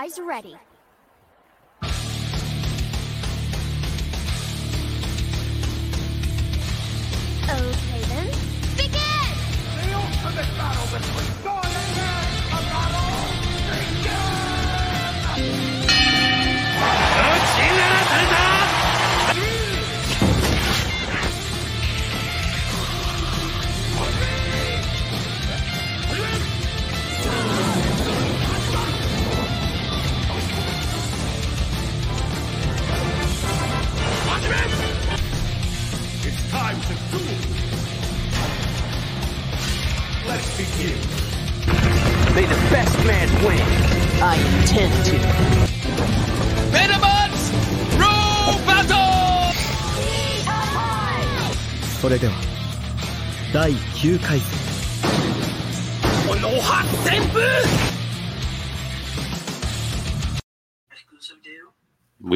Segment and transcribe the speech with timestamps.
[0.00, 0.56] guys ready?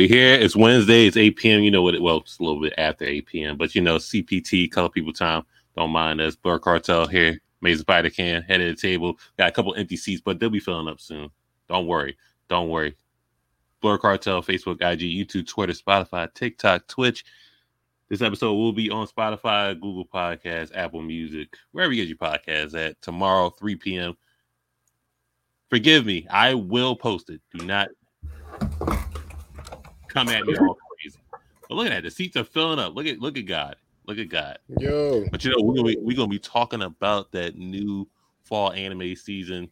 [0.08, 0.34] Here.
[0.34, 1.06] It's Wednesday.
[1.06, 1.62] It's 8 p.m.
[1.62, 1.94] You know what?
[1.94, 3.56] It, well, it's a little bit after 8 p.m.
[3.56, 5.44] But you know, CPT, Color People Time.
[5.77, 6.36] Don't mind us.
[6.36, 7.41] Blerd Cartel here.
[7.62, 9.19] Amazing Spider Can head of the table.
[9.38, 11.30] Got a couple empty seats, but they'll be filling up soon.
[11.69, 12.16] Don't worry.
[12.48, 12.96] Don't worry.
[13.83, 17.24] Blerd Cartel, Facebook, IG, YouTube, Twitter, Spotify, TikTok, Twitch.
[18.08, 22.74] This episode will be on Spotify, Google Podcasts, Apple Music, wherever you get your podcasts
[22.74, 24.16] at tomorrow, 3 p.m.
[25.70, 26.27] Forgive me.
[26.30, 27.41] I will post it.
[27.52, 27.89] Do not
[30.14, 31.18] come at me all crazy.
[31.68, 32.02] But look at that.
[32.04, 32.94] The seats are filling up.
[32.94, 33.77] Look at look at God.
[34.06, 34.58] Look at God.
[34.78, 38.08] Yo, But you know, we're gonna be, we're gonna be talking about that new
[38.44, 39.70] fall anime season.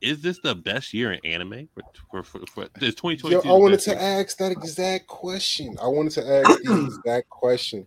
[0.00, 3.46] Is this the best year in anime for for, for, for this 2022?
[3.48, 3.98] yo, I wanted to year?
[4.00, 5.76] ask that exact question.
[5.82, 7.86] I wanted to ask the exact question.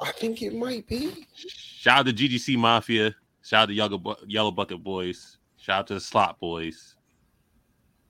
[0.00, 1.26] I think it might be.
[1.34, 3.14] Shout out to GGC Mafia.
[3.42, 5.38] Shout out to Yellow, Bu- Yellow Bucket Boys.
[5.56, 6.94] Shout out to the Slot Boys.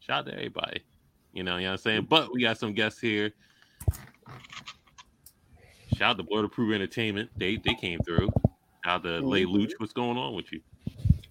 [0.00, 0.83] Shout out to everybody.
[1.38, 2.06] You know, you know what I'm saying?
[2.10, 3.31] But we got some guests here.
[5.97, 7.31] Shout out to Blood Proof Entertainment.
[7.37, 8.31] They they came through.
[8.84, 9.71] Shout out to Lay Luch.
[9.78, 10.60] What's going on with you?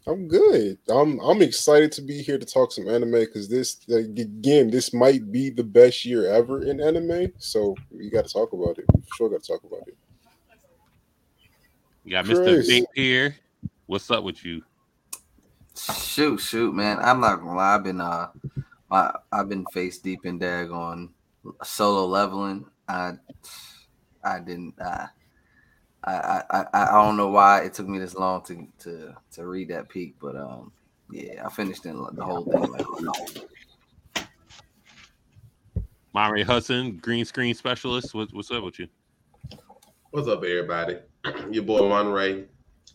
[0.08, 0.78] I'm good.
[0.88, 4.94] I'm I'm excited to be here to talk some anime because this like, again, this
[4.94, 7.34] might be the best year ever in anime.
[7.38, 8.86] So we got to talk about it.
[8.96, 9.98] We sure got to talk about it.
[12.06, 12.44] You got Mr.
[12.46, 12.68] Chris.
[12.68, 13.36] Bink here.
[13.88, 14.64] What's up with you?
[15.76, 16.98] Shoot, shoot, man.
[17.02, 17.76] I'm not gonna lie.
[17.76, 18.30] I've been uh
[18.92, 21.10] I I've been face deep in daggone
[21.64, 22.66] solo leveling.
[22.88, 23.14] I
[24.24, 25.08] I didn't uh
[26.04, 29.48] I, I I I don't know why it took me this long to to to
[29.48, 30.72] read that peak, but um
[31.10, 32.86] yeah, I finished in the whole thing like
[36.14, 38.14] Monray Hudson, green screen specialist.
[38.14, 38.88] What, what's up with you?
[40.12, 40.98] What's up, everybody?
[41.52, 42.46] Your boy Monray,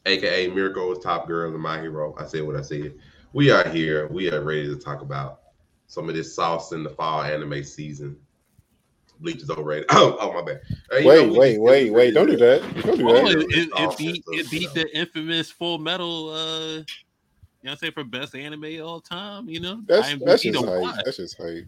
[0.06, 2.14] aka Miracle's top girl and my hero.
[2.18, 2.94] I said what I said.
[3.32, 4.08] We are here.
[4.08, 5.41] We are ready to talk about
[5.92, 8.16] some of this sauce in the fall anime season.
[9.20, 9.84] Bleach is overrated.
[9.90, 10.62] Oh, oh my bad.
[10.90, 12.14] Uh, Wait, know, we wait, just- wait, wait!
[12.14, 12.60] Don't do that.
[12.82, 13.26] Don't do that.
[13.26, 16.30] it, it, it beat it beat the infamous Full Metal.
[16.30, 16.38] Uh,
[16.76, 16.84] you know,
[17.60, 19.50] what I'm saying for best anime of all time.
[19.50, 20.82] You know, That's IMDb that's just don't hype.
[20.82, 21.02] lie.
[21.04, 21.66] That's just hype.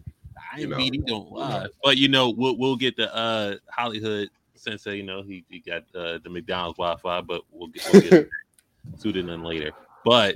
[0.57, 0.77] you know.
[0.77, 1.67] IMDb don't lie.
[1.83, 4.97] But you know, we'll we'll get the uh Hollywood sensei.
[4.97, 8.29] You know, he, he got uh, the McDonald's Wi-Fi, but we'll get, we'll get
[8.97, 9.71] suited in later.
[10.03, 10.35] But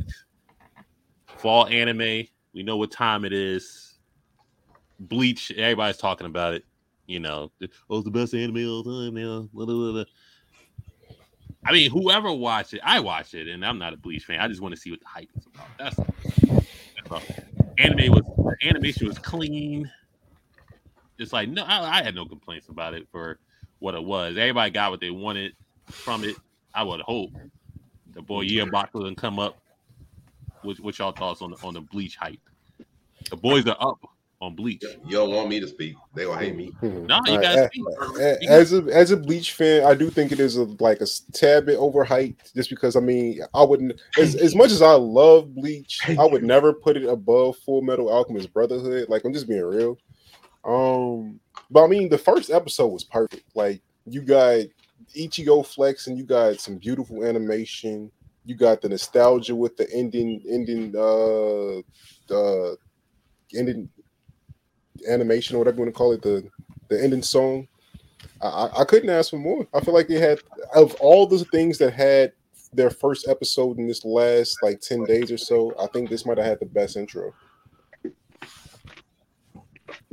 [1.37, 3.99] fall anime, we know what time it is.
[4.99, 6.65] Bleach, everybody's talking about it.
[7.07, 7.51] You know,
[7.89, 9.13] oh, it's the best anime of all time.
[9.13, 10.03] Blah, blah, blah.
[11.65, 14.39] I mean, whoever watched it, I watched it, and I'm not a Bleach fan.
[14.39, 15.67] I just want to see what the hype is about.
[15.77, 15.95] That's.
[17.09, 17.21] That's all.
[17.77, 19.89] Anime was animation was clean.
[21.17, 23.39] It's like no, I, I had no complaints about it for
[23.79, 24.37] what it was.
[24.37, 25.53] Everybody got what they wanted
[25.87, 26.35] from it.
[26.73, 27.31] I would hope
[28.13, 29.57] the boy Yearbox doesn't come up.
[30.61, 32.39] What, what y'all thoughts on the on the Bleach hype?
[33.29, 33.99] The boys are up
[34.41, 34.83] on Bleach.
[35.05, 35.95] You don't want me to speak.
[36.15, 36.71] They gonna hate me.
[36.81, 38.49] No, you gotta uh, speak.
[38.49, 41.65] as a as a Bleach fan, I do think it is a, like a tad
[41.65, 42.53] bit overhyped.
[42.53, 46.43] Just because I mean, I wouldn't as, as much as I love Bleach, I would
[46.43, 49.09] never put it above Full Metal Alchemist Brotherhood.
[49.09, 49.97] Like I'm just being real.
[50.63, 51.39] Um,
[51.69, 53.43] but I mean, the first episode was perfect.
[53.55, 54.65] Like you got
[55.15, 58.11] Ichigo flex, and you got some beautiful animation.
[58.45, 61.81] You got the nostalgia with the ending, ending, uh,
[62.27, 62.77] the
[63.55, 63.89] ending
[65.07, 66.49] animation or whatever you want to call it, the
[66.89, 67.67] the ending song.
[68.41, 69.67] I, I- I couldn't ask for more.
[69.73, 70.39] I feel like they had
[70.75, 72.33] of all the things that had
[72.73, 76.37] their first episode in this last like 10 days or so, I think this might
[76.37, 77.33] have had the best intro.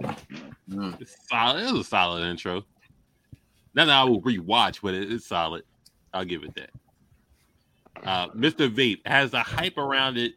[0.00, 1.00] mm.
[1.00, 1.62] It's solid.
[1.62, 2.62] It was a solid intro.
[3.74, 5.64] Nothing I will rewatch, but it, it's solid.
[6.14, 6.70] I'll give it that.
[8.04, 8.72] Uh, Mr.
[8.72, 10.34] Vape has the hype around it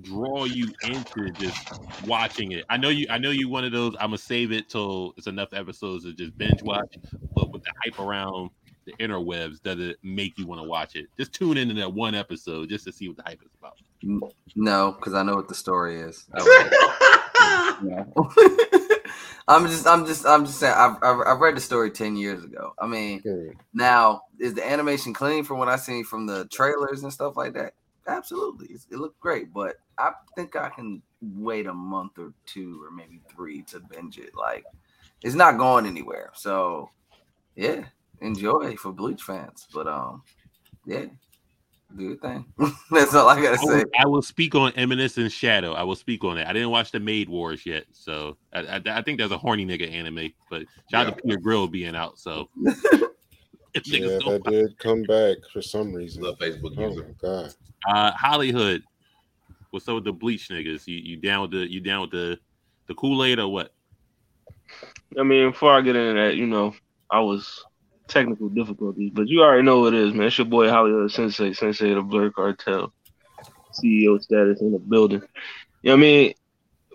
[0.00, 2.64] draw you into just watching it?
[2.70, 3.06] I know you.
[3.10, 3.94] I know you one of those.
[4.00, 6.96] I'm gonna save it till it's enough episodes to just binge watch.
[7.34, 8.50] But with the hype around
[8.84, 11.06] the interwebs, does it make you want to watch it?
[11.16, 13.76] Just tune in to that one episode just to see what the hype is about.
[14.56, 16.26] No, because I know what the story is.
[19.48, 19.66] I would- No.
[19.66, 20.74] I'm just, I'm just, I'm just saying.
[20.76, 22.74] I've, I've, I've read the story ten years ago.
[22.78, 23.48] I mean, Hmm.
[23.72, 27.54] now is the animation clean from what I seen from the trailers and stuff like
[27.54, 27.74] that?
[28.06, 29.52] Absolutely, It's- it looked great.
[29.52, 34.18] But I think I can wait a month or two or maybe three to binge
[34.18, 34.34] it.
[34.34, 34.64] Like,
[35.22, 36.30] it's not going anywhere.
[36.34, 36.90] So,
[37.54, 37.84] yeah,
[38.20, 39.66] enjoy for Bleach fans.
[39.72, 40.22] But um,
[40.84, 41.06] yeah,
[41.96, 42.44] do your thing.
[42.90, 43.76] That's all I gotta I say.
[43.76, 45.72] will, I will speak on Eminence in Shadow.
[45.72, 46.46] I will speak on it.
[46.46, 49.66] I didn't watch the Maid Wars yet, so I, I, I think there's a horny
[49.66, 50.32] nigga anime.
[50.50, 52.18] But shout out to Peter Grill being out.
[52.18, 52.48] So
[53.84, 56.22] Yeah, niggas don't that did come back for some reason.
[56.22, 57.06] The Facebook Oh user.
[57.06, 57.54] my god.
[57.88, 58.82] Uh, Hollywood.
[59.70, 60.86] What's up with the bleach niggas?
[60.86, 62.38] You you down with the you down with the
[62.86, 63.72] the Kool Aid or what?
[65.18, 66.74] I mean, before I get into that, you know,
[67.10, 67.64] I was
[68.08, 70.26] technical difficulties, but you already know what it is, man.
[70.26, 72.92] It's your boy Hollywood Sensei, Sensei of the Blerd Cartel,
[73.72, 75.22] CEO status in the building.
[75.82, 76.34] You know what I mean?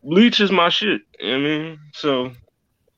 [0.03, 1.01] Bleach is my shit.
[1.19, 1.79] You know what I mean?
[1.93, 2.31] So,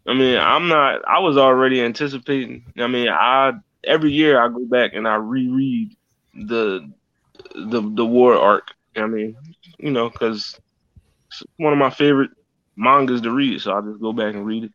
[0.08, 1.08] I mean, I'm not.
[1.08, 2.66] I was already anticipating.
[2.78, 3.54] I mean, I
[3.84, 5.96] every year I go back and I reread
[6.34, 6.92] the
[7.56, 8.72] the the war arc.
[8.96, 9.36] I mean,
[9.78, 10.60] you know, because
[11.28, 12.32] it's one of my favorite
[12.76, 14.72] mangas to read, so I just go back and read it.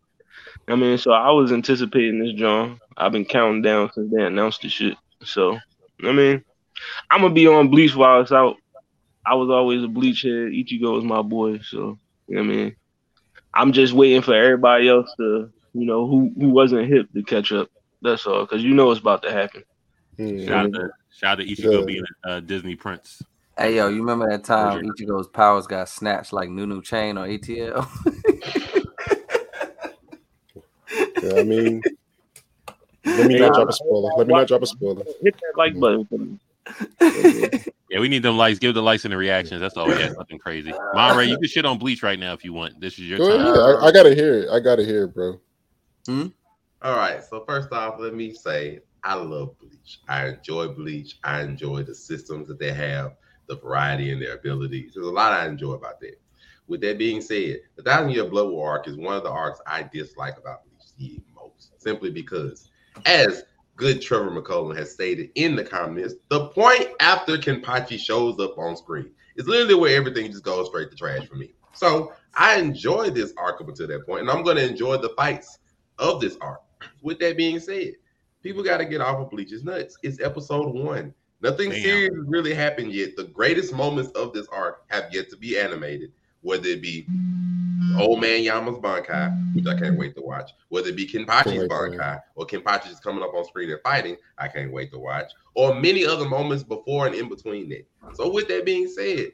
[0.68, 2.80] I mean, so I was anticipating this John.
[2.96, 4.96] I've been counting down since they announced the shit.
[5.22, 5.58] So,
[6.02, 6.42] I mean,
[7.10, 8.56] I'm gonna be on Bleach while it's out.
[9.26, 10.30] I was always a Bleach head.
[10.52, 12.76] Ichigo is my boy, so you know what I mean.
[13.52, 17.52] I'm just waiting for everybody else to, you know, who who wasn't hip to catch
[17.52, 17.68] up.
[18.02, 19.64] That's all, because you know it's about to happen.
[20.16, 20.46] Hmm.
[20.46, 21.84] Shout out to shout out to Ichigo Yeah.
[21.86, 23.22] being a uh, Disney prince.
[23.56, 27.86] Hey yo, you remember that time Ichigo's powers got snatched like Nunu Chain or ATL?
[31.24, 31.82] Yeah, I mean,
[33.04, 34.10] let me not drop a spoiler.
[34.16, 35.04] Let me not drop a spoiler.
[35.22, 36.38] Hit that like button for me.
[37.90, 38.58] Yeah, we need them likes.
[38.58, 39.60] Give the likes and the reactions.
[39.60, 40.16] That's all we had.
[40.16, 40.72] Nothing crazy.
[40.94, 42.80] Monray, you can shit on Bleach right now if you want.
[42.80, 43.46] This is your Go time.
[43.46, 43.56] ahead.
[43.56, 44.48] I, I gotta hear it.
[44.50, 45.38] I gotta hear it, bro.
[46.06, 46.26] Hmm?
[46.82, 47.22] All right.
[47.22, 50.00] So first off, let me say I love Bleach.
[50.08, 51.18] I enjoy Bleach.
[51.22, 53.14] I enjoy the systems that they have,
[53.46, 54.94] the variety and their abilities.
[54.94, 56.20] There's a lot I enjoy about that.
[56.66, 59.60] With that being said, the Thousand Year Blood War arc is one of the arcs
[59.68, 62.70] I dislike about Bleach the most, simply because,
[63.06, 63.44] as
[63.76, 68.76] good Trevor McCullum has stated in the comments, the point after Kenpachi shows up on
[68.76, 71.52] screen is literally where everything just goes straight to trash for me.
[71.72, 75.10] So I enjoy this arc up until that point, and I'm going to enjoy the
[75.10, 75.58] fights
[75.98, 76.60] of this arc.
[77.02, 77.94] With that being said,
[78.42, 79.98] people got to get off of Bleach's nuts.
[80.02, 81.14] It's episode one.
[81.40, 81.82] Nothing Damn.
[81.82, 83.16] serious really happened yet.
[83.16, 86.12] The greatest moments of this arc have yet to be animated,
[86.44, 87.06] whether it be
[87.98, 92.20] Old Man Yama's Bankai, which I can't wait to watch, whether it be Kenpachi's Bankai
[92.34, 95.74] or Kenpachi just coming up on screen and fighting, I can't wait to watch, or
[95.74, 97.86] many other moments before and in between it.
[98.14, 99.32] So, with that being said,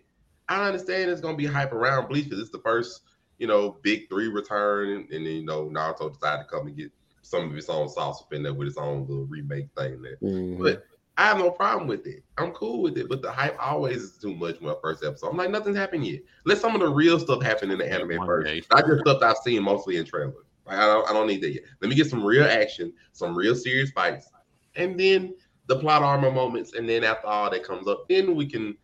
[0.49, 3.02] I understand it's gonna be hype around Bleach because it's the first,
[3.38, 6.90] you know, big three return, and, then you know Naruto decided to come and get
[7.23, 10.17] some of its own sauce up in there with its own little remake thing there.
[10.23, 10.59] Mhm.
[10.59, 10.85] But
[11.21, 12.25] I have no problem with it.
[12.39, 13.07] I'm cool with it.
[13.09, 15.29] But the hype always is too much when the first episode.
[15.29, 16.21] I'm like, nothing's happened yet.
[16.47, 18.47] Let some of the real stuff happen in the anime One first.
[18.47, 18.62] day.
[18.73, 20.35] Not just stuff that I've seen mostly in trailers.
[20.67, 21.65] Like, I don't I don't need that yet.
[21.83, 24.31] Let me get some real action, some real serious fights,
[24.77, 25.35] and then
[25.67, 26.73] the plot armor moments.
[26.73, 28.77] And then after all that comes up, then we can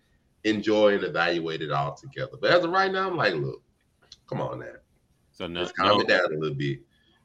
[0.45, 2.37] enjoy and evaluate it all together.
[2.39, 3.63] But as of right now, I'm like, look,
[4.29, 4.67] come on now.
[5.33, 6.81] So no, Let's calm no, it down a little bit.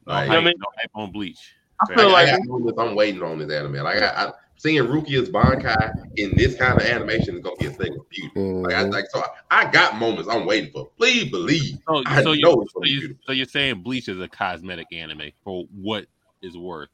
[0.06, 1.54] no, Like, hype, I mean- no hype on Bleach.
[1.82, 3.74] I feel I, like I got moments I'm waiting on this anime.
[3.74, 7.70] Like I, I seeing Rukia's Bankai in this kind of animation is gonna be a
[7.70, 8.30] thing of beauty.
[8.36, 8.92] Like I mm-hmm.
[8.92, 10.88] like so I, I got moments I'm waiting for.
[10.96, 11.78] Please believe.
[11.88, 14.86] So, I so, know you, it's so, you, so you're saying Bleach is a cosmetic
[14.92, 16.06] anime for what
[16.42, 16.90] is worth?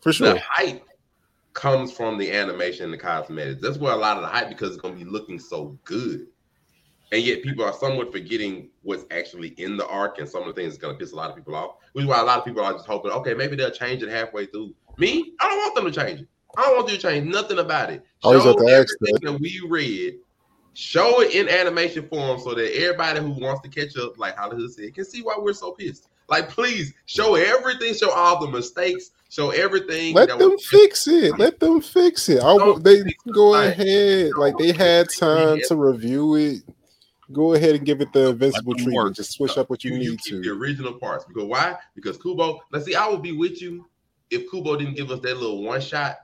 [0.00, 0.34] For sure.
[0.34, 0.84] The hype
[1.52, 3.62] comes from the animation and the cosmetics.
[3.62, 6.26] That's where a lot of the hype because it's gonna be looking so good.
[7.12, 10.54] And yet people are somewhat forgetting what's actually in the arc and some of the
[10.54, 11.76] things that's gonna piss a lot of people off.
[11.92, 14.08] Which is why a lot of people are just hoping, okay, maybe they'll change it
[14.08, 14.74] halfway through.
[14.98, 16.28] Me, I don't want them to change it.
[16.56, 18.04] I don't want you to change nothing about it.
[18.22, 20.14] Oh, Always Show ask everything that we read.
[20.74, 24.72] Show it in animation form so that everybody who wants to catch up, like Hollywood
[24.72, 26.08] said, can see why we're so pissed.
[26.28, 30.14] Like, please show everything, show all the mistakes, show everything.
[30.14, 31.38] Let them was- fix it.
[31.38, 32.42] Let them fix it.
[32.42, 34.30] I, they go Like, ahead.
[34.36, 36.62] Like they had time to review it.
[37.32, 38.96] Go ahead and give it the invincible treatment.
[38.96, 39.14] work.
[39.14, 40.40] Just switch up what you, you, need keep to.
[40.42, 41.76] the original parts because why?
[41.94, 42.60] Because Kubo.
[42.72, 43.86] Let's see, I would be with you
[44.30, 46.16] if Kubo didn't give us that little one shot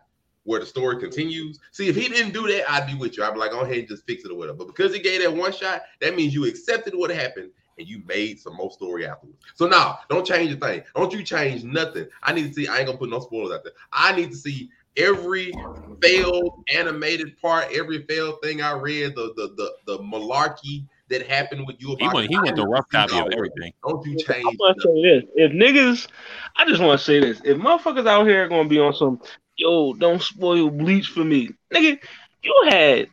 [0.45, 1.59] where the story continues.
[1.73, 3.25] See, if he didn't do that, I'd be with you.
[3.25, 4.59] I'd be like, go ahead and just fix it or whatever.
[4.59, 8.03] But because he gave that one shot, that means you accepted what happened and you
[8.07, 9.39] made some more story afterwards.
[9.55, 10.83] So now, don't change a thing.
[10.95, 12.07] Don't you change nothing.
[12.23, 12.69] I need to see.
[12.69, 13.73] I ain't gonna put no spoilers out there.
[13.93, 15.53] I need to see every
[16.01, 21.67] failed animated part, every failed thing I read, the the the, the malarkey that happened
[21.67, 21.97] with you.
[21.99, 22.31] He went.
[22.31, 23.73] He went the rough copy of everything.
[23.87, 24.29] Don't you change?
[24.29, 24.59] I change?
[24.59, 26.09] want to say this: if niggas,
[26.57, 29.21] I just want to say this: if motherfuckers out here are gonna be on some,
[29.61, 31.99] yo, don't spoil Bleach for me, nigga,
[32.43, 33.09] you had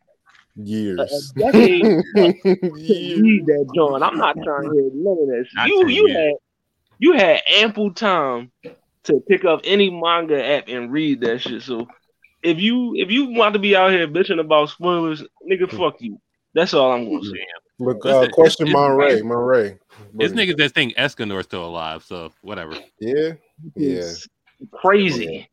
[0.55, 0.99] Years.
[1.35, 1.81] a decade
[2.15, 3.21] to Years.
[3.21, 4.03] read that joint.
[4.03, 5.45] I'm not trying to hear none of that.
[5.47, 5.55] shit.
[5.55, 6.17] Not You you years.
[6.17, 6.33] had
[6.99, 8.51] you had ample time
[9.03, 11.61] to pick up any manga app and read that shit.
[11.61, 11.87] So
[12.41, 16.19] if you if you want to be out here bitching about spoilers, nigga, fuck you.
[16.55, 17.45] That's all I'm gonna say.
[17.79, 19.77] But Listen, uh, question it's- Monray, it's- Monray.
[20.13, 22.73] This nigga that think Escanor's still alive, so whatever.
[22.99, 23.33] Yeah,
[23.75, 23.99] yeah.
[23.99, 24.27] It's
[24.71, 25.47] crazy.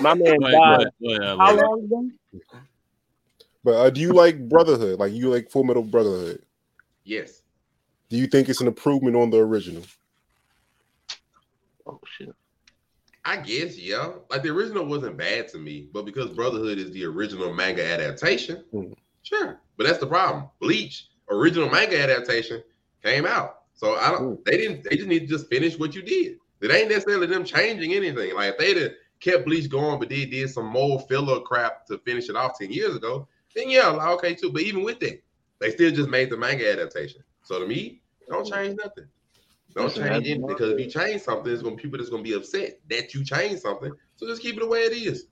[0.00, 0.78] My man But, died.
[0.78, 2.10] but, but, uh, How like, long ago?
[3.62, 4.98] But uh, do you like Brotherhood?
[4.98, 6.42] Like you like Full Metal Brotherhood?
[7.04, 7.42] Yes.
[8.10, 9.82] Do you think it's an improvement on the original?
[11.86, 12.34] Oh shit.
[13.24, 14.12] I guess, yeah.
[14.30, 18.64] Like the original wasn't bad to me, but because Brotherhood is the original manga adaptation,
[18.70, 18.92] Hmm.
[19.22, 19.60] sure.
[19.78, 20.48] But that's the problem.
[20.60, 22.62] Bleach, original manga adaptation,
[23.02, 23.62] came out.
[23.74, 24.42] So I don't Hmm.
[24.44, 26.36] they didn't they just need to just finish what you did.
[26.60, 28.34] It ain't necessarily them changing anything.
[28.34, 28.92] Like if they'd have
[29.24, 32.70] kept Bleach going, but they did some more filler crap to finish it off 10
[32.70, 34.52] years ago, then yeah, like, okay, too.
[34.52, 35.22] But even with that,
[35.60, 37.22] they still just made the manga adaptation.
[37.42, 39.06] So to me, don't change nothing.
[39.74, 42.22] Don't change that's anything because if you change something, it's gonna be people that's gonna
[42.22, 43.92] be upset that you changed something.
[44.16, 45.26] So just keep it the way it is.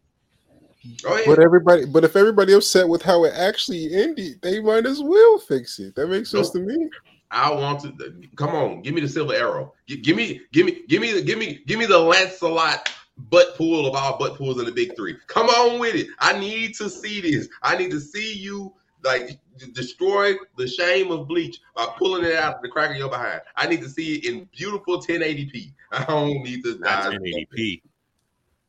[1.02, 1.26] Go ahead.
[1.26, 5.38] But everybody, but if everybody upset with how it actually ended, they might as well
[5.38, 5.94] fix it.
[5.94, 6.88] That makes sense to me.
[7.30, 9.75] I want to come on, give me the silver arrow.
[9.88, 12.90] Gi- Give me, give me, give me the, give me, give me the Lancelot
[13.31, 15.17] butt pool of all butt pools in the big three.
[15.26, 16.09] Come on with it.
[16.19, 17.49] I need to see this.
[17.62, 18.75] I need to see you
[19.05, 19.38] like
[19.73, 23.41] destroy the shame of bleach by pulling it out of the crack of your behind.
[23.57, 25.73] I need to see it in beautiful 1080p.
[25.93, 27.17] I don't need to die.
[27.17, 27.83] 1080p.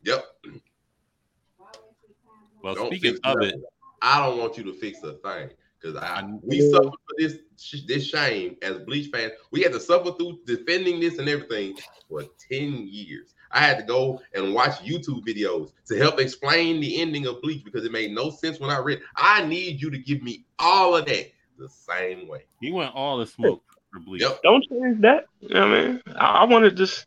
[0.04, 0.26] Yep.
[2.62, 3.56] Well, Don't speaking of it,
[4.02, 7.40] I don't want you to fix a thing because we suffer for this
[7.88, 9.34] this shame as Bleach fans.
[9.52, 13.33] We had to suffer through defending this and everything for ten years.
[13.54, 17.64] I had to go and watch YouTube videos to help explain the ending of Bleach
[17.64, 19.00] because it made no sense when I read.
[19.16, 22.46] I need you to give me all of that the same way.
[22.60, 24.22] he went all the smoke for Bleach.
[24.22, 24.42] Yep.
[24.44, 25.26] Don't change that.
[25.40, 26.02] You know what I mean?
[26.16, 27.06] I, I want to just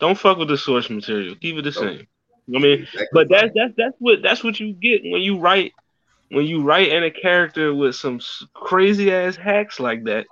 [0.00, 1.36] don't fuck with the source material.
[1.36, 1.98] Keep it the Don't.
[1.98, 2.06] same.
[2.54, 5.72] I mean, Exactly but that's that's that's what that's what you get when you write
[6.30, 8.20] when you write in a character with some
[8.52, 10.26] crazy ass hacks like that,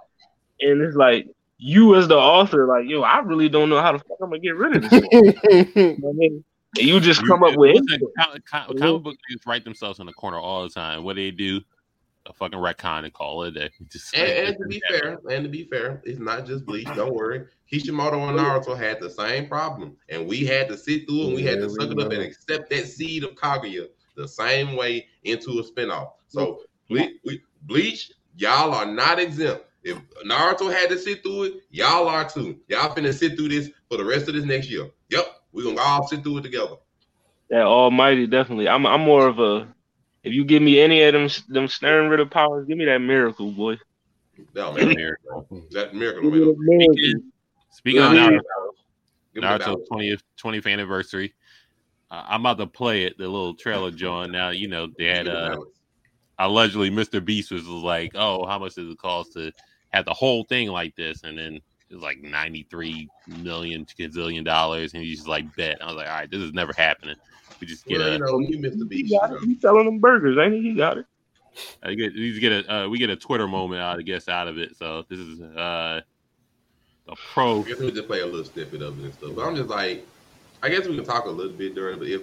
[0.60, 1.28] and it's like
[1.62, 4.40] you as the author, like yo, I really don't know how the fuck I'm gonna
[4.40, 4.90] get rid of this.
[4.90, 5.06] shit.
[5.76, 6.44] You know I mean?
[6.78, 10.06] And you just come up with Listen, comic, comic, comic book niggas write themselves in
[10.06, 11.04] the corner all the time.
[11.04, 11.60] What do they do?
[12.26, 13.70] A fucking retcon and call it a.
[13.90, 16.88] Just And, like- and to be fair, and to be fair, it's not just Bleach.
[16.96, 17.44] Don't worry.
[17.70, 21.34] Kishimoto and Naruto had the same problem, and we had to sit through it, and
[21.34, 25.06] we had to suck it up and accept that seed of Kaguya the same way
[25.24, 26.12] into a spinoff.
[26.28, 29.64] So we, we Bleach, y'all are not exempt.
[29.84, 32.58] If Naruto had to sit through it, y'all are too.
[32.68, 34.88] Y'all finna sit through this for the rest of this next year.
[35.10, 36.76] Yep, we're gonna all sit through it together.
[37.50, 38.26] Yeah, Almighty.
[38.26, 39.68] Definitely, I'm I'm more of a.
[40.22, 43.50] If you give me any of them them Stern Ritter powers, give me that miracle,
[43.50, 43.78] boy.
[44.54, 45.46] No man, Miracle.
[45.72, 46.22] that miracle.
[46.22, 46.92] Give me miracle.
[46.94, 47.32] Speaking,
[47.70, 48.40] speaking of Naruto,
[49.34, 51.34] Give me the Naruto 20th 20th anniversary.
[52.10, 54.32] Uh, I'm about to play it, the little trailer joint.
[54.32, 55.56] Now, you know, they had me uh,
[56.38, 57.24] allegedly Mr.
[57.24, 59.52] Beast was like, "Oh, how much does it cost to
[59.92, 61.56] have the whole thing like this?" And then
[61.90, 63.08] it was like 93
[63.42, 66.52] million gazillion dollars, and he's just like, "Bet." I was like, "All right, this is
[66.52, 67.16] never happening."
[67.60, 69.34] We just get Well, a, you know, you missed the He got it.
[69.34, 69.46] know.
[69.46, 70.62] He's selling them burgers, ain't he?
[70.62, 71.06] He got it.
[71.82, 74.48] I get, we get a, uh, we get a Twitter moment out, I guess, out
[74.48, 74.76] of it.
[74.76, 76.00] So this is uh,
[77.08, 77.60] a pro.
[77.60, 79.32] I guess we just play a little snippet of it and stuff.
[79.36, 80.04] But I'm just like,
[80.62, 81.98] I guess we can talk a little bit during.
[81.98, 82.22] But if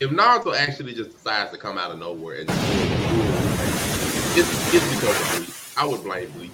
[0.00, 2.50] if Naruto actually just decides to come out of nowhere and
[4.34, 5.56] it's it's because of Bleach.
[5.76, 6.50] I would blame Bleach.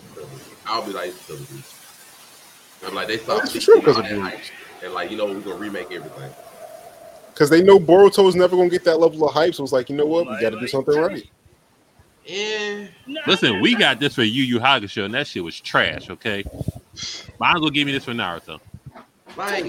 [0.69, 0.99] Because of it.
[0.99, 1.65] I'll be like because of Bleach.
[2.87, 4.33] I'm like they stopped That's fixing true because of that Bleach.
[4.33, 4.85] hype.
[4.85, 6.31] and like you know we're gonna remake everything.
[7.33, 9.97] Because they know Boruto's never gonna get that level of hype, so it's like, you
[9.97, 11.25] know what, we got to do something right.
[12.29, 12.91] And
[13.27, 16.11] Listen, we got this for Yu Yu Hakusho, and that shit was trash.
[16.11, 16.45] Okay,
[17.39, 18.59] might as well give me this for Naruto.
[19.37, 19.65] like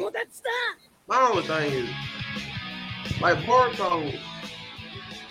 [1.07, 4.17] my only thing is like Boruto.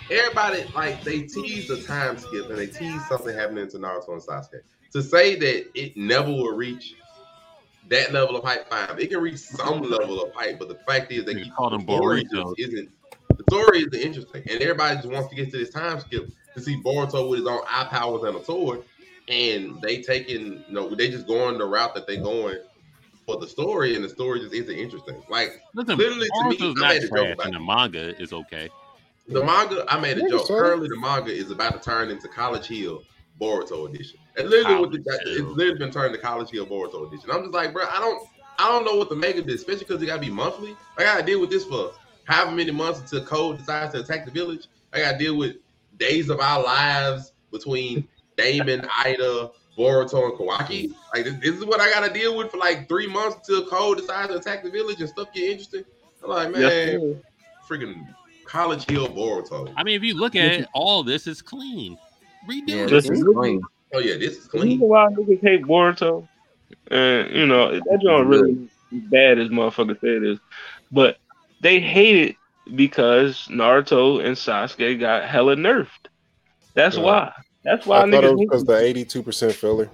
[0.09, 4.21] Everybody like they tease the time skip and they tease something happening to Naruto and
[4.21, 4.61] Sasuke.
[4.93, 6.95] To say that it never will reach
[7.89, 8.87] that level of hype, fine.
[8.99, 11.69] It can reach some level of hype, but the fact is they You keep call
[11.69, 12.53] them the story burritos.
[12.57, 12.89] isn't
[13.37, 16.29] the story is the interesting, and everybody just wants to get to this time skip
[16.55, 18.83] to see Boruto with his own eye powers and a sword,
[19.27, 22.57] and they taking you know they just going the route that they going
[23.25, 25.21] for the story, and the story just isn't interesting.
[25.29, 27.59] Like Listen, literally to me, Boruto's I not made a joke trash, about and the
[27.59, 28.69] manga is okay.
[29.27, 30.47] The manga, I made a joke.
[30.47, 30.57] son.
[30.57, 33.03] Currently, the manga is about to turn into College Hill
[33.39, 34.19] Boruto edition.
[34.39, 37.29] And literally, what the, it's literally been turned to College Hill Boruto edition.
[37.31, 38.27] I'm just like, bro, I don't,
[38.57, 40.75] I don't know what to make of this, especially because it got to be monthly.
[40.97, 41.91] I got to deal with this for
[42.25, 44.67] however many months until Code decides to attack the village.
[44.93, 45.57] I got to deal with
[45.97, 50.93] days of our lives between Daemon, Ida, Boruto, and Kawaki.
[51.13, 53.69] Like this, this is what I got to deal with for like three months until
[53.69, 55.83] Code decides to attack the village and stuff get interesting.
[56.23, 57.01] I'm like, man, Yes,
[57.67, 58.13] freaking
[58.45, 59.73] College Hill Boruto.
[59.77, 61.97] I mean, if you look at it, all this is clean.
[62.49, 62.89] Redo Yeah, it.
[62.89, 63.61] this is Listen, clean.
[63.93, 64.89] Oh yeah, this is The reason clean.
[64.89, 66.27] why niggas hate Boruto,
[66.91, 70.39] and you know that joint really bad as motherfucker said it is,
[70.91, 71.17] but
[71.61, 72.35] they hate it
[72.75, 75.87] because Naruto and Sasuke got hella nerfed.
[76.75, 77.03] That's Yeah.
[77.03, 77.33] why.
[77.63, 79.89] That's why I thought it was because the eighty-two percent filler.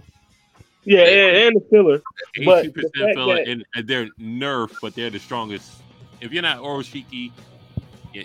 [0.84, 2.02] Yeah, and, and the filler.
[2.38, 5.72] 82% filler, that- and, and they're nerf, but they're the strongest.
[6.22, 7.32] If you're not Oroshiki, you-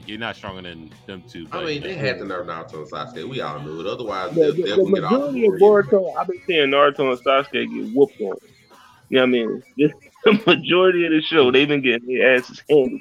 [0.06, 1.46] you're not stronger than them two.
[1.52, 2.00] I mean, they know.
[2.00, 3.28] had to nerf Naruto and Sasuke.
[3.28, 3.86] We all knew it.
[3.86, 5.12] Otherwise, The, they'll, the, they'll the get off.
[5.12, 8.36] majority of Boruto, I've been seeing Naruto and Sasuke get whooped on.
[9.08, 9.62] You know what I mean?
[9.78, 9.94] Just
[10.24, 13.00] the majority of the show, they've been getting their asses handed.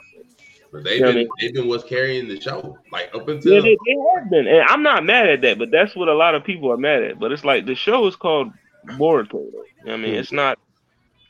[0.71, 2.77] But they've Yeah, I been mean- they've been what's carrying the show.
[2.91, 5.57] Like up until Yeah, they, they have been, and I'm not mad at that.
[5.59, 7.19] But that's what a lot of people are mad at.
[7.19, 8.51] But it's like the show is called
[8.91, 9.31] Boruto.
[9.31, 9.37] Though.
[9.41, 10.59] You know what I mean, it's not.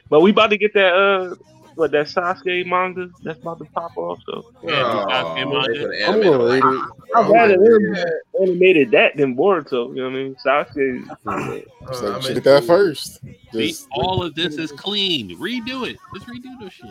[0.10, 1.36] But we about to get that uh,
[1.80, 4.20] what that Sasuke manga that's about to pop off.
[4.26, 6.06] So Oh, Sasuke manga.
[6.06, 6.82] I'm animate gonna it read it.
[7.16, 8.06] I'd rather man.
[8.42, 9.90] animated that than Boruto.
[9.96, 10.36] You know what I mean?
[10.46, 11.64] Sasuke.
[11.88, 13.22] Uh, So I should mean, get that first.
[13.52, 15.36] See, Just all of this is clean.
[15.40, 15.98] Redo it.
[16.14, 16.90] Just redo this shit.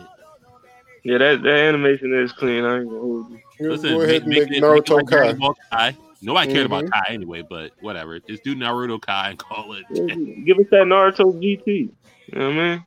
[1.05, 2.65] Yeah, that, that animation is clean.
[2.65, 3.39] I ain't gonna hold you.
[3.61, 5.15] you Listen, go ahead and make it- it Naruto like Kai.
[5.17, 5.95] Dragon Ball Kai.
[6.21, 6.91] Nobody cared about Mhm.
[6.91, 8.19] Kai anyway, but whatever.
[8.19, 9.85] Just do Naruto Kai and call it.
[10.45, 11.65] Give us that Naruto GT.
[12.33, 12.85] You know what I mean?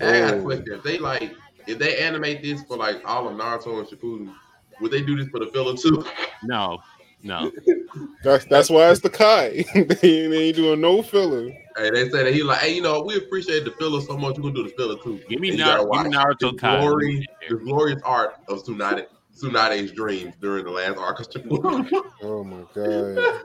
[0.00, 0.64] I got a question.
[0.72, 1.32] If they like,
[1.66, 4.32] if they animate this for like all of Naruto and Shippuden,
[4.80, 6.04] would they do this for the filler too?
[6.44, 6.78] No,
[7.22, 7.50] no.
[8.24, 9.64] That's that's why it's the Kai.
[9.74, 9.84] they,
[10.26, 11.50] they ain't doing no filler.
[11.76, 14.36] Hey, they say that he like, hey, you know, we appreciate the filler so much.
[14.38, 15.20] We're gonna do the filler too.
[15.28, 16.78] Give me, And you Nar- gotta give me Naruto the Kai.
[16.78, 21.90] glory, the glorious art of Tsunade, Tsunade's dreams during the last arc of Shippuden.
[22.22, 23.42] Oh my god!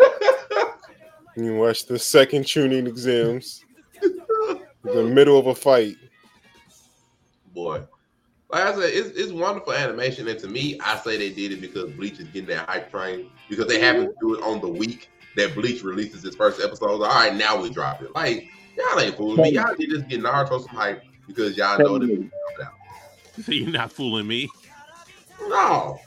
[1.35, 3.65] You watch the second Chunin exams,
[4.83, 5.95] the middle of a fight.
[7.53, 7.81] Boy,
[8.49, 11.61] like I said, it's, it's wonderful animation, and to me, I say they did it
[11.61, 14.69] because Bleach is getting that hype train because they happen to do it on the
[14.69, 16.89] week that Bleach releases its first episode.
[16.89, 18.13] All right, now we drop it.
[18.15, 19.49] Like y'all ain't fooling me.
[19.51, 22.27] Y'all did just get Naruto some hype because y'all know that.
[23.43, 24.49] So you're not fooling me.
[25.41, 25.99] No,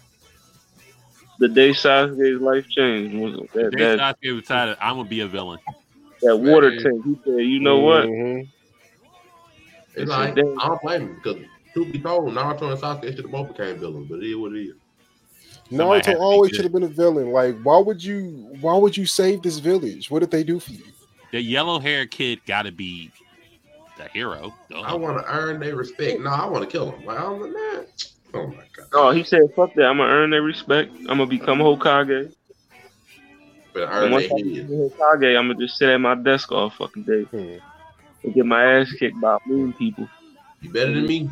[1.39, 5.29] The day Sasuke's life changed was that Jay that, Sasuke decided I'm gonna be a
[5.29, 5.59] villain.
[6.23, 6.83] that water Man.
[6.83, 7.05] tank.
[7.05, 8.07] He said, "You know what?
[8.07, 8.49] Mhm.
[9.95, 11.37] it's It's like a I damn- don't blame him because
[11.73, 14.53] truth be told, Naruto and Sasuke should have both became villains, but it is what
[14.53, 14.75] it is.
[15.69, 17.31] Somebody had Naruto always should have been a villain.
[17.31, 18.57] Like, why would you?
[18.61, 20.11] Why would you save this village?
[20.11, 20.85] What did they do for you?
[21.33, 23.13] The yellow haired kid got to be
[23.97, 24.53] the hero.
[24.69, 24.81] Duh.
[24.81, 26.21] I want to earn their respect.
[26.21, 27.05] No, I want to kill them.
[27.05, 27.87] Like, I'm like, man.
[28.33, 28.87] Oh my god.
[28.93, 29.87] Oh, he said, "Fuck that!
[29.87, 30.93] I'm gonna earn their respect.
[31.01, 32.33] I'm gonna become Hokage.
[33.73, 36.51] But And earn once their I become Hokage, I'm gonna just sit at my desk
[36.53, 37.59] all fucking day Hmm.
[38.23, 40.09] and get my ass kicked by moon people."
[40.61, 41.31] You better than me.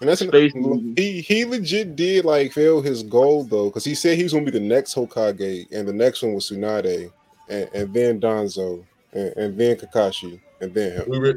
[0.00, 0.94] And that's an, Space movie.
[0.96, 4.46] he he legit did like fail his goal though, because he said he was gonna
[4.46, 7.12] be the next Hokage, and the next one was Tsunade,
[7.50, 8.82] and, and then Danzo,
[9.12, 11.04] and, and then Kakashi, and then him.
[11.08, 11.34] We re-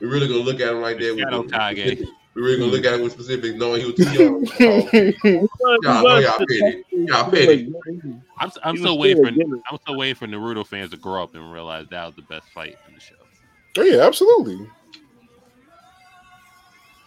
[0.00, 1.16] we really gonna look at him like that.
[1.18, 1.78] Shadow with Kage.
[1.78, 2.10] specifics.
[2.34, 4.46] We really gonna look at him with specifics, knowing he was too young.
[4.46, 6.84] So, Y'all know y'all petty.
[6.90, 7.72] Y'all petty.
[8.38, 9.62] I'm, I'm still waiting for a.
[9.70, 12.48] I'm still waiting for Naruto fans to grow up and realize that was the best
[12.50, 13.14] fight in the show.
[13.78, 14.66] oh yeah, absolutely.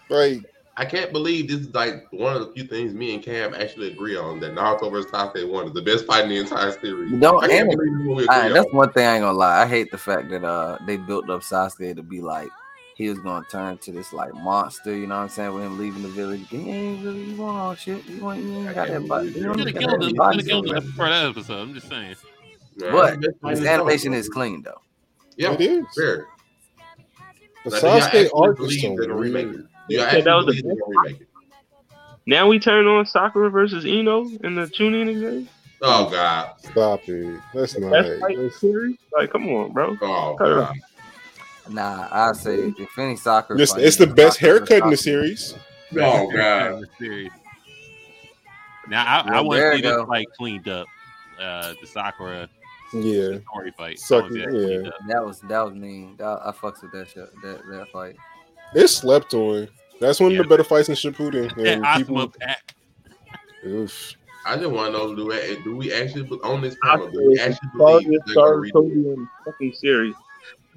[0.10, 0.44] Like
[0.78, 3.92] I can't believe this is like one of the few things me and Cam actually
[3.92, 7.12] agree on that Naruto versus Sasuke one is the best fight in the entire series.
[7.12, 8.76] You don't I can't believe this is what we agree that's on.
[8.78, 9.62] one thing I ain't gonna lie.
[9.62, 12.50] I hate the fact that uh they built up Sasuke to be like
[12.96, 14.94] he was gonna turn to this like monster.
[14.94, 15.54] You know what I'm saying?
[15.54, 18.06] With him leaving the village, he ain't really you want all shit.
[18.06, 19.30] You want you ain't got that body.
[19.30, 20.16] You You don't could have got killed that him.
[20.16, 21.62] body Could have killed him for that episode.
[21.62, 22.16] I'm just saying.
[22.78, 24.82] Yeah, But the best fight in his animation is clean though.
[25.38, 25.86] Yeah, it is.
[25.96, 26.26] very.
[27.64, 29.70] The Now, do y'all Sasuke actually arc is believe so they're gonna weird.
[29.90, 29.94] It?
[29.94, 31.28] Do y'all Yeah, that was the believe they're gonna remake it?
[32.28, 35.48] Now we turn on Sakura versus Ino in the Chunin exam.
[35.82, 36.54] Oh god.
[36.60, 37.40] Stop it.
[37.54, 37.92] That's not.
[37.92, 38.98] That's like that's- series.
[39.16, 39.96] Like, come on, bro.
[40.02, 40.76] Oh Cut god.
[41.70, 44.98] Nah, I say if any soccer, It's, fight it's the best Sakura haircut in the
[44.98, 45.56] series.
[45.96, 46.82] Oh god.
[46.82, 47.32] The series.
[48.88, 50.88] Now I, I want to you see this fight cleaned up.
[51.40, 52.50] Uh, the Sakura
[52.94, 53.94] Yeah, story fight.
[53.94, 54.92] I Suck- that cleaned yeah.
[55.08, 56.16] That was that was mean.
[56.18, 57.30] That, I fucks with that shit.
[57.42, 58.16] That that fight.
[58.76, 59.68] It slept on.
[60.00, 60.40] That's one Yeah.
[60.40, 61.56] of the better fights in Shippuden.
[61.56, 61.98] That And Asuma
[62.34, 62.34] people,
[63.66, 64.14] oof.
[64.46, 67.26] I just want to know do we, do we actually on this I panel do
[67.28, 68.72] we said, actually believe they're gonna redo?
[68.74, 70.14] Tobi in the fucking series.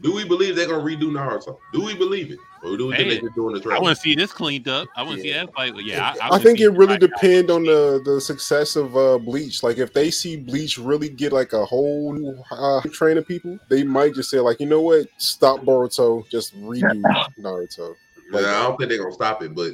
[0.01, 1.59] Do we believe they're gonna redo Naruto?
[1.73, 4.01] Do we believe it, or do we think Hey, they're doing the I want to
[4.01, 4.89] see this cleaned up.
[4.97, 5.75] I want to see that fight.
[5.83, 9.63] Yeah, I, I, I think it really depends on the the success of uh Bleach.
[9.63, 13.59] Like if they see Bleach really get like a whole new uh, train of people,
[13.69, 17.03] they might just say like, you know what, stop Boruto, just redo
[17.41, 17.95] Naruto.
[18.33, 19.73] Yeah, I don't think they're gonna stop it, but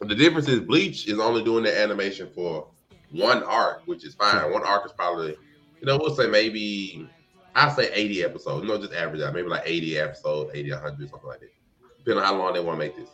[0.00, 2.68] the difference is Bleach is only doing the animation for
[3.10, 4.50] one arc, which is fine.
[4.52, 5.36] One arc is probably,
[5.80, 7.08] you know, we'll say maybe
[7.54, 11.10] I say 80 episodes, you know, just average out, maybe like 80 episodes, 80, 100,
[11.10, 11.50] something like that.
[11.98, 13.10] Depending on how long they want to make this.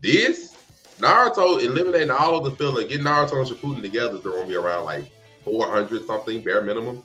[0.00, 0.56] This
[1.00, 4.84] Naruto eliminating all of the filler, getting Naruto and Shippuden together is gonna be around
[4.84, 5.10] like
[5.44, 7.02] 400 something bare minimum.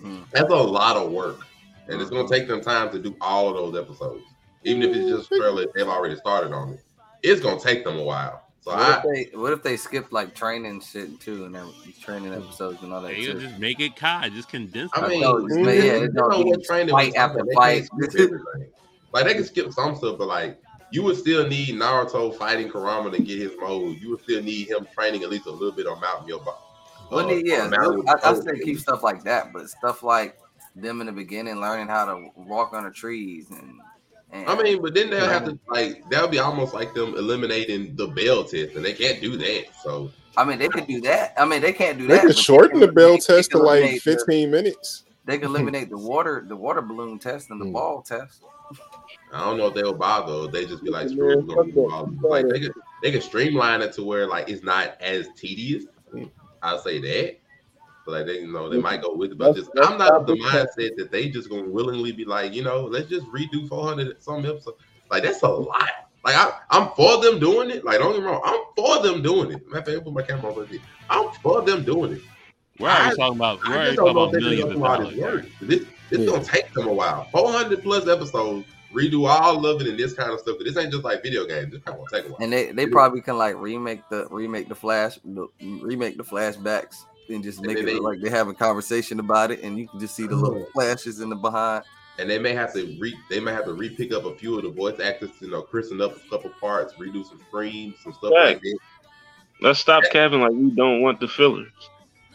[0.00, 0.22] Hmm.
[0.32, 1.40] That's a lot of work,
[1.88, 4.24] and it's gonna take them time to do all of those episodes,
[4.64, 6.80] even if it's just trailer they've already started on it.
[7.22, 8.45] It's gonna take them a while.
[8.66, 11.68] So What I, if they what if they skipped like training shit too and then
[12.02, 14.28] training episodes and all that They just make it Kai.
[14.30, 14.90] Just condense.
[14.92, 15.08] I it.
[15.08, 17.88] mean, know, just you make- yeah, know it's gonna be what training fight after fight.
[17.88, 18.68] can't skip everything.
[19.12, 23.12] Like they can skip some stuff, but like you would still need Naruto fighting Kurama
[23.12, 23.98] to get his mode.
[24.00, 26.54] You would still need him training at least a little bit on Mount Myoba.
[27.12, 28.44] Well, Uh, yeah, Mount I, I Myoba.
[28.44, 30.40] say keep stuff like that, but stuff like
[30.74, 33.78] them in the beginning learning how to walk on the trees and.
[34.36, 37.96] And I mean, but then they'll have to like that'll be almost like them eliminating
[37.96, 39.64] the bell test, and they can't do that.
[39.82, 41.34] So I mean, they could do that.
[41.38, 42.22] I mean, they can't do They that.
[42.22, 45.04] They could shorten the can- bell they- they test to like eliminate the- 15 minutes.
[45.24, 47.72] They can eliminate the water, the water balloon test, and the Hmm.
[47.72, 48.42] ball test.
[49.32, 50.46] I don't know if they'll bother.
[50.50, 51.94] They just be like, screw it, we're gonna fuck do that.
[51.94, 52.28] all of it.
[52.28, 52.72] Like they could
[53.02, 55.84] they could streamline it to where like it's not as tedious.
[56.62, 57.36] I'll say that.
[58.06, 59.98] But like they you know they might go with it, but That's- just that's I'm
[59.98, 63.26] not of the mindset that they just gonna willingly be like, you know, let's just
[63.26, 64.78] redo 400 some episodes.
[65.10, 65.90] Like that's a lot.
[66.24, 67.84] Like I, I'm for them doing it.
[67.84, 69.66] Like don't get me wrong, I'm for them doing it.
[69.68, 70.58] Matter of fact, put my camera on.
[70.60, 70.80] right there.
[71.10, 72.22] I'm for them doing it.
[72.78, 73.60] We're already I- talking about.
[73.64, 75.46] We're I already talking about if they're millions of gonna do all this dollars.
[75.62, 76.26] This this Yeah.
[76.26, 77.24] gonna take them a while.
[77.32, 80.56] 400 plus episodes, redo all of it and this kind of stuff.
[80.58, 81.72] 'cause This ain't just like video games.
[81.72, 82.42] This kind of gonna take a while.
[82.42, 87.04] And they, they probably can like remake the remake the flash the, remake the flashbacks
[87.28, 89.78] and just make then it they- look like they have a conversation about it, and
[89.78, 91.84] you can just see the little flashes in the behind.
[92.18, 94.56] and they may have to re they may have to re pick up a few
[94.56, 98.12] of the voice actors, you know, christen up a couple parts, redo some screams, some
[98.14, 98.78] stuff like that.
[99.60, 101.72] Let's stop capping like we don't want the fillers.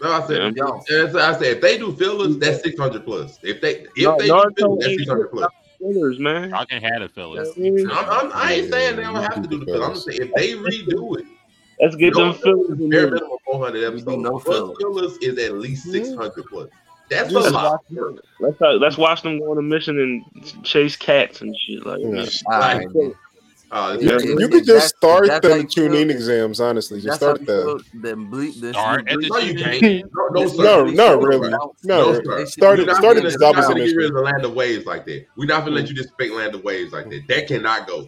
[0.02, 0.46] No, I said, Yeah.
[0.48, 3.38] and I said, if they do fillers, that's six hundred plus.
[3.44, 5.52] If they if No, they do Naruto fillers, that's six hundred plus.
[5.80, 6.50] Fillers, man.
[6.52, 7.54] Y'all can have it, fellas.
[7.56, 9.84] That's- I'm, I'm, I ain't saying they don't have to do the fillers.
[9.88, 11.26] I'm just saying if they redo it,
[11.82, 14.24] Let's get no them fillers in bare minimum four hundred We do episodes.
[14.24, 14.78] no plus fillers.
[14.80, 15.91] fillers is at least hmm?
[15.91, 16.70] six hundred plus.
[17.10, 17.82] That's Just a lot.
[17.89, 18.24] of work.
[18.39, 21.86] Let's uh, let's watch them go on a mission and chase cats and shit.
[21.86, 22.26] Like, Yeah.
[22.46, 23.15] All right, Like,
[23.74, 24.15] Uh, Yeah.
[24.15, 27.02] it's- You could just that's- start if that's how them you feel- Chunin exams, honestly.
[27.02, 27.60] Just start how there.
[27.60, 30.12] you feel, then ble- this Start new at the No, you can't.
[30.13, 30.63] No, no, sir.
[30.63, 31.50] No, no, really.
[31.50, 32.22] No, No, sir.
[32.22, 34.06] they should- start it- start it as we're not opposite gonna get rid mission.
[34.06, 35.26] of the land of waves like that.
[35.38, 35.96] We're not gonna let hmm.
[35.96, 37.28] you just fake land of waves like that.
[37.28, 38.08] That cannot go.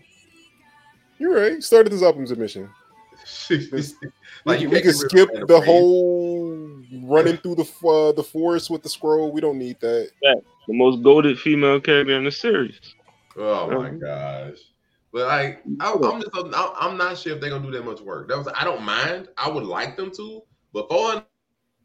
[1.17, 1.62] You're right.
[1.63, 2.69] Start this optimum submission.
[4.45, 5.65] like we you we can't could get rid of skip the waves.
[5.65, 9.31] whole running through the uh, the forest with the scroll.
[9.31, 10.09] We don't need that.
[10.21, 12.79] the most goaded female character in the series.
[13.38, 14.57] Oh my gosh.
[15.12, 18.01] But like, I, I'm just, I'm, I'm not sure if they're gonna do that much
[18.01, 18.29] work.
[18.29, 19.27] That was, I don't mind.
[19.38, 20.41] I would like them to,
[20.73, 21.23] but 400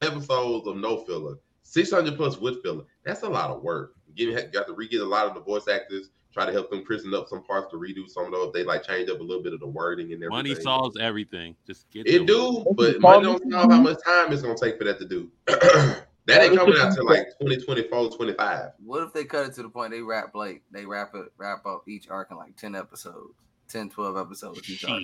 [0.00, 3.94] episodes of no filler, 600 plus with filler, that's a lot of work.
[4.14, 7.12] Getting got to re-get a lot of the voice actors, try to help them christen
[7.14, 8.52] up some parts to redo some of those.
[8.52, 10.30] They like change up a little bit of the wording and everything.
[10.30, 11.56] Money solves everything.
[11.66, 14.78] Just get It the- do, but money don't solve how much time it's gonna take
[14.78, 15.30] for that to do.
[15.46, 18.70] that ain't coming out till like 2024, 25.
[18.84, 21.66] What if they cut it to the point they wrap like they wrap it wrap
[21.66, 23.34] up each arc in like 10 episodes,
[23.68, 25.02] 10, 12 episodes each arc.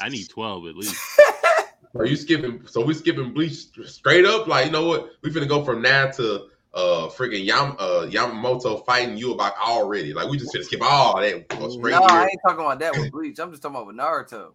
[0.00, 0.96] I need twelve at least.
[1.94, 2.66] Are you skipping?
[2.66, 4.46] So we skipping Bleach straight up?
[4.48, 5.12] Like you know what?
[5.22, 10.12] We finna go from now to uh freaking Yam uh Yamamoto fighting you about already.
[10.12, 11.48] Like we just finna skip all that.
[11.48, 13.38] Go straight No, I ain't talking about that with Bleach.
[13.38, 14.52] I'm just talking about with Naruto.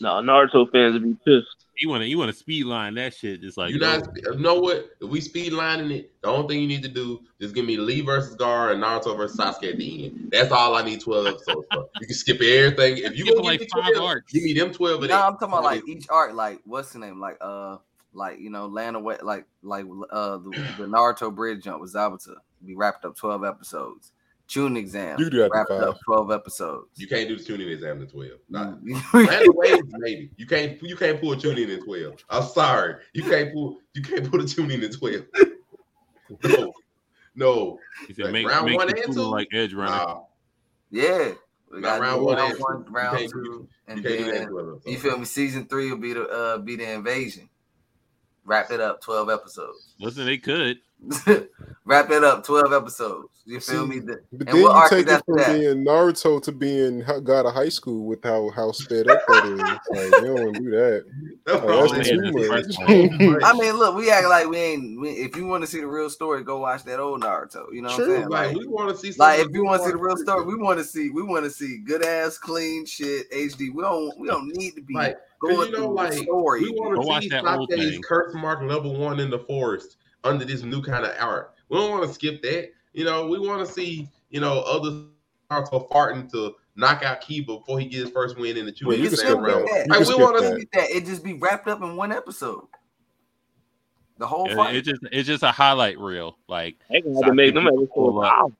[0.00, 1.66] No, Naruto fans would be pissed.
[1.78, 3.40] You want to you want to speed line that shit?
[3.40, 4.90] Just like You not you know what?
[5.00, 7.76] If we speed lining it, the only thing you need to do is give me
[7.76, 10.28] Lee versus Gar and Naruto versus Sasuke at the end.
[10.30, 11.88] That's all I need 12 episodes for.
[12.00, 12.98] You can skip everything.
[12.98, 14.32] If you Skip gonna like give me five 12, arcs.
[14.32, 15.24] give me them 12 of No, that.
[15.26, 17.18] I'm talking about like each arc, like what's the name?
[17.20, 17.78] Like uh
[18.12, 22.34] like you know, Land away like like uh the, the Naruto bridge jump with Zabuza.
[22.64, 24.12] We wrapped up 12 episodes.
[24.48, 25.18] Tune exam.
[25.18, 26.88] You can do that in Wrapped up twelve episodes.
[26.96, 28.38] You can't do the Chunin exam in twelve.
[28.50, 28.74] Nah.
[29.14, 30.82] Random waves, maybe you can't.
[30.82, 32.22] You can't pull a Chunin in twelve.
[32.28, 33.78] I'm sorry, you can't pull.
[33.94, 35.24] You can't pull a Chunin in twelve.
[36.42, 36.72] No,
[37.34, 37.78] no.
[38.08, 39.20] He said, Like, make, round make one the and two?
[39.30, 39.90] like Edge Runner.
[39.90, 40.20] Nah,
[40.90, 41.32] yeah.
[41.70, 42.90] We Not got round round one one, and two.
[42.90, 45.24] You round can't do- two, and you can't do that then you feel me?
[45.24, 47.48] Season three will be the uh be the invasion.
[48.44, 49.94] Wrap it up, twelve episodes.
[49.98, 50.78] Listen, they could.
[51.84, 53.28] Wrap it up, twelve episodes.
[53.44, 53.98] You feel See, me?
[53.98, 55.48] The- But and then what you take it from that?
[55.58, 59.68] being Naruto to being God of High School with how how sped up that is.
[59.90, 61.04] Like you don't want to do that.
[61.46, 61.98] That's Like, what I'm
[62.50, 63.42] that's too much.
[63.44, 65.00] I mean, look, we act like we ain't.
[65.00, 67.64] We, if you want to see the real story, go watch that old Naruto.
[67.72, 68.28] You know what I'm saying?
[68.28, 69.18] Like Like, we want to see.
[69.18, 71.10] like if you want to see the real story, we want to see.
[71.10, 73.74] We want to see good ass, clean shit, HD.
[73.74, 74.16] We don't.
[74.20, 76.60] We don't need to be Like, 'cause going you know, through like the story.
[76.62, 80.62] we want to see that Sake's curse mark level one in the forest under this
[80.62, 81.54] new kind of art.
[81.68, 82.70] We don't want to skip that.
[82.92, 85.04] You know, we want to see you know other
[85.50, 88.86] Naruto farting to knock out Kiba before he gets his first win in the two
[88.86, 89.68] Well, you You can can skip still round.
[89.68, 89.88] that.
[89.88, 90.58] Like, we want to that.
[90.58, 90.90] Get that.
[90.90, 92.66] It just be wrapped up in one episode.
[94.18, 94.76] The whole It, fight.
[94.76, 96.38] it just it's just a highlight reel.
[96.48, 97.66] Like They gonna have make them.
[97.94, 98.52] Wow.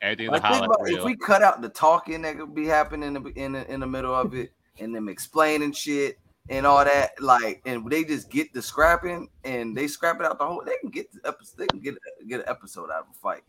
[0.00, 3.16] everything's Like, think highlight about if we cut out the talking that could be happening
[3.16, 6.84] in the, in the, in the middle of it, and them explaining shit and all
[6.84, 10.62] that, like, and they just get the scrapping and they scrap it out the whole.
[10.64, 11.58] They can get the episode.
[11.58, 11.94] They can get
[12.28, 13.42] get an episode out of a fight.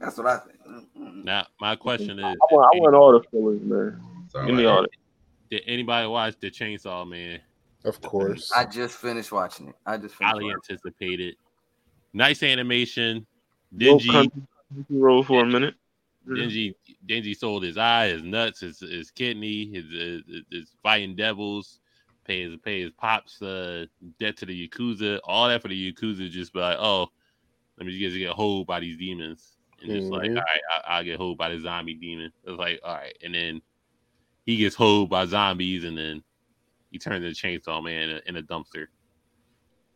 [0.00, 0.58] That's what I think.
[0.66, 1.24] Mm-mm.
[1.24, 4.00] Now, my question is: I want, I want all the fillers, man.
[4.28, 4.90] So, Give me all that.
[5.50, 7.40] Did anybody watch the Chainsaw Man?
[7.84, 8.50] Of course.
[8.52, 9.74] I just finished watching it.
[9.86, 10.32] I just finished.
[10.32, 10.60] Highly Watching.
[10.70, 11.36] anticipated.
[12.12, 13.26] Nice animation.
[13.72, 14.30] Little Denji,
[14.88, 15.74] roll for a minute.
[16.26, 16.74] Denji,
[17.06, 21.80] Denji sold his eye, his nuts, his, his kidney, his, his, his fighting devils,
[22.24, 23.84] pay his pay his pops uh,
[24.18, 26.30] debt to the yakuza, all that for the yakuza.
[26.30, 27.08] Just be like, oh,
[27.76, 31.04] let me just get hold by these demons, and just like, all right, I, I'll
[31.04, 32.32] get hold by the zombie demon.
[32.44, 33.60] It's like, all right, and then
[34.46, 36.22] he gets hold by zombies, and then
[36.90, 38.86] he turns into Chainsaw Man in a, in a dumpster.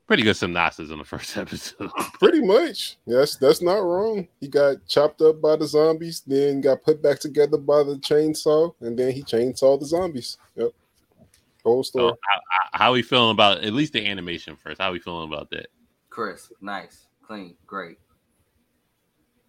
[0.09, 1.91] Pretty good synopsis on the first episode.
[2.15, 2.97] Pretty much.
[3.07, 4.27] Yes, that's not wrong.
[4.41, 8.73] He got chopped up by the zombies, then got put back together by the chainsaw,
[8.81, 10.39] and then he chainsawed the zombies.
[10.57, 10.71] Yep.
[11.63, 12.11] Whole story.
[12.11, 14.81] So how, how- how we feeling about at least the animation first?
[14.81, 15.67] How we feeling about that?
[16.11, 17.99] Chris, nice, clean, great.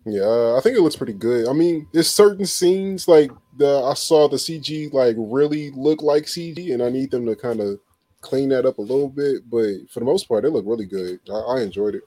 [0.05, 1.47] Yeah, I think it looks pretty good.
[1.47, 6.23] I mean, there's certain scenes like the I saw the CG like really look like
[6.25, 7.79] CG, and I need them to kind of
[8.21, 9.49] clean that up a little bit.
[9.49, 11.19] But for the most part, it looked really good.
[11.29, 12.03] I, I enjoyed it.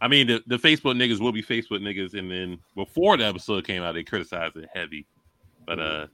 [0.00, 3.64] I mean, the, the Facebook niggas will be Facebook niggas, and then before the episode
[3.66, 5.04] came out, they criticized it heavy.
[5.66, 6.06] But uh,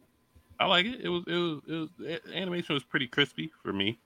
[0.58, 1.00] I like it.
[1.02, 3.98] It was it was, it was the animation was pretty crispy for me.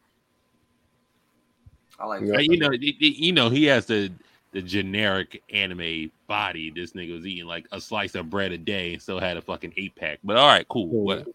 [2.00, 2.22] I like.
[2.22, 2.38] Yeah.
[2.40, 4.10] You know, it- it- you know, he has the
[4.52, 6.70] the generic anime body.
[6.70, 9.42] This nigga was eating like a slice of bread a day and still had a
[9.42, 10.18] fucking eight pack.
[10.24, 10.86] But all right, cool.
[10.86, 10.90] Mhm.
[10.92, 11.30] Whatever.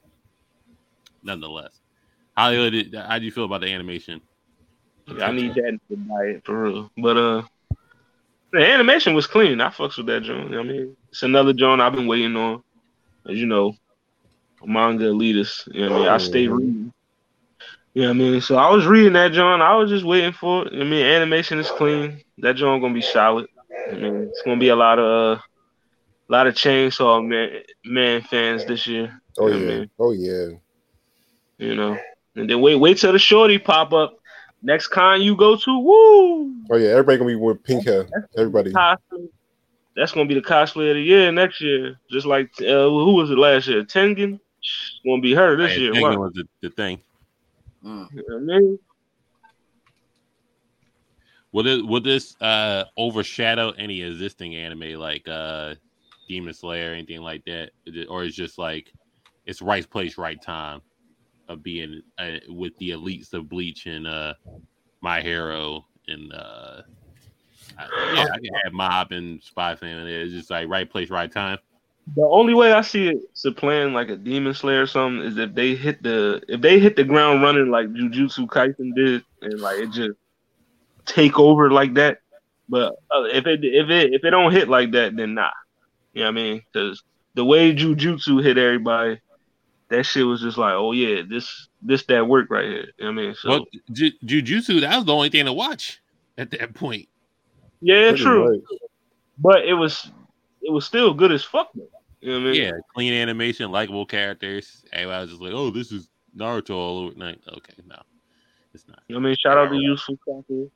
[1.21, 1.79] Nonetheless,
[2.35, 4.21] Hollywood, how do you feel about the animation?
[5.21, 6.89] I need that in the diet for real.
[6.97, 7.43] But uh,
[8.51, 9.61] the animation was clean.
[9.61, 10.53] I fucks with that joint.
[10.55, 12.61] I mean, it's another joint I've been waiting on.
[13.29, 13.73] As you know,
[14.63, 15.67] manga elitist.
[15.73, 16.07] You know what I mean?
[16.09, 16.53] I stay Mhm.
[16.57, 16.91] reading.
[17.93, 18.41] You know what I mean?
[18.41, 19.61] So I was reading that joint.
[19.61, 20.73] I was just waiting for it.
[20.73, 22.21] I mean, animation is clean.
[22.39, 23.47] That joint gonna be solid.
[23.91, 25.41] I mean, it's gonna be a lot of uh,
[26.29, 29.13] lot of chainsaw man man fans this year.
[29.37, 29.79] Oh You know what I yeah.
[29.79, 29.89] mean?
[29.99, 30.47] Oh yeah.
[31.57, 31.97] You know,
[32.35, 34.17] and then wait, wait till the shorty pop up.
[34.61, 36.55] Next con you go to, woo!
[36.71, 36.91] Oh yeah.
[36.91, 38.07] Everybody gonna be with pink hair.
[38.37, 38.71] Everybody.
[39.95, 41.99] That's gonna be the cosplay of the year next year.
[42.09, 43.83] Just like uh, who was it last year?
[43.83, 44.39] Tengen.
[44.59, 45.93] It's gonna be her this Hey, year.
[45.93, 46.23] Tengen Wow.
[46.23, 46.99] was the, the thing.
[47.85, 48.07] Mm.
[48.13, 48.79] You know what I mean?
[51.51, 55.75] Will it will this uh overshadow any existing anime like uh
[56.29, 57.71] Demon Slayer, anything like that,
[58.09, 58.91] or it's just like
[59.45, 60.81] it's right place, right time
[61.49, 64.33] of being uh, with the elites of Bleach and uh
[65.01, 66.81] My Hero and uh
[67.77, 70.13] I- yeah, I can have Mob and Spy Family.
[70.13, 71.57] It's just like right place, right time.
[72.15, 75.55] The only way I see it supplanting like a Demon Slayer or something is if
[75.55, 79.79] they hit the if they hit the ground running like Jujutsu Kaisen did and like
[79.79, 80.17] it just
[81.05, 82.19] take over like that.
[82.67, 85.49] But uh, if it if it if it don't hit like that, then nah.
[86.13, 86.61] You know what I mean?
[86.71, 87.03] Because
[87.35, 89.19] the way Jujutsu hit everybody,
[89.93, 92.87] that shit was just like, oh yeah, this this that work right here.
[92.97, 93.35] You know what I mean?
[93.35, 96.01] So Well, Ju- Jujutsu, that was the only thing to watch
[96.37, 97.07] at that point.
[97.81, 98.51] yeah, Pretty true.
[98.57, 98.79] much.
[99.37, 100.11] But it was
[100.61, 101.87] it was still good as fuck though.
[102.21, 102.61] You know what I mean?
[102.61, 104.83] Yeah, clean animation, likable characters.
[104.93, 107.97] Everybody was just like, "Oh, this is Naruto all over." Like, okay, no,
[108.73, 108.99] it's not.
[109.07, 109.35] You know what I mean?
[109.39, 110.43] Shout out to Yusuf Sakura.
[110.49, 110.71] You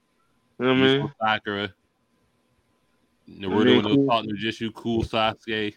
[0.59, 1.01] know what I mean?
[1.01, 1.73] Yusuke Sakura.
[3.29, 4.07] Naruto mean, and those cool.
[4.07, 5.73] taught Nujutsu, cool Sasuke.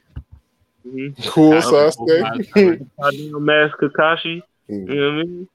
[0.90, 1.26] Mhm.
[1.30, 2.22] Cool Sasuke.
[2.54, 2.88] Sasuke.
[2.98, 4.42] Upside down mask Kakashi.
[4.68, 5.48] You know what I mean?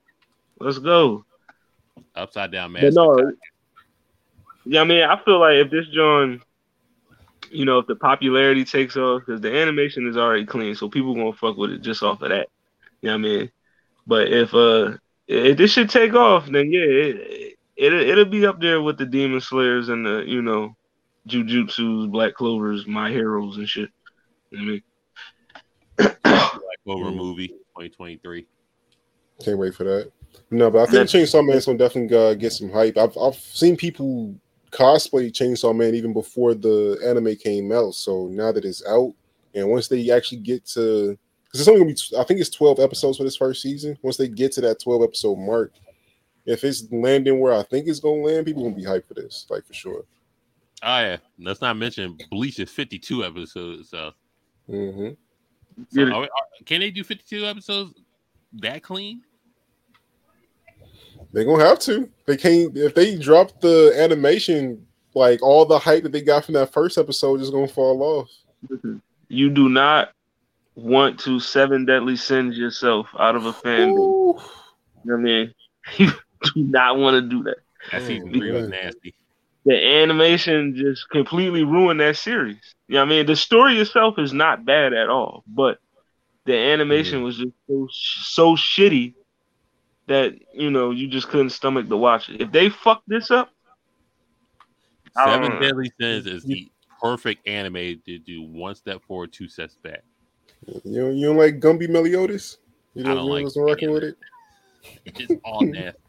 [0.59, 1.25] Let's go.
[2.15, 2.93] Upside down But man.
[2.93, 3.31] no,
[4.65, 6.41] yeah, I mean, I feel like if this John,
[7.51, 11.13] you know, if the popularity takes off, because the animation is already clean, so people
[11.13, 12.47] gonna fuck with it just off of that.
[13.01, 13.51] You know what I mean?
[14.07, 18.59] But if uh, if this should take off, then yeah, it, it it'll be up
[18.59, 20.75] there with the Demon Slayers and the you know,
[21.27, 23.89] Jujutsu's, Black Clovers, My Heroes and shit.
[24.49, 24.83] You know what I mean?
[25.97, 28.45] Black Clover movie 2023.
[29.43, 30.11] Can't wait for that.
[30.51, 32.97] No, but I think Chainsaw Man's gonna definitely uh, get some hype.
[32.97, 34.35] I've I've seen people
[34.71, 37.93] cosplay Chainsaw Man even before the anime came out.
[37.95, 39.13] So now that it's out,
[39.53, 42.79] and once they actually get to, because it's only gonna be, I think it's twelve
[42.79, 43.97] episodes for this first season.
[44.01, 45.73] Once they get to that twelve episode mark,
[46.45, 49.47] if it's landing where I think it's gonna land, people gonna be hyped for this,
[49.49, 50.03] like for sure.
[50.83, 53.89] Oh yeah, let's not mention Bleach is 52 episodes.
[53.89, 54.11] So,
[54.67, 55.09] hmm
[55.89, 56.29] so are are-
[56.65, 57.93] can they do 52 episodes
[58.53, 59.21] that clean?
[61.31, 62.09] They're gonna have to.
[62.25, 66.53] They can't if they drop the animation, like all the hype that they got from
[66.53, 68.29] that first episode is gonna fall off.
[68.69, 70.11] Listen, you do not
[70.75, 73.97] want to seven deadly sins yourself out of a fandom.
[73.97, 74.39] Ooh.
[75.03, 75.53] You know what I mean?
[75.99, 76.11] You
[76.53, 77.57] do not want to do that.
[77.91, 79.15] That season three was nasty.
[79.65, 82.75] The animation just completely ruined that series.
[82.87, 83.25] You know what I mean?
[83.25, 85.79] The story itself is not bad at all, but
[86.45, 89.15] the animation was just so, so shitty
[90.07, 92.41] that, you know, you just couldn't stomach to watch it.
[92.41, 93.49] If they fuck this up,
[95.17, 95.61] I don't Seven.
[95.61, 96.69] Deadly Sins is the
[97.01, 100.03] perfect anime to do one step forward, two steps back.
[100.83, 102.57] You don't, you don't like Gumby Meliodas?
[102.93, 104.17] You I don't, don't you like wasn't rocking with it?
[105.05, 105.99] It's all nasty.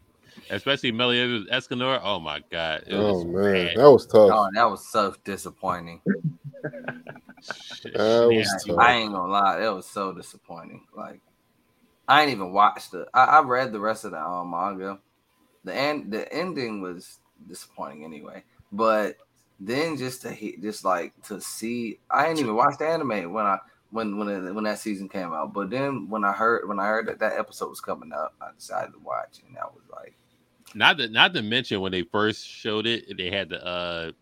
[0.51, 2.01] Especially Meliodas Escanor.
[2.03, 2.85] Oh my god.
[2.87, 3.77] It Oh was man, bad.
[3.77, 4.31] that was tough.
[4.33, 6.01] Oh, that was so disappointing.
[7.43, 8.79] Shit, That was tough.
[8.79, 10.87] I ain't gonna lie, it was so disappointing.
[10.97, 11.21] Like,
[12.09, 13.09] I ain't even watched it.
[13.13, 14.99] I, I read the rest of the um, manga.
[15.65, 18.45] The end, the ending was disappointing anyway.
[18.71, 19.17] But
[19.59, 23.47] then just to hit, just like to see, I ain't even watched the anime when
[23.47, 23.59] I
[23.91, 25.53] when when it, when that season came out.
[25.53, 28.51] But then when I heard when I heard that that episode was coming up, I
[28.57, 30.15] decided to watch, and that was like,
[30.77, 34.12] Not to not to mention when they first showed it, they had the uh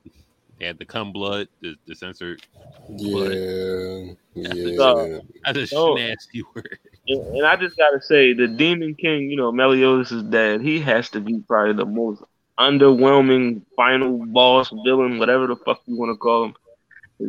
[0.61, 2.41] they had the cum blood, the, the censored.
[2.89, 4.77] Yeah, yeah.
[4.77, 5.95] So- That's a Oh.
[5.95, 6.79] nasty word.
[7.09, 11.11] And, and I just gotta say, the Demon King, you know, Meliodas' dad, he has
[11.11, 12.23] to be probably the most
[12.59, 16.55] underwhelming final boss villain, whatever the fuck you want to call him.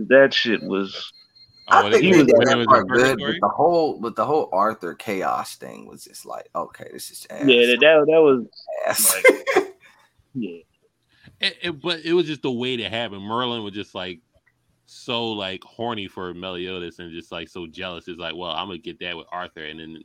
[0.08, 1.12] That shit was.
[1.68, 4.00] Oh, I when think he they was- did that was part good, but the whole
[4.00, 7.46] but the whole Arthur chaos thing was just like, okay, this is ass.
[7.46, 8.46] Yeah, that that, that was.
[8.88, 9.16] ass.
[10.38, 10.60] Yeah.
[11.40, 13.20] It, it- but it was just the way to happen.
[13.22, 14.20] Merlin was just like
[14.86, 18.08] so like horny for Meliodas and just like so jealous.
[18.08, 19.98] It's like, well, I'm gonna get that with Arthur, and then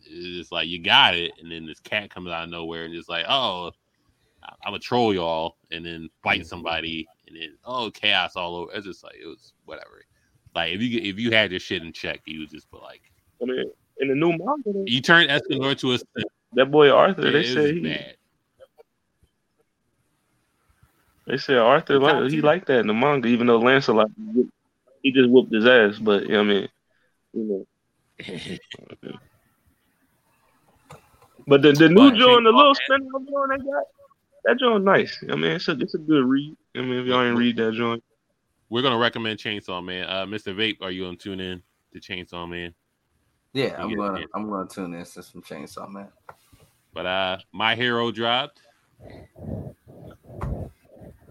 [0.00, 2.94] it's just like you got it, and then this cat comes out of nowhere and
[2.94, 3.72] just like, oh,
[4.42, 6.46] I- I'm gonna troll y'all, and then fight mm-hmm.
[6.46, 8.72] somebody, and then oh, chaos all over.
[8.72, 10.04] It's just like it was whatever.
[10.54, 13.02] Like if you if you had your shit in check, you would just be like,
[13.40, 15.98] I mean, in the new manga, you turn Escanor to a
[16.54, 18.16] that boy Arthur, they said he, bad.
[21.26, 24.10] they said Arthur like, he liked that in the manga, even though Lancelot
[25.02, 25.98] he just whooped his ass.
[25.98, 26.68] But you know what I mean,
[27.32, 27.66] you
[28.20, 28.58] know.
[31.46, 33.84] But the, the new joint, the little spin joint they got,
[34.44, 35.24] that joint nice.
[35.28, 36.56] I mean, it's a it's a good read.
[36.76, 38.02] I mean, if y'all ain't read that joint,
[38.72, 40.08] We're gonna recommend Chainsaw Man.
[40.08, 40.54] Uh, Mr.
[40.54, 42.72] Vape, are you gonna tune in to Chainsaw Man?
[43.52, 44.26] Yeah, I'm gonna yeah.
[44.34, 46.08] I'm gonna tune in to some Chainsaw Man.
[46.94, 48.62] But uh, my hero dropped.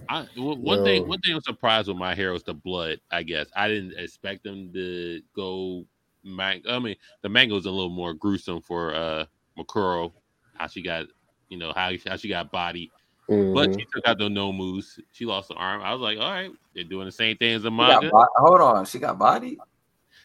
[0.07, 2.99] I w- one thing one thing I'm surprised with my hero is the blood.
[3.09, 5.87] I guess I didn't expect them to go.
[6.23, 9.25] Man- I mean, the manga was a little more gruesome for uh
[9.57, 10.13] Mirko.
[10.53, 11.07] How she got,
[11.49, 12.91] you know, how how she got body,
[13.31, 13.53] Mhm.
[13.53, 14.99] but she took out the Nomus.
[15.11, 15.81] She lost the arm.
[15.81, 18.09] I was like, all right, they're doing the same thing as the She manga.
[18.09, 19.57] bo- hold on, she got body.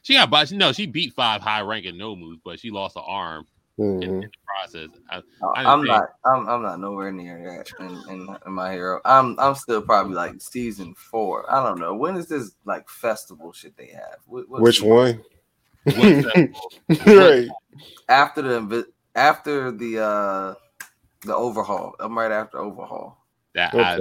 [0.02, 0.56] She got body.
[0.56, 3.46] No, she beat five high ranking Nomus, but she lost the arm
[3.78, 4.22] in, in Mhm.
[4.22, 4.88] the process.
[5.10, 6.08] I, no, I I'm think- not.
[6.24, 9.00] I'm, I'm not nowhere near that in, in, in my hero.
[9.04, 11.44] I'm I'm still probably like season four.
[11.52, 14.18] I don't know when is this like festival shit they have.
[14.26, 15.22] What, what Which one?
[15.84, 16.26] What's
[17.06, 17.48] right.
[18.08, 20.54] After the after the uh
[21.26, 21.94] the overhaul.
[22.00, 23.24] I'm right after overhaul.
[23.54, 23.98] that I,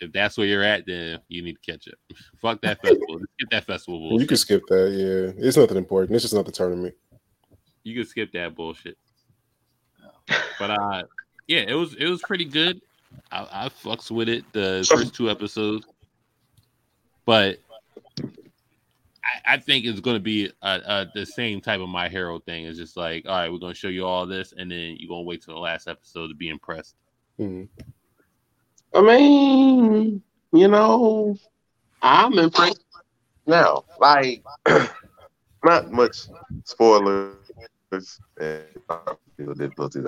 [0.00, 1.98] if that's where you're at, then you need to catch up.
[2.40, 3.18] Fuck that festival.
[3.18, 4.20] Just skip that festival bullshit.
[4.20, 4.90] You can skip that.
[4.92, 6.14] Yeah, it's nothing important.
[6.14, 6.94] It's just not the tournament.
[7.82, 8.96] You can skip that bullshit.
[10.58, 11.02] But uh,
[11.48, 12.80] yeah, it was it was pretty good.
[13.32, 15.86] I, I fucks with it the first two episodes.
[17.24, 17.58] but
[19.44, 22.38] I, I think it's going to be a, a, the same type of my hero
[22.40, 22.64] thing.
[22.66, 25.08] It's just like, all right, we're going to show you all this, and then you're
[25.08, 26.94] going to wait till the last episode to be impressed.
[27.38, 27.68] Mhm.
[28.94, 30.22] I mean,
[30.52, 31.36] you know,
[32.02, 32.84] I'm impressed
[33.46, 33.84] now.
[34.00, 34.42] Like,
[35.64, 36.26] not much
[36.64, 37.36] spoilers.
[37.92, 38.62] I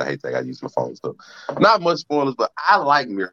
[0.04, 1.16] hate that I use my phone stuff.
[1.58, 3.32] Not much spoilers, but I like Mirko.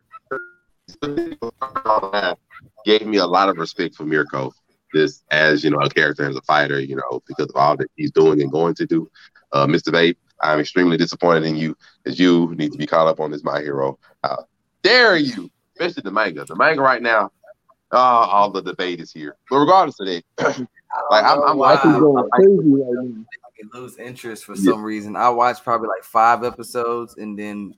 [2.86, 4.54] Gave me a lot of respect for Mirko.
[4.94, 7.90] This as you know, a character as a fighter, you know, because of all that
[7.96, 9.10] he's doing and going to do.
[9.52, 9.92] Uh, Mr.
[9.92, 11.76] Vape, I'm extremely disappointed in you
[12.06, 14.00] as you need to be caught up on this My Hero.
[14.24, 14.46] How
[14.84, 15.50] dare you?
[15.74, 16.46] Especially the manga.
[16.46, 17.32] The manga right now,
[17.92, 19.36] uh, all the debate is here.
[19.50, 20.24] But regardless of that,
[21.12, 21.76] like I'm, I'm Why?
[21.76, 23.26] watching.
[23.62, 25.16] I lose interest for some reason.
[25.16, 27.74] I watched probably like five episodes and then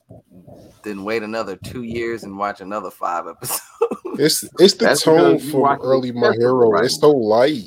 [0.84, 3.62] then wait another two years and watch another five episodes.
[4.18, 6.70] It's it's the That's tone because you from early My Hero.
[6.70, 6.86] right?
[6.86, 7.66] It's so light.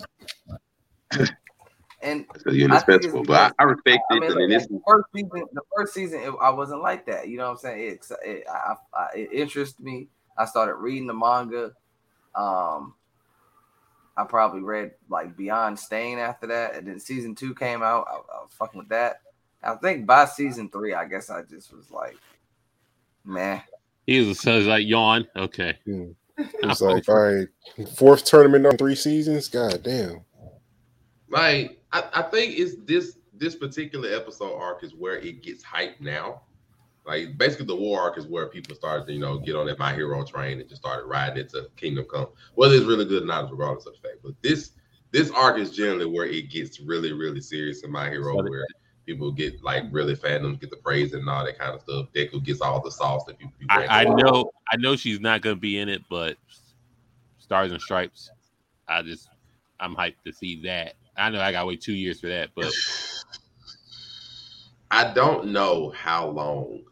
[2.02, 3.24] And Because you're I think it's indispensable.
[3.24, 5.94] But I, I respect I mean, and then like, this the first season, the first
[5.94, 7.28] season, it, I wasn't like that.
[7.28, 7.88] You know what I'm saying?
[7.88, 10.08] It, it, I, I, it interested me.
[10.36, 11.72] I started reading the manga.
[12.34, 12.94] Um,
[14.16, 18.06] I probably read like Beyond Stain after that, and then season two came out.
[18.08, 19.20] I, I was fucking with that.
[19.62, 22.18] I think by season three, I guess I just was like,
[23.24, 23.62] man.
[24.06, 25.26] He was says like yawn.
[25.34, 25.78] Okay.
[26.36, 27.48] It's like, all right,
[27.96, 29.48] fourth tournament on three seasons.
[29.48, 30.24] God damn.
[31.28, 36.00] Like I, I think it's this this particular episode arc is where it gets hyped
[36.00, 36.42] now.
[37.06, 39.78] Like basically the war arc is where people started to, you know, get on that
[39.78, 42.28] my hero train and just started riding it to Kingdom Come.
[42.54, 44.20] Whether it's really good or not, is regardless of the fact.
[44.22, 44.70] But this
[45.10, 48.66] this arc is generally where it gets really, really serious in my hero, where
[49.06, 52.06] people get like really fandoms get the praise and all that kind of stuff.
[52.14, 53.54] Deku gets all the sauce that people.
[53.58, 56.36] people I, I know, I know she's not gonna be in it, but
[57.38, 58.30] Stars and Stripes,
[58.88, 59.28] I just,
[59.80, 60.94] I'm hyped to see that.
[61.16, 62.72] I know I gotta wait two years for that, but
[64.90, 66.82] I don't know how long.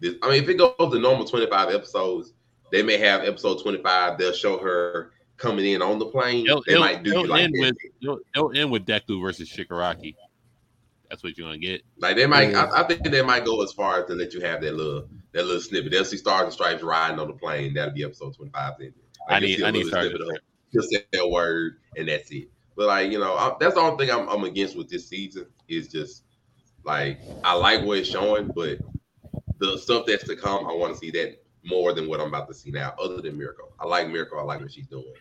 [0.00, 2.34] This, I mean, if it goes to normal 25 episodes,
[2.70, 4.18] they may have episode 25.
[4.18, 6.46] They'll show her coming in on the plane.
[6.46, 10.14] it'll, they might do like end with, it'll, it'll end with Deku versus Shigaraki.
[11.08, 11.82] That's what you're gonna get.
[11.98, 14.40] Like they might, I, I think they might go as far as to let you
[14.40, 15.92] have that little that little snippet.
[15.92, 17.74] They'll see Stars and Stripes riding on the plane.
[17.74, 18.72] That'll be episode 25.
[18.78, 18.92] Then.
[19.28, 20.42] I need- see a I need little Stars snippet
[20.72, 22.48] and say that word, and that's it.
[22.76, 25.46] But like you know, I, that's the only thing I'm, I'm against with this season
[25.68, 26.24] is just
[26.84, 28.78] like I like what it's showing, but
[29.58, 32.48] the stuff that's to come, I want to see that more than what I'm about
[32.48, 32.94] to see now.
[33.02, 34.38] Other than Mirko, I like Mirko.
[34.38, 35.12] I like what she's doing,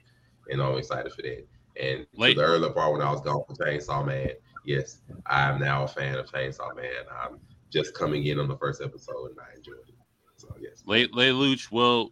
[0.50, 1.48] and I'm excited for that.
[1.82, 4.30] And Late- the earlier part when I was gone for Chainsaw Man,
[4.66, 6.86] yes, I am now a fan of Chainsaw Man.
[7.12, 7.40] I'm
[7.72, 9.96] just coming in on the first episode, and I enjoyed it.
[10.38, 12.12] So yes, Late Lay Luch, will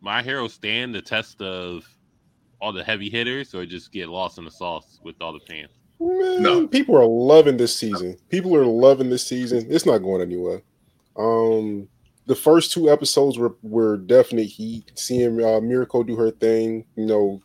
[0.00, 1.84] my hero stand the test of
[2.60, 5.70] all the heavy hitters or just get lost in the sauce with all the fans?
[6.00, 8.16] Man, people are loving this season.
[8.30, 9.66] People are loving this season.
[9.68, 10.62] It's not going anywhere.
[11.16, 11.88] Um,
[12.26, 14.92] the first two episodes were were definite heat.
[14.94, 17.42] Seeing uh, Mirko do her thing, you know.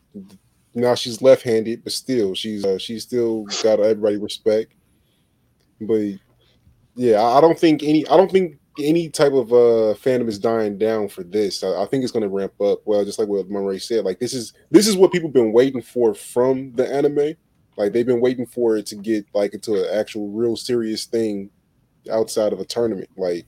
[0.76, 4.74] Now she's left-handed, but still, she's uh, she's still got everybody respect.
[5.80, 6.16] But
[6.96, 8.06] yeah, I don't think any.
[8.08, 11.64] I don't think any type of uh fandom is dying down for this.
[11.64, 12.82] I, I think it's going to ramp up.
[12.86, 15.82] Well, just like what Murray said, like this is this is what people been waiting
[15.82, 17.36] for from the anime.
[17.78, 21.50] Like they've been waiting for it to get like into an actual real serious thing
[22.12, 23.10] outside of a tournament.
[23.16, 23.46] Like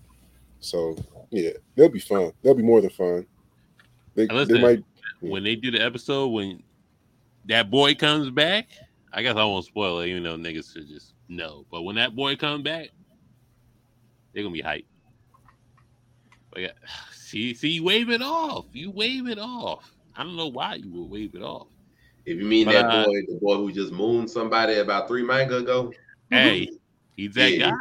[0.59, 0.95] so,
[1.30, 2.32] yeah, they'll be fun.
[2.41, 3.25] They'll be more than fun.
[4.15, 4.84] They, they might.
[5.19, 6.63] when they do the episode when
[7.47, 8.67] that boy comes back,
[9.11, 11.65] I guess I won't spoil it, even though niggas should just know.
[11.71, 12.89] But when that boy comes back,
[14.33, 14.85] they're gonna be hyped.
[16.51, 16.71] But yeah,
[17.11, 18.65] see, see, you wave it off.
[18.73, 19.91] You wave it off.
[20.15, 21.67] I don't know why you would wave it off.
[22.25, 25.23] if you mean But, that uh, boy, the boy who just mooned somebody about three
[25.23, 25.93] manga ago,
[26.29, 26.67] Hey,
[27.15, 27.69] he's that Yeah.
[27.71, 27.75] guy.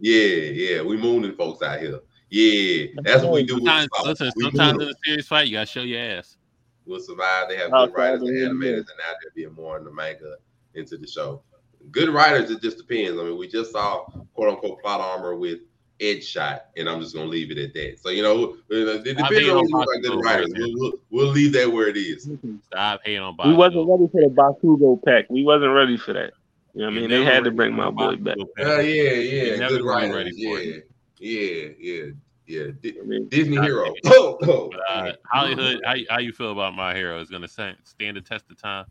[0.00, 2.00] yeah, yeah, we mooning folks out here.
[2.28, 3.54] Yeah, that's what we do.
[3.54, 6.36] Sometimes, listen, We sometimes in a serious fight, you gotta show your ass.
[6.86, 7.48] Will survive.
[7.48, 10.36] They have good writers and animators, and now they're being more in the manga
[10.74, 11.42] into the show.
[11.90, 13.18] Good writers, it just depends.
[13.20, 15.60] I mean, we just saw quote unquote plot armor with
[16.00, 17.98] Edge Shot, and I'm just gonna leave it at that.
[18.00, 20.50] So you know, it depends I mean, on on who are good writers.
[20.52, 20.58] right.
[20.58, 22.28] We'll, we'll, we'll leave that where it is.
[22.66, 25.26] Stop hating on We wasn't ready for the Bakugo pack.
[25.30, 26.32] We wasn't ready for that.
[26.74, 27.10] You know what I mean?
[27.10, 28.36] They had to bring my boy back.
[28.60, 30.14] Uh, yeah, yeah, good writers.
[30.14, 30.90] ready for Yeah, it.
[31.18, 32.10] yeah, yeah,
[32.46, 32.66] yeah.
[32.80, 33.92] Di- mean, Disney hero.
[34.06, 34.70] Oh, oh.
[34.88, 37.20] Uh, Hollywood, how, how you feel about my hero?
[37.20, 38.86] Is gonna stand, stand the test of time?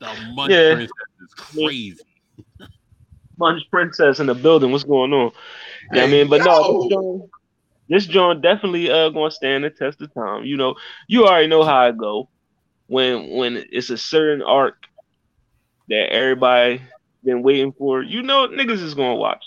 [0.00, 0.74] The Munch Yeah.
[0.74, 0.90] Princess
[1.20, 2.00] is crazy.
[3.38, 4.72] Munch Princess in the building.
[4.72, 5.32] What's going on?
[5.92, 6.78] Yeah, I mean, but no, yo.
[6.78, 7.30] this joint,
[7.88, 10.44] this joint definitely uh gonna stand the test of time.
[10.44, 10.74] You know,
[11.08, 12.28] you already know how I go.
[12.86, 14.76] when when it's a certain arc
[15.88, 16.82] that everybody
[17.24, 19.44] been waiting for, you know niggas is gonna watch.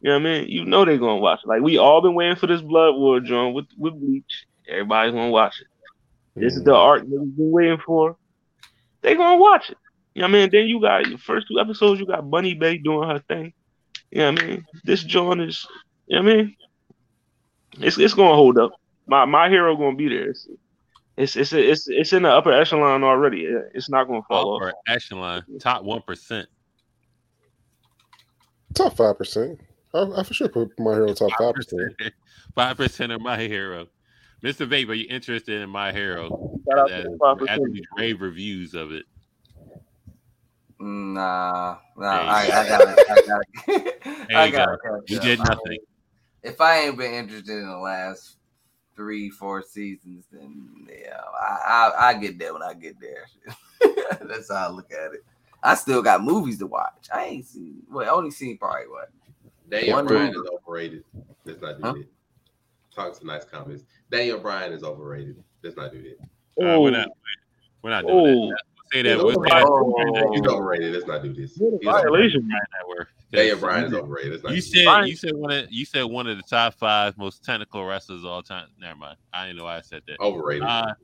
[0.00, 0.48] You know what I mean?
[0.48, 1.40] You know they're gonna watch.
[1.44, 1.48] It.
[1.48, 4.46] Like we all been waiting for this Blood War joint with with Bleach.
[4.68, 5.66] Everybody's gonna watch it.
[6.40, 6.80] This is the mm-hmm.
[6.80, 8.16] arc niggas been waiting for.
[9.02, 9.78] They gonna watch it.
[10.14, 10.50] You know what I mean?
[10.50, 13.52] Then you got your first two episodes, you got Bunny Bay doing her thing.
[14.10, 14.66] You know what I mean?
[14.84, 15.66] This joint is
[16.06, 16.56] you know what I mean?
[17.80, 18.72] It's it's gonna hold up.
[19.06, 20.30] My my hero gonna be there.
[20.30, 20.46] It's
[21.16, 23.46] it's it's it's, it's in the upper echelon already.
[23.74, 24.62] It's not gonna fall off.
[24.62, 24.84] Upper off.
[24.88, 26.48] echelon, top one percent.
[28.74, 29.60] Top five percent.
[29.96, 31.94] I, I for sure put my hero top five percent.
[32.54, 33.86] Five percent of my hero.
[34.42, 34.66] Mr.
[34.68, 36.60] Vape, are you interested in my hero?
[36.70, 37.38] Shout out to As- the 5.
[37.48, 39.04] After these rave reviews of it.
[40.78, 42.16] Nah, nah.
[42.16, 42.60] There you I.
[42.60, 42.98] I got it.
[43.08, 43.98] I got it.
[44.34, 44.94] I you got go.
[44.96, 45.10] it.
[45.10, 45.78] You did nothing.
[46.42, 48.36] If I ain't been interested in the last
[48.94, 53.26] three, four seasons, then yeah, I I, I get there when I get there.
[54.22, 55.24] That's how I look at it.
[55.62, 57.08] I still got movies to watch.
[57.12, 57.82] I ain't seen.
[57.90, 59.08] Well, I only seen probably what.
[59.70, 60.38] Daniel One Bryan movie.
[60.38, 61.04] is overrated.
[61.44, 61.92] Let's not do Huh?
[61.94, 62.06] that.
[62.94, 63.84] Talk some nice comments.
[64.10, 65.42] Daniel Bryan is overrated.
[65.62, 66.74] Let's not do that.
[66.76, 67.08] Uh, we're not.
[67.82, 68.48] We're not doing Oh.
[68.50, 68.62] that.
[68.74, 69.18] We'll say that.
[69.18, 69.64] We'll say that.
[69.66, 70.32] Oh.
[70.32, 70.92] He's overrated.
[70.94, 71.56] Let's not do this.
[71.58, 72.42] What a He's overrated.
[72.42, 72.50] violation.
[73.32, 74.32] Daniel Bryan is overrated.
[74.32, 75.06] Let's not You do said Fine.
[75.08, 78.26] you said one of you said one of the top five most technical wrestlers of
[78.26, 78.68] all time.
[78.80, 79.16] Never mind.
[79.32, 80.20] I didn't know why I said that.
[80.20, 80.62] overrated.
[80.62, 80.94] Uh,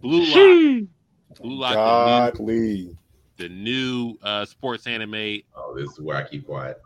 [0.00, 0.28] Blue Lock.
[0.28, 0.88] Sheesh.
[1.40, 1.74] Blue Lock.
[1.74, 2.96] Godly.
[3.36, 5.40] The new, the new uh, sports anime.
[5.56, 6.80] oh, this is where I keep quiet.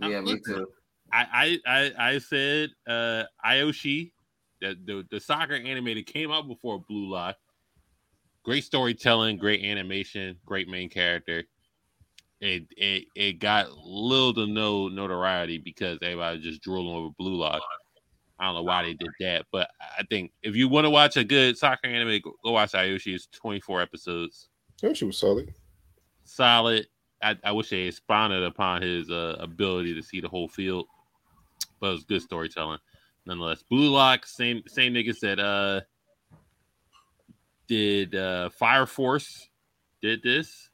[0.00, 0.66] Yeah, me too.
[1.12, 4.12] I I I, I said uh, Aoashi,
[4.60, 7.36] the, the the soccer anime that came out before Blue Lock.
[8.44, 11.44] Great storytelling, great animation, great main character.
[12.40, 17.36] It it it got little to no notoriety because everybody was just drooling over Blue
[17.36, 17.62] Lock.
[18.38, 21.16] I don't know why they did that, but I think if you want to watch
[21.16, 23.14] a good soccer anime, go, go watch Aoashi.
[23.14, 24.50] It's 24 episodes.
[24.82, 25.54] Yeah, she was solid.
[26.24, 26.86] Solid.
[27.22, 30.86] I, I wish they expounded upon his uh, ability to see the whole field,
[31.80, 32.78] but it was good storytelling
[33.26, 33.62] nonetheless.
[33.62, 35.80] Blue Lock, same same niggas that uh
[37.68, 39.48] did uh Fire Force
[40.02, 40.70] did this.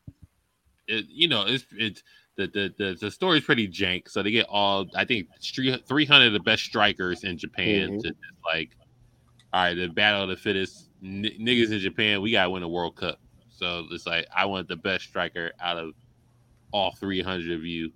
[0.88, 2.02] It, you know, it's it's
[2.36, 4.08] the the the, the story's pretty jank.
[4.08, 8.02] So they get all I think three hundred of the best strikers in Japan Mhm.
[8.02, 8.70] to just like,
[9.52, 12.20] all right, the battle of the fittest N- niggas in Japan.
[12.20, 13.18] We gotta win the World Cup.
[13.48, 15.94] So it's like I want the best striker out of
[16.72, 17.92] all three hundred of you.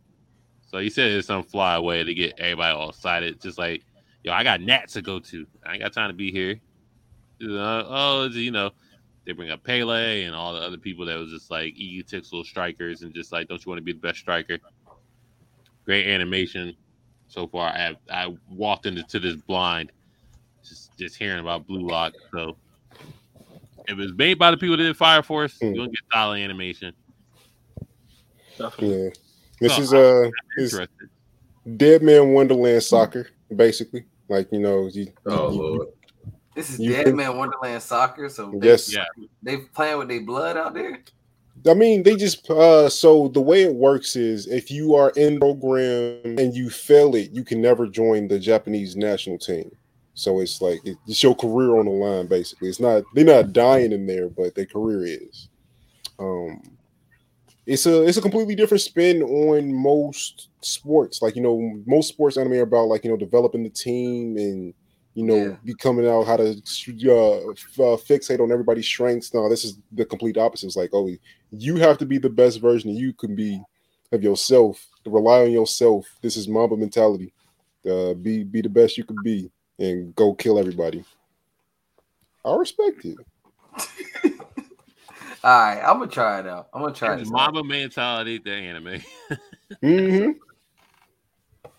[0.71, 3.41] So he said it's some fly way to get everybody all excited.
[3.41, 3.83] Just like,
[4.23, 5.47] yo, I got Nats to go to.
[5.65, 6.61] I ain't got time to be here.
[7.43, 8.71] Uh, oh, you know,
[9.25, 13.03] they bring up Pele and all the other people that was just like egotistical strikers
[13.03, 14.59] and just like, don't you want to be the best striker?
[15.85, 16.75] Great animation
[17.29, 17.71] so far.
[17.71, 19.93] I have, I walked into this blind,
[20.65, 22.15] just just hearing about Blue Lock.
[22.33, 22.57] So
[23.87, 25.67] if it was made by the people that did Fire Force, Hmm.
[25.67, 26.93] you're gonna get solid animation.
[28.79, 29.09] Yeah.
[29.61, 30.81] This So, is uh is
[31.77, 34.05] Dead Man Wonderland soccer, basically.
[34.29, 35.89] Like you know, you, Oh you- Lord.
[36.55, 38.29] This is You Dead can- Man Wonderland Soccer.
[38.31, 39.05] So they, yes, Yeah.
[39.43, 41.01] they playing with their blood out there.
[41.69, 45.35] I mean, they just uh so the way it works is if you are in
[45.35, 49.71] the program and you fail it, you can never join the Japanese national team.
[50.15, 52.69] So it's like it's your career on the line, basically.
[52.69, 55.49] It's not they're not dying in there, but their career is.
[56.19, 56.63] Um
[57.67, 61.21] it's a it's a completely different spin on most sports.
[61.23, 64.75] Like you know, most sports anime are about like you know developing the team and
[65.15, 65.57] you know Yeah.
[65.65, 69.35] becoming out how to uh, uh, fixate on everybody's strengths.
[69.35, 70.67] No, this is the complete opposite.
[70.67, 71.11] It's like oh,
[71.51, 73.61] you have to be the best version you can be
[74.13, 74.85] of yourself.
[75.05, 76.07] To rely on yourself.
[76.23, 77.33] This is Mamba mentality.
[77.89, 81.05] Uh, be be the best you can be and go kill everybody.
[82.45, 83.19] I respect it.
[85.47, 86.67] All right, I'm gonna try it out.
[86.75, 87.29] I'm gonna try It's this.
[87.29, 87.55] out.
[87.55, 89.01] Mamba mentality, the anime.
[89.81, 90.31] mm-hmm.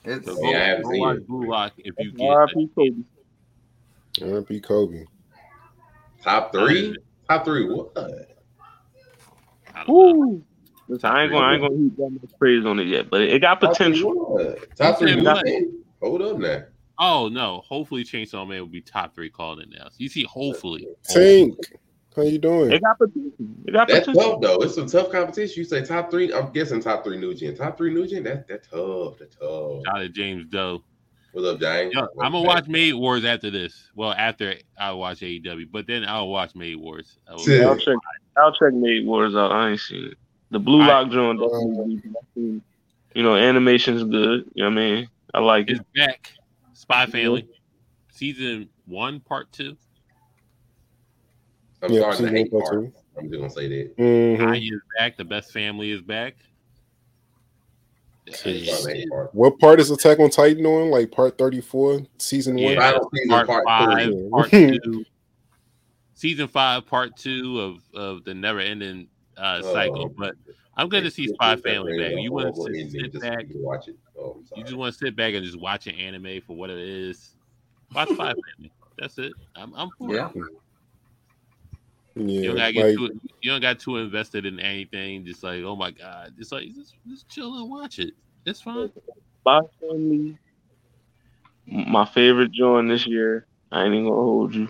[0.06, 1.28] It's, So Yeah, I haven't seen watch it.
[1.28, 2.30] Blue Lock if you get.
[2.30, 2.70] R.I.P.
[2.74, 4.32] Kobe.
[4.36, 4.62] R.P.
[4.62, 5.04] Kobe.
[6.24, 6.96] Top three?
[7.30, 7.92] Top three what?
[7.98, 9.94] I don't know.
[9.94, 10.44] Woo.
[10.88, 13.20] Listen, I ain't gonna I ain't gonna heap that much praise on it yet, but
[13.20, 14.58] it, it got Top three potential.
[14.78, 15.46] Top three You said new what?
[15.46, 15.84] thing?
[16.02, 16.64] Hold up now.
[17.00, 17.64] Oh no!
[17.68, 19.90] Hopefully, Chainsaw Man will be top three called it now.
[19.90, 21.58] So you see, hopefully, Tank,
[22.18, 22.72] how you doing?
[22.72, 23.32] It got potential.
[23.66, 24.32] It got That's potential.
[24.34, 24.58] tough though.
[24.64, 25.54] It's a tough competition.
[25.58, 26.34] You say top three.
[26.34, 27.56] I'm guessing top three new gen.
[27.56, 28.24] Top three new gen.
[28.24, 29.18] That that tough.
[29.20, 29.84] That tough.
[29.86, 30.84] shout out to James Doe.
[31.32, 31.94] What's up, James?
[31.94, 33.90] Yo, I'm gonna watch Made Wars after this.
[33.96, 37.18] Well, after I watch AEW, but then I'll watch Made Wars.
[37.28, 37.96] I will- check.
[38.38, 39.52] I'll check Made Wars out.
[39.52, 40.18] I ain't seen it.
[40.50, 41.96] The Blue Lock joint um, definitely.
[41.98, 42.62] definitely-
[43.16, 44.46] You know, animation's good.
[44.56, 45.10] You know what I mean?
[45.34, 45.86] I like It's it.
[45.96, 46.32] back.
[46.74, 47.48] Spy Family,
[48.12, 49.76] season one, part two.
[51.82, 52.74] I'm Yeah, starting to hate part part.
[52.86, 52.94] two.
[53.18, 53.98] I'm just gonna say that.
[53.98, 54.48] Mhm.
[54.48, 55.18] Anya is back.
[55.18, 56.36] The best family is back.
[58.28, 59.34] I'm starting to hate part.
[59.34, 60.90] What part is Attack on Titan on?
[60.92, 62.74] Like part 34, season one?
[62.74, 64.30] Yeah, Final season, part, part five, three.
[64.30, 64.50] part
[64.84, 65.06] two,
[66.14, 69.08] season five, part two of of the never ending
[69.38, 70.06] uh, cycle.
[70.06, 70.14] Oh.
[70.18, 70.36] But
[70.76, 72.14] I'm good to see Spy Family back.
[72.22, 73.96] You want to sit, sit just back, to watch it.
[74.20, 76.78] Oh, you just want to sit back and just watch an anime for what it
[76.80, 77.36] is.
[77.96, 78.72] Watch Spy Family.
[79.00, 79.32] That's it.
[79.56, 80.30] I'm, I'm for Yeah.
[80.36, 80.44] it.
[82.20, 85.26] Yeah, You don't gotta get like, too you don't got too invested in anything.
[85.26, 88.14] Just like, oh my god, just like just, just chill and watch it.
[88.46, 88.92] It's fine.
[89.42, 90.38] Spy Family.
[91.66, 93.46] My favorite joint this year.
[93.72, 94.70] I ain't even gonna hold you.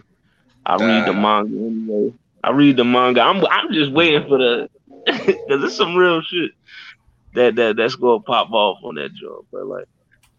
[0.66, 2.14] I read the manga anyway.
[2.44, 3.22] I read the manga.
[3.22, 4.70] I'm I'm just waiting for the
[5.06, 6.52] because it's some real shit
[7.34, 9.46] that that that's gonna pop off on that joint.
[9.52, 9.86] But like,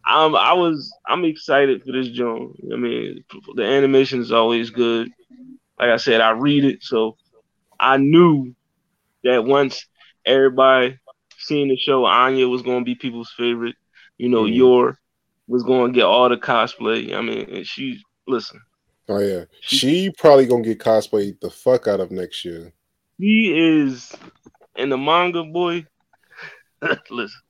[0.04, 2.56] I'm I was I'm excited for this joint.
[2.72, 5.10] I mean, the animation is always good.
[5.78, 7.16] Like I said, I read it, so
[7.78, 8.54] I knew
[9.24, 9.86] that once
[10.24, 10.98] everybody
[11.38, 13.76] seen the show, Anya was gonna be people's favorite.
[14.16, 14.54] You know, Mhm.
[14.54, 14.98] Yor
[15.46, 17.14] was gonna get all the cosplay.
[17.14, 18.60] I mean, and she listen,
[19.08, 22.72] oh yeah, she probably gonna get cosplayed the fuck out of next year.
[23.18, 24.14] he is
[24.76, 25.84] in the manga boy.
[27.10, 27.40] listen,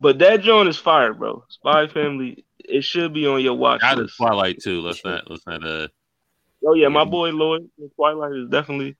[0.00, 1.44] but that joint is fire, bro.
[1.48, 4.16] Spy Family, it should be on your watch Out of list.
[4.16, 4.80] Twilight too.
[4.80, 5.88] Let's not let's not uh
[6.66, 8.96] Oh yeah, my boy Lloyd, Twilight is definitely.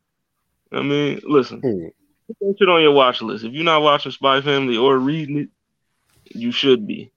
[0.70, 3.44] I mean, listen, put that shit on your watch list.
[3.44, 5.48] If you're not watching Spy Family or reading it,
[6.24, 7.10] you should be.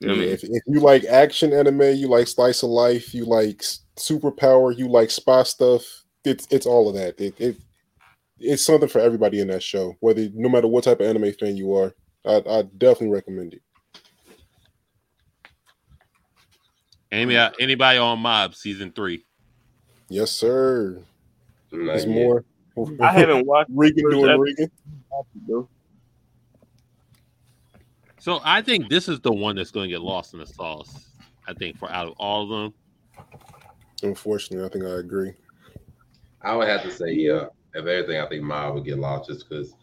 [0.00, 0.32] You know what I mean?
[0.34, 3.62] if, if you like action anime, you like slice of life, you like
[3.96, 5.82] superpower, you like spy stuff.
[6.24, 7.18] It's it's all of that.
[7.20, 7.56] It, it
[8.38, 9.96] it's something for everybody in that show.
[10.00, 11.94] Whether no matter what type of anime fan you are,
[12.26, 13.62] I I definitely recommend it.
[17.12, 19.25] anybody uh, anybody on Mob season three.
[20.08, 21.00] Yes, sir.
[21.72, 22.14] Not There's yet.
[22.14, 22.44] more.
[23.00, 24.70] I haven't watched Reigen doing episode.
[25.48, 25.68] Reigen.
[28.18, 31.06] So I think this is the one that's going to get lost in the sauce.
[31.48, 32.74] I think for out of all of them,
[34.02, 35.32] Unfortunately, I think I agree.
[36.42, 37.46] I would have to say, yeah.
[37.74, 39.74] If everything, I think Mob would get lost just because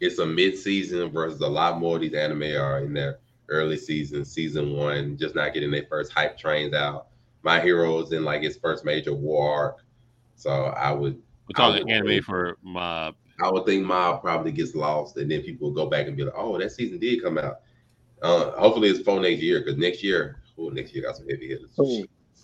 [0.00, 3.18] it's a mid-season versus a lot more of these anime are in their
[3.48, 7.08] early season, season one, just not getting their first hype trains out.
[7.42, 9.84] My hero's in like its first major war arc,
[10.36, 13.16] so I would, we're I talking would- anime for Mob.
[13.42, 16.22] I would think Mob probably gets lost, and then people will go back and be
[16.24, 17.60] like, "Oh, that season did come out."
[18.22, 21.48] Uh, hopefully, it's for next year because next year, oh, next year got some heavy
[21.48, 21.70] hitters.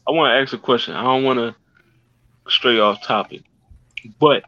[0.08, 0.94] I want to ask a question.
[0.94, 1.54] I don't want to
[2.50, 3.42] stray off topic,
[4.18, 4.42] but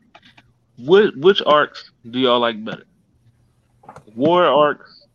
[0.77, 2.85] what which arcs do y'all like better?
[4.17, 5.07] War arcs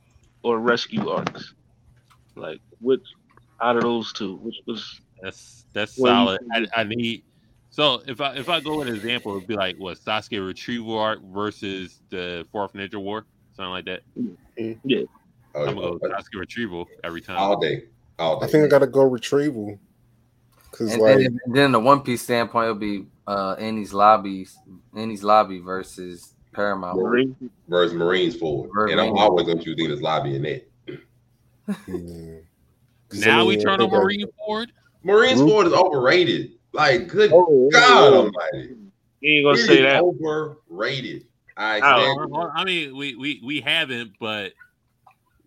[0.43, 1.53] or rescue arcs?
[2.35, 3.03] Like which
[3.61, 4.35] out of those two?
[4.37, 6.41] Which was That's that's Well, solid.
[6.55, 7.23] you- I, I need.
[7.71, 10.97] So if I if I go with an example, it'd be like what Sasuke retrieval
[10.99, 14.01] Art versus the Fourth Ninja War, something like that.
[14.85, 15.01] yeah.
[15.55, 17.37] Oh, I'm gonna go oh, Sasuke retrieval every time.
[17.37, 17.85] all day,
[18.19, 18.45] all day.
[18.45, 19.79] I think I gotta go retrieval.
[20.71, 24.55] Cause And like then, then the One Piece standpoint will be uh Enies Lobbies,
[24.93, 26.97] Enies Lobby versus Paramount.
[26.99, 27.35] Marine.
[27.67, 30.67] versus Marineford, and I'm always going to choose Enies Lobby in that.
[31.87, 32.39] yeah.
[33.09, 34.71] 'Cause Now we turn on think I- Marine Ford.
[35.05, 36.51] Marines Group- forward is overrated.
[36.73, 38.75] Like, good Oh, God oh, Almighty,
[39.21, 40.01] You ain't gonna It say that.
[40.01, 41.27] overrated.
[41.55, 42.51] I Oh.
[42.53, 44.51] I mean, we, we we haven't, but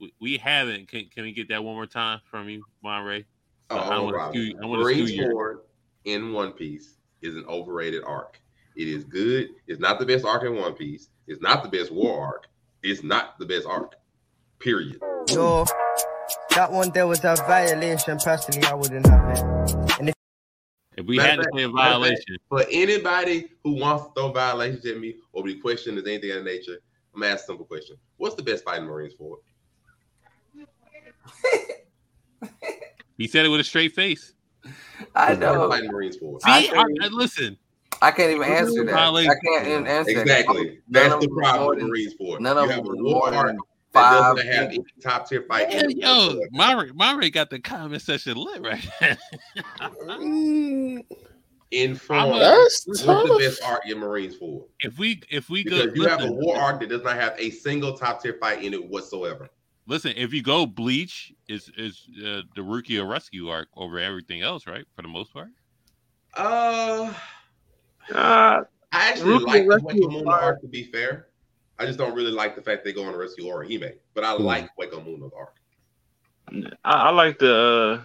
[0.01, 0.89] we, we haven't.
[0.89, 3.27] Can, can we get that one more time from you, Monray?
[3.69, 4.43] Oh, I want to problem.
[4.47, 4.59] skew.
[4.63, 5.61] I want to Marines skew you.
[6.05, 8.41] in One Piece is an overrated arc.
[8.77, 9.49] It is good.
[9.67, 11.09] It's not the best arc in One Piece.
[11.27, 12.47] It's not the best war arc.
[12.83, 13.97] It's not the best arc.
[14.61, 14.99] Period.
[15.29, 15.65] Yo,
[16.59, 18.19] that one there was a violation.
[18.19, 19.41] Personally, I wouldn't have it.
[20.01, 20.15] And if
[20.97, 24.11] If we had to of a fact- matter of violation, For anybody who wants to
[24.15, 26.79] throw violations at me or be questioned as anything of that nature,
[27.15, 27.95] I'm gonna ask a simple question.
[28.17, 29.37] What's the best fighting Marineford?
[33.17, 34.33] he said it with a straight face.
[34.65, 34.69] I
[35.35, 35.69] What's the best know.
[35.71, 36.41] fight in Marineford.
[36.43, 37.57] See, I I, I- listen.
[38.03, 38.93] I can't even answer that.
[38.93, 39.31] violation.
[39.33, 40.21] I can't even answer that.
[40.23, 40.65] Exactly.
[40.89, 42.41] None That's the problem more with than- Marineford.
[42.41, 43.31] None you of have them a war
[43.99, 44.37] more arc than that five.
[44.37, 45.71] doesn't have any top tier fight.
[45.71, 46.49] in Yo, it yo whatsoever.
[46.53, 50.99] Monray, Monray got the comment section lit right now.
[51.71, 52.19] Inform.
[52.19, 54.65] I'm a- That's What's the best arc in Marineford?
[54.83, 57.35] if we if we go Because you have a war arc that does not have
[57.39, 59.49] a single top tier fight in it whatsoever.
[59.87, 64.67] listen, if you go Bleach, is is uh, the Rukia rescue arc over everything else,
[64.67, 64.87] right?
[64.97, 65.49] For the most part.
[66.35, 67.13] Uh,
[68.15, 71.28] Uh, I actually Rukia like the Rescue Hueco Mundo arc to be fair.
[71.79, 74.35] I just don't really like the fact they go on a rescue Orihime, but I
[74.37, 74.43] Hmm.
[74.43, 75.55] like Hueco Mundo's arc.
[76.85, 78.05] I, I like the uh,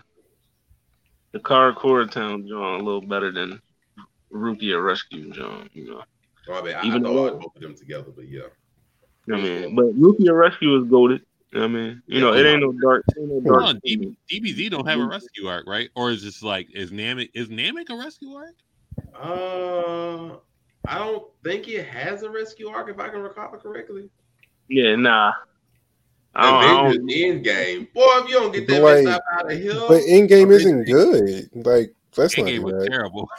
[1.32, 3.60] the Karakura Town joint a little better than
[4.30, 5.70] Rookie Rukia Rescue, John.
[5.74, 6.04] You know,
[6.50, 8.42] Oh, I, mean, I, Even I though- thought both of them together, but yeah.
[9.32, 11.22] I mean, but Rukia Rescue is goaded.
[11.56, 13.64] I mean, you know, it ain't no dark, ain't no Hold dark.
[13.64, 15.90] on, DB, DBZ don't have a rescue arc, right?
[15.96, 18.56] Or is this like is Namek is Namek a rescue arc?
[19.16, 20.38] Uh,
[20.88, 24.10] I don't think it has a rescue arc, if I can recall correctly.
[24.70, 25.32] Yeah, nah.
[26.36, 28.02] I don't, I don't, End game, boy.
[28.06, 30.86] If you don't get that Like, mess up out of here, But in game isn't
[30.86, 31.48] good.
[31.54, 32.88] Like let's not was that.
[32.90, 33.30] terrible.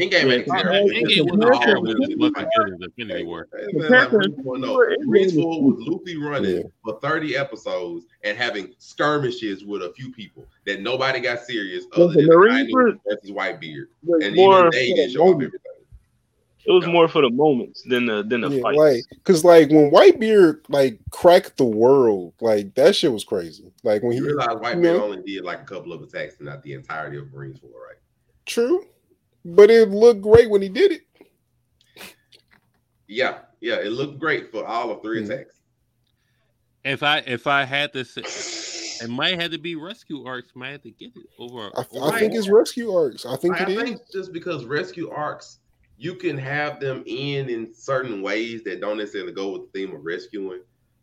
[0.00, 0.90] End game ain't Yeah, terrible.
[0.90, 1.90] Endgame was terrible.
[1.90, 3.48] It was looking good as Infinity War.
[3.52, 4.76] Hey, man, like, Reachful, no.
[5.06, 6.62] Reachful was loosely running Yeah.
[6.84, 12.06] for 30 episodes and having skirmishes with a few people that nobody got serious Well,
[12.10, 13.86] other the than Marines Tiny were- versus Whitebeard.
[14.04, 15.58] was And more even they didn't show up everything.
[16.64, 18.76] It was more for the moments than the than the Yeah, fight.
[18.76, 23.72] like, cause like when Whitebeard like cracked the world, like that shit was crazy.
[23.82, 25.04] Like when he You realize Whitebeard know?
[25.04, 27.96] only did like a couple of attacks and not the entirety of Marines War, right?
[28.46, 28.84] true,
[29.44, 31.02] but it looked great when he did it.
[33.08, 35.30] Yeah, yeah, it looked great for all of three Mhm.
[35.30, 35.60] attacks.
[36.84, 40.52] If I if I had to say, it might have to be rescue arcs.
[40.54, 41.70] Might have to get it over.
[41.76, 43.24] I, over I think it's rescue arcs.
[43.26, 43.82] I think I, it is.
[43.82, 45.58] think just because rescue arcs,
[45.98, 49.94] you can have them end in certain ways that don't necessarily go with the theme
[49.94, 50.62] of rescuing.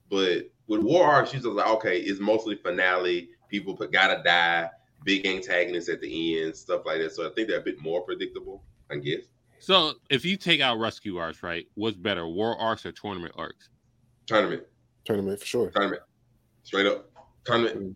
[0.10, 3.30] But with war arcs, you just like, okay, it's mostly finale.
[3.50, 4.70] People put, gotta die,
[5.04, 7.14] big antagonists at the end, stuff like that.
[7.14, 9.22] So I think they're a bit more predictable, I guess.
[9.60, 11.68] So if you take out rescue arcs, right?
[11.76, 13.70] What's better, war arcs or tournament arcs?
[14.26, 14.64] Tournament,
[15.06, 15.70] Tournament for sure.
[15.72, 16.02] tournament,
[16.64, 17.10] straight up,
[17.46, 17.76] tournament.
[17.80, 17.96] Mm.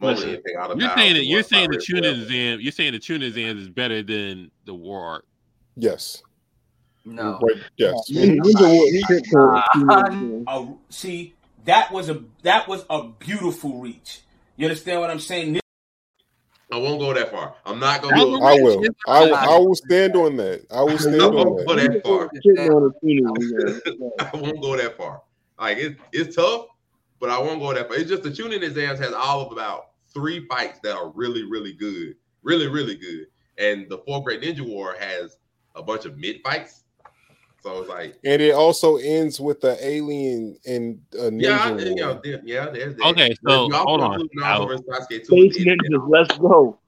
[0.00, 2.22] Listen, Mostly anything out of You're saying that you're saying the fire tuna whatever.
[2.22, 2.60] exam.
[2.60, 5.24] You're saying the Chunin exam is better than the war arc.
[5.76, 6.22] Yes.
[7.04, 7.40] No.
[7.42, 7.62] Right.
[7.76, 7.94] Yes.
[10.46, 14.20] Uh, see, that was a that was a beautiful reach.
[14.56, 15.60] You understand what I'm saying?
[16.70, 17.54] I won't go that far.
[17.66, 18.44] I'm not gonna I will.
[18.44, 19.34] I will.
[19.34, 20.64] I will stand on that.
[20.70, 21.92] I will stand I on won't go that.
[21.92, 22.30] that far.
[22.46, 24.10] Shitting on the Chunin exam.
[24.18, 25.22] I won't go that far.
[25.60, 26.66] Like it, it's tough,
[27.20, 27.98] but I won't go that far.
[27.98, 31.74] It's just the Chunin exams has all of about three fights that are really, really
[31.74, 33.26] good, really, really good.
[33.58, 35.36] And the fourth great ninja war has
[35.74, 36.84] a bunch of mid fights.
[37.62, 41.42] So it's like, And it also ends with the alien and a ninja.
[41.42, 41.80] yeah, I- war.
[41.80, 42.68] you know, yeah.
[42.70, 43.06] There's that.
[43.06, 44.14] Okay, so you hold on.
[44.14, 46.78] include Naruto I'll- versus Sasuke too at Space the ninjas, let's go.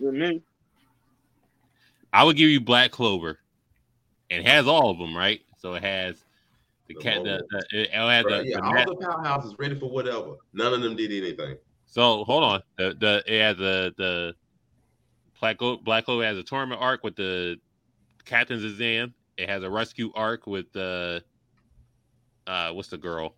[0.00, 0.42] You know what
[2.12, 3.38] I would give you Black Clover.
[4.30, 5.40] It has all of them, right?
[5.58, 6.24] So it has
[6.88, 7.22] the cat.
[7.22, 10.34] The, the, it has Bro, the, yeah, the all mat- the powerhouses ready for whatever.
[10.52, 11.56] None of them did anything.
[11.86, 12.62] So hold on.
[12.76, 14.34] The the it has the the
[15.40, 17.56] Black Clo- Black Clover has a tournament arc with the
[18.24, 19.14] captain's exam.
[19.36, 21.24] It has a rescue arc with the
[22.46, 23.36] uh what's the girl?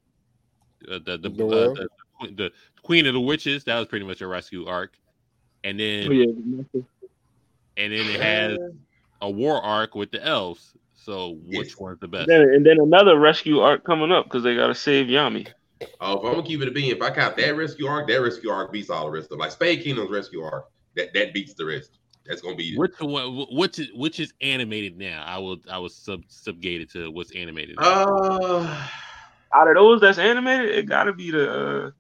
[0.90, 1.88] Uh, the the, uh, the
[2.34, 3.64] the Queen of the Witches.
[3.64, 4.96] That was pretty much a rescue arc.
[5.64, 6.80] And then Oh, yeah.
[7.76, 8.58] and then it has
[9.20, 10.72] a war arc with the elves.
[10.94, 12.28] So which one's the best?
[12.28, 15.48] Then, and then another rescue arc coming up because they gotta save Yami.
[16.00, 18.20] Oh, if I'm gonna keep it a being, if I count that rescue arc, that
[18.20, 19.38] rescue arc beats all the rest of them.
[19.40, 20.66] Like Spade Kingdom's rescue arc,
[20.96, 21.95] that that beats the rest.
[22.28, 23.46] That's gonna be Which one?
[23.52, 25.24] Which is which is animated now?
[25.26, 27.76] I will I was sub subjugated to what's animated.
[27.78, 27.86] now.
[28.16, 28.88] Uh,
[29.54, 31.50] Out of those that's animated, it gotta be the
[31.86, 31.90] uh,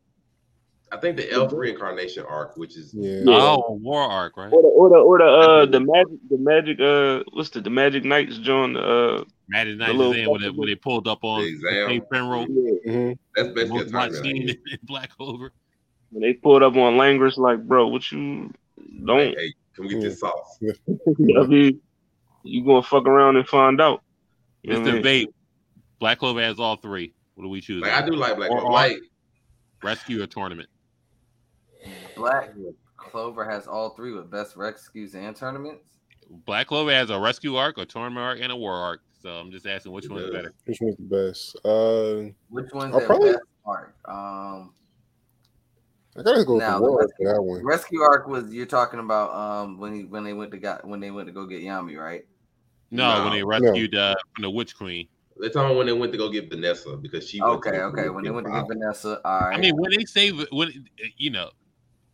[0.92, 3.22] I think the elf reincarnation arc, which is yeah.
[3.26, 4.52] Oh, war arc, right?
[4.52, 7.70] or the or the or the uh the magic the magic uh what's the the
[7.70, 11.06] magic knights join uh Magic the Knight little is in when they, when they pulled
[11.06, 11.88] up on The exam.
[11.88, 12.10] St.
[12.10, 12.48] Penrose.
[12.48, 13.18] Mhm.
[13.36, 15.52] that's basically a Most scene in Black Clover.
[16.10, 18.52] when they pulled up on Langris like bro what you
[19.04, 20.58] don't Hey, hey, come get this sauce.
[20.88, 21.80] I mean
[22.42, 24.02] you gonna fuck around and find out.
[24.62, 25.02] You know what Mr.
[25.02, 25.26] mean?
[25.26, 25.32] Vape,
[25.98, 27.12] Black Clover has all three.
[27.34, 27.82] What do we choose?
[27.82, 28.74] Like I do like Black War Clover.
[28.76, 29.00] arc, Like
[29.82, 30.68] rescue or tournament.
[32.16, 32.50] Black
[32.96, 35.98] Clover has all three with best rescues and tournaments.
[36.44, 39.00] Black Clover has a rescue arc, a tournament arc, and a war arc.
[39.22, 40.52] So I'm just asking which one's better.
[40.64, 41.56] Which one's the best?
[41.64, 43.94] Uh, Which one's I'll their probably- best arc?
[44.08, 44.72] Um,
[46.18, 47.64] I gotta go now the the war for rescue, that one.
[47.64, 51.00] rescue arc was you're talking about um when he when they went to got when
[51.00, 52.24] they went to go get Yami, right?
[52.90, 53.48] No, No, when they no.
[53.48, 55.08] rescued uh, from the Witch Queen.
[55.38, 57.40] they're talking when they went to go get Vanessa because she.
[57.40, 58.08] went Okay, okay.
[58.08, 59.58] When they went to get Vanessa, all right.
[59.58, 60.86] I mean, when they say when
[61.16, 61.50] you know,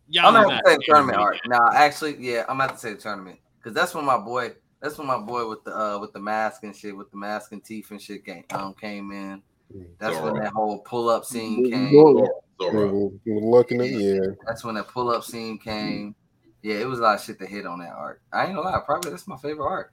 [0.09, 1.35] y'all I'm is gonna say tournament arc.
[1.35, 1.49] animated.
[1.49, 5.07] Now, actually, yeah, I'm gonna have say tournament because that's when my boy, that's when
[5.07, 7.91] my boy with the uh with the mask and shit, with the mask and teeth
[7.91, 9.41] and shit came um came in.
[9.99, 11.93] That's when that whole pull up scene came.
[11.93, 12.27] Zora.
[12.71, 13.09] Zora.
[13.25, 14.19] We're looking at yeah.
[14.45, 16.15] That's when that pull up scene came.
[16.61, 18.21] Yeah, it was a lot of shit to hit on that arc.
[18.31, 19.91] I ain't gonna lie, probably that's my favorite arc.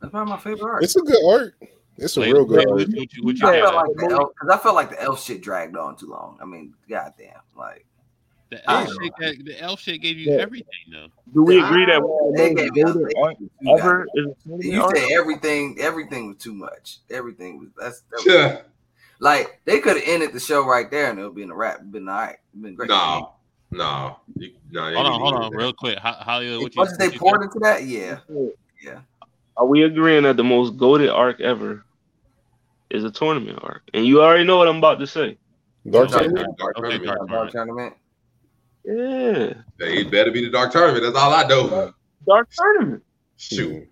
[0.00, 0.82] That's probably my favorite arc.
[0.84, 1.54] It's a good art.
[1.96, 2.76] It's a Wait, real good wait, art.
[2.76, 5.02] what, what you, what you I felt like the elf because I felt like the
[5.02, 6.38] elf shit dragged on too long.
[6.40, 7.84] I mean, goddamn, like
[8.50, 10.40] The L shit, that, the L shit gave you Yeah.
[10.42, 11.08] everything though.
[11.34, 13.40] Do we agree that one of they gave most me a- golden they arc gave
[13.40, 14.06] me two ever guys.
[14.14, 15.76] is a tournament You said everything.
[15.80, 16.98] Everything was too much.
[17.10, 18.60] Everything was that's that was- Yeah.
[19.20, 21.80] Like they could have ended the show right there and it would been a wrap.
[21.90, 22.36] Been all right.
[22.60, 22.88] Been great.
[22.88, 23.32] No,
[23.70, 24.88] no, you, no.
[24.88, 25.56] they Hold on, hold on, that.
[25.56, 25.98] real quick.
[25.98, 28.18] How, Hollywood, As what you, much as they what poured into that, yeah,
[28.82, 29.00] yeah.
[29.56, 31.84] Are we agreeing that the most goaded arc ever
[32.90, 33.82] is a tournament arc?
[33.92, 35.36] And you already know what I'm about to say.
[35.90, 36.58] Dark Okay, Tournament.
[36.58, 37.06] Dark okay, tournament.
[37.06, 37.94] Dark Dark Tournament.
[38.84, 39.62] tournament.
[39.80, 41.02] Yeah, It better be the dark tournament.
[41.02, 41.92] That's all I know.
[42.26, 43.02] dark tournament.
[43.36, 43.88] Shoot,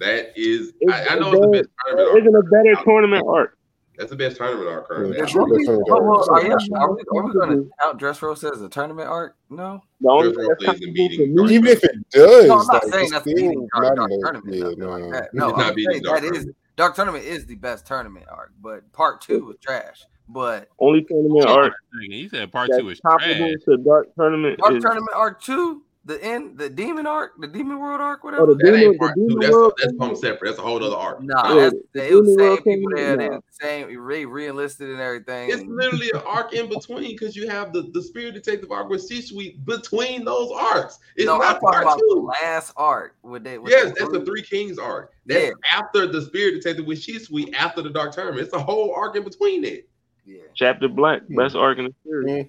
[0.00, 0.72] that is.
[0.80, 2.18] Is- I, I know is it's the best tournament.
[2.18, 3.56] Isn't a better tournament arc?
[3.96, 5.16] That's the best tournament arc currently.
[5.16, 5.88] Yeah, Dress Dark Rosa- Tournament.
[5.88, 7.72] Well, well, are, you, are we, are we going to Tournament.
[7.80, 9.36] count Dressrosa as a tournament arc?
[9.50, 9.82] No.
[10.00, 12.46] The only Dress thing Rosa that's isn't comparable beating to me- Even if it does,
[12.46, 14.56] No, I'm not like, saying it's that's still beating Dark, Dark uh, Tournament.
[14.56, 14.90] yeah, no.
[14.98, 15.28] like that.
[15.34, 18.52] No, not I'm beating saying Dark that is Dark Tournament is the best tournament arc,
[18.60, 20.02] but part two was trash.
[20.28, 21.72] But only tournament Hold arc.
[22.08, 23.22] He said part two is trash.
[23.66, 27.78] to Dark Tournament Dark is Tournament arc two, the end, the demon arc, the demon
[27.78, 28.42] world arc, oh, whatever.
[28.42, 28.58] oh, whatever.
[28.58, 29.28] the That Demon, ain't the part two.
[29.28, 29.72] Demon That's World.
[29.78, 30.48] that's something separate.
[30.48, 31.22] That's a whole other arc.
[31.22, 33.28] Nah, Yeah, that's, the it was same World people there, nah.
[33.30, 35.50] then same re re-enlisted and everything.
[35.50, 39.08] It's literally an arc in between because you have the, the Spirit Detective arc with
[39.08, 40.98] Sensui between those arcs.
[41.16, 42.30] It's no, I'm not talking part about the two.
[42.42, 43.58] last arc with they.
[43.58, 45.10] With Yes, the that's the Three Kings arc.
[45.26, 45.38] Yeah.
[45.38, 48.42] That's after the Spirit Detective with Sensui after the Dark Tournament.
[48.44, 49.88] It's a whole arc in between it.
[50.26, 50.42] Yeah.
[50.54, 52.46] Chapter Black, best arc in the series.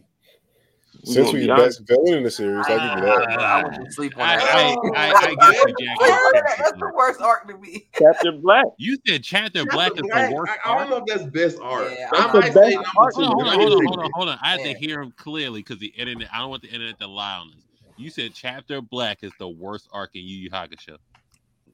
[1.06, 3.38] We Since we be the best villain in the series, I'll give you that.
[3.40, 4.42] Ah, I went to sleep on that.
[4.42, 5.98] I, I, I guess you, Jack.
[6.34, 7.88] That's that's the worst arc to me.
[7.98, 8.66] Chapter Black.
[8.80, 10.90] You said Chapter Black is the worst I, I don't arc.
[10.90, 11.92] know if that's best art.
[11.98, 13.14] Yeah, I I'm- might the say best number art.
[13.16, 13.22] two.
[13.24, 14.40] Hold on, hold on, hold on, hold on.
[14.42, 14.74] I have Yeah.
[14.74, 16.28] to hear him clearly because the internet.
[16.34, 17.64] I don't want the internet to lie on this.
[17.98, 20.98] You said Chapter Black is the worst arc in Yu Yu Hakusho.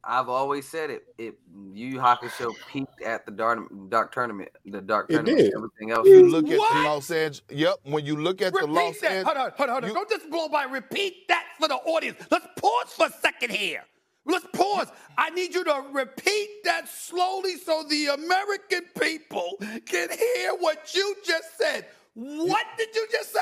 [0.03, 1.03] I've always said it.
[1.17, 1.37] It
[1.73, 4.49] Yu Yu Hakusho peaked at the dark, dark tournament.
[4.65, 5.37] The dark It tournament.
[5.37, 5.53] did.
[5.55, 6.07] Everything else.
[6.07, 6.73] You was- look at What?
[6.73, 7.41] the Los Angeles.
[7.49, 7.75] Yep.
[7.83, 9.03] When you look at the Repeat Los.
[9.03, 9.23] Angeles.
[9.25, 9.89] Hold on, hold on, hold on.
[9.89, 10.63] you- Don't just blow by.
[10.63, 12.17] Repeat that for the audience.
[12.31, 13.83] Let's pause for a second here.
[14.25, 14.87] Let's pause.
[15.17, 21.15] I need you to repeat that slowly so the American people can hear what you
[21.25, 21.87] just said.
[22.13, 23.39] What did you just say?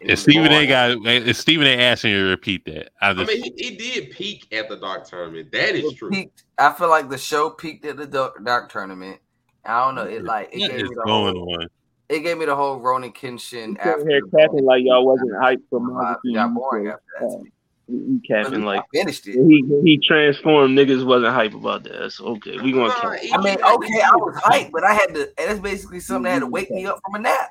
[0.00, 0.66] It If was Stephen A.
[0.66, 1.76] got, if Stephen A.
[1.76, 4.76] asking you to repeat that, I I just mean, he, he did peak at the
[4.76, 5.50] Dark Tournament.
[5.52, 6.10] That is true.
[6.10, 6.44] peaked.
[6.56, 9.20] I feel like the show peaked at the dark, dark tournament.
[9.64, 10.04] I don't know.
[10.04, 11.54] It like it what gave me the going whole.
[11.60, 11.68] on?
[12.08, 13.98] It gave me the whole Rurouni Kenshin You after.
[13.98, 16.32] came here capping like y'all wasn't hyped for vibe Majesty.
[16.32, 17.26] got You boring said, after that.
[17.26, 17.42] uh.
[17.90, 19.32] You you capping like I finished it.
[19.34, 21.98] he he transformed niggas wasn't hype about that.
[22.00, 22.58] That's okay.
[22.58, 25.20] We gonna Nah, I mean, okay, I was hyped, but I had to.
[25.38, 27.50] And that's basically something that had to wake me up from a nap.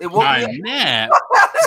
[0.00, 0.50] It woke My me up.
[0.60, 1.10] nap.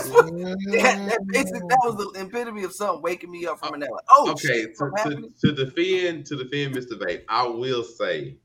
[0.09, 0.55] What- mm.
[0.82, 3.89] that, that, basically, that was the epitome of something waking me up from a nap.
[3.91, 6.93] Like, oh, okay, shit, to, to, to defend to defend Mr.
[6.99, 8.38] Vape, I will say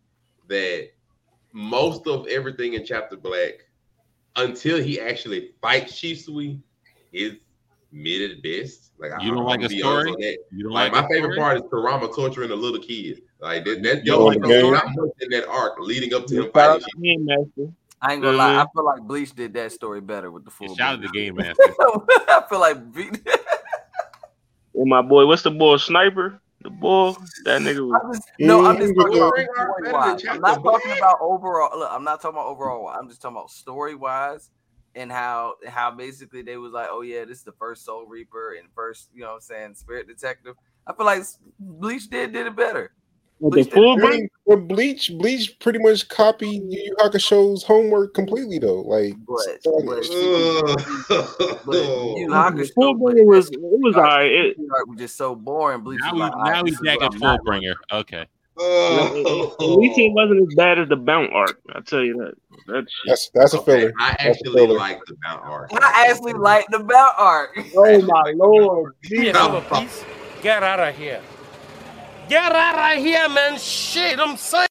[0.48, 0.88] that
[1.52, 3.64] most of everything in Chapter Black,
[4.36, 6.60] until he actually fights Sensui,
[7.12, 7.34] is
[7.92, 8.90] mid at best.
[8.98, 10.10] Like I- You don't I'm like gonna a story?
[10.12, 10.38] that.
[10.52, 11.38] You don't Like like my the favorite story?
[11.38, 13.22] part is Kurama torturing a little kid.
[13.40, 15.78] Like that, that You yo, don't like like there's the not much in that arc
[15.78, 17.36] leading up to him Shout fighting
[18.02, 18.12] out to Game Master.
[18.12, 18.62] I ain't gonna lie.
[18.62, 20.74] I feel like Bleach did that story better with the full.
[20.76, 21.08] Shout out body.
[21.08, 21.74] to Game Master.
[22.28, 23.10] I feel like Be-
[24.74, 25.78] And my boy, what's the boy?
[25.78, 26.40] Sniper?
[26.60, 27.14] The boy?
[27.44, 30.24] That nigga was I'm just, no, I'm just talking about story wise.
[30.28, 31.78] I'm not talking about overall.
[31.78, 32.88] Look, I'm not talking about overall.
[32.88, 34.50] I'm just talking about story wise
[34.94, 38.54] and how how basically they was like, oh yeah, this is the first Soul Reaper
[38.58, 40.56] and first, you know, what I'm saying Spirit Detective.
[40.86, 41.22] I feel like
[41.58, 42.92] Bleach did did it better.
[43.38, 44.06] With the Bleach did full it I better.
[44.08, 44.20] break.
[44.20, 48.80] mean, but Bleach, Bleach pretty much copied Yu Yu Hakusho's homework completely though.
[48.80, 51.60] Like, But so- but, Ugh.
[51.66, 54.30] but Yu Yu Hakusho, full but was it was arc- alright.
[54.32, 55.82] It, was just so boring.
[55.82, 57.44] Bleach Now was we like, now "Alright, we this is back what at I'm not
[57.44, 57.74] doing." Fullbringer.
[57.92, 58.26] Okay.
[58.58, 59.12] at
[59.60, 61.60] least it wasn't as bad as the Bount arc.
[61.74, 62.34] I tell you that.
[62.68, 63.02] That shit.
[63.06, 63.92] that's that's a Okay, filler.
[64.00, 64.78] I That's actually filler.
[64.78, 65.70] like the Bount arc.
[65.74, 67.50] I actually liked the Belt arc.
[67.76, 68.94] Oh my lord.
[69.02, 71.20] Get out of here.
[72.28, 73.58] Get out of here, man.
[73.58, 74.66] Shit, I'm saying.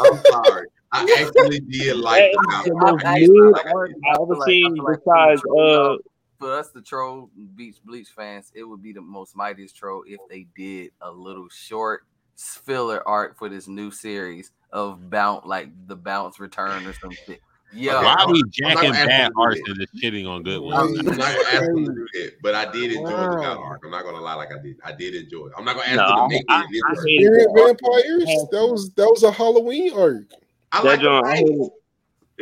[0.00, 0.66] I'm sorry.
[0.94, 3.66] I actually did like the That is the most.
[3.66, 5.96] I- I- like ever like- seen like besides uh
[6.38, 10.18] for us, the troll Beach Bleach fans, it would be the most mightiest troll if
[10.28, 12.04] they did a little short
[12.36, 17.38] filler art for this new series of bounce, like the bounce return or something.
[17.74, 20.42] Yeah, Why are we I'm not jacking gonna bad him arcs and just shitting on
[20.42, 20.98] good I'm ones?
[20.98, 23.40] I'm not gonna ask him to do that, but I did enjoy the Wow.
[23.40, 23.80] Bount arc.
[23.84, 24.76] I'm not gonna lie, like I did.
[24.84, 25.52] I did enjoy it.
[25.56, 26.66] I'm not gonna ask No, him I, to make I, it.
[26.70, 27.54] This I hated that.
[27.56, 28.48] Vampires.
[28.50, 30.24] That was that was a Halloween arc.
[30.72, 31.70] I That like the joint, I hated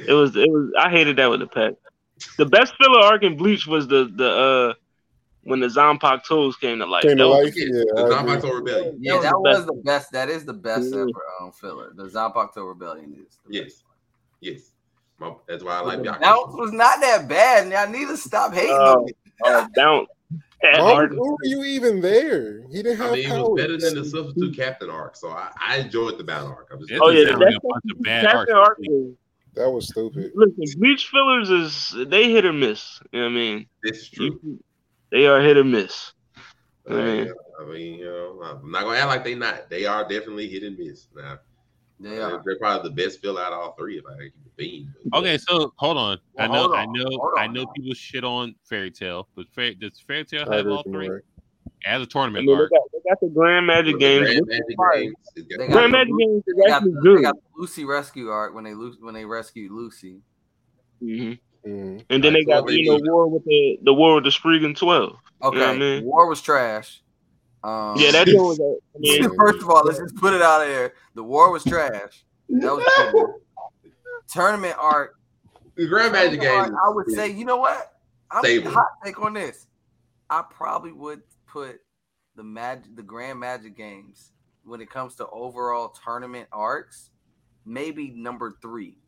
[0.09, 1.74] it was it was I hated that with the pack.
[2.37, 4.74] The best filler arc in Bleach was the the uh
[5.45, 7.03] when the Zanpakuto came to life.
[7.03, 7.55] Came to That was- life.
[7.57, 8.55] Yeah, Yeah, the I Zanpakuto.
[8.57, 8.97] Rebellion.
[9.01, 9.66] yeah, was that the was best.
[9.66, 10.12] the best.
[10.12, 11.01] That is the best Yeah.
[11.03, 11.93] ever um, filler.
[11.95, 13.39] The Zanpakuto Rebellion is.
[13.47, 13.83] The Yes,
[14.41, 14.70] yes.
[15.21, 16.21] My- That's why I like Byakuya.
[16.21, 17.64] Bounce was not that bad.
[17.64, 19.12] and Y'all need to stop hating Uh, on me.
[19.47, 20.09] uh, bounce.
[20.62, 21.16] That Why hard.
[21.16, 22.62] were you even there?
[22.68, 25.51] He didn't have I mean, it was better than the substitute captain arc, so I,
[25.59, 26.68] I enjoyed the battle arc.
[26.71, 28.57] I'm just Oh yeah, like that's a bunch of bad Captain.
[28.57, 29.14] Arc was-
[29.55, 30.33] That was stupid.
[30.35, 33.01] Listen, bleach fillers is they hit or miss.
[33.11, 33.66] You know what I mean?
[33.83, 34.59] This is true.
[35.11, 36.12] They are hit or miss.
[36.89, 37.27] Uh, Man.
[37.27, 39.71] yeah, I mean, you know, I'm not gonna act like they not.
[39.71, 41.07] They are definitely hit and miss.
[41.16, 41.39] Now,
[41.99, 42.43] They they're, are.
[42.45, 44.29] they're probably the best fill out of all three if I
[44.61, 45.15] keep being.
[45.15, 46.19] Okay, so hold on.
[46.39, 49.99] I know, hold I know, I know people shit on Fairy Tail, but Fairy, does
[50.07, 51.23] Fairy Tail have all three Murray.
[51.85, 54.27] as a tournament mean, they got, they got the Grand Magic games.
[54.29, 55.15] Grand Magic games.
[55.25, 57.35] got They the- got Grand the Magic games is They got, actually the, they got
[57.35, 60.21] the Lucy rescue arc when they when they rescued Lucy.
[61.01, 61.33] hmm
[61.67, 62.05] Mhm.
[62.09, 64.25] And then they That's what got they you know war with the the war with
[64.25, 65.17] the Spriggan Twelve.
[65.43, 66.05] Okay, You know what I mean?
[66.05, 67.03] War was trash.
[67.63, 68.61] Um, Yeah, that joint was.
[68.61, 68.99] a- I
[69.29, 70.95] mean, First of all, let's just put it out there.
[71.15, 72.25] The war was trash.
[72.49, 73.41] That was cool.
[74.31, 75.16] Tournament arc.
[75.76, 76.81] The Grand Magic tournament games.
[76.87, 77.93] I would say, you know what?
[78.31, 78.70] I'm Stable.
[78.70, 79.66] hot take on this.
[80.28, 81.81] I probably would put
[82.37, 84.33] the magic, the Grand Magic games
[84.64, 87.11] when it comes to overall tournament arcs,
[87.64, 88.99] maybe number three.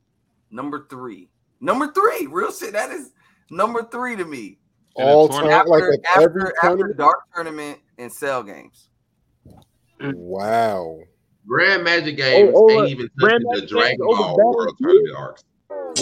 [0.50, 1.30] Number three.
[1.60, 2.26] Number three.
[2.26, 2.72] Real shit.
[2.72, 3.12] That is
[3.50, 4.58] number three to me.
[4.96, 6.96] In All time, like After, of after, every after tournament.
[6.98, 8.88] Dark Tournament and Cell games.
[10.00, 10.14] Mm.
[10.16, 10.98] Wow.
[11.46, 14.90] Grand Magic oh, games Oh, oh, ain't uh, even touching the Dragon Ball World Field?
[14.92, 15.44] Tournament arcs.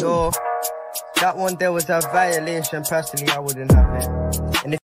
[0.01, 0.31] No,
[1.21, 2.83] that one there was a violation.
[2.85, 4.65] Personally, I wouldn't have it.
[4.65, 4.81] And if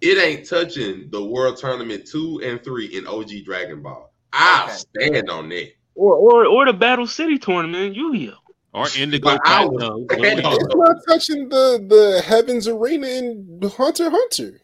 [0.00, 4.12] It ain't touching the World Tournament two and three in OG Dragon Ball.
[4.32, 4.76] I'll Okay.
[5.08, 5.68] stand on that.
[5.94, 8.36] or or or the Battle City tournament, Yu Gi Oh.
[8.72, 10.06] Or Indigo But I was Platinum?
[10.22, 14.60] saying- What we It's not touching the the Heavens Arena in Hunter Hunter.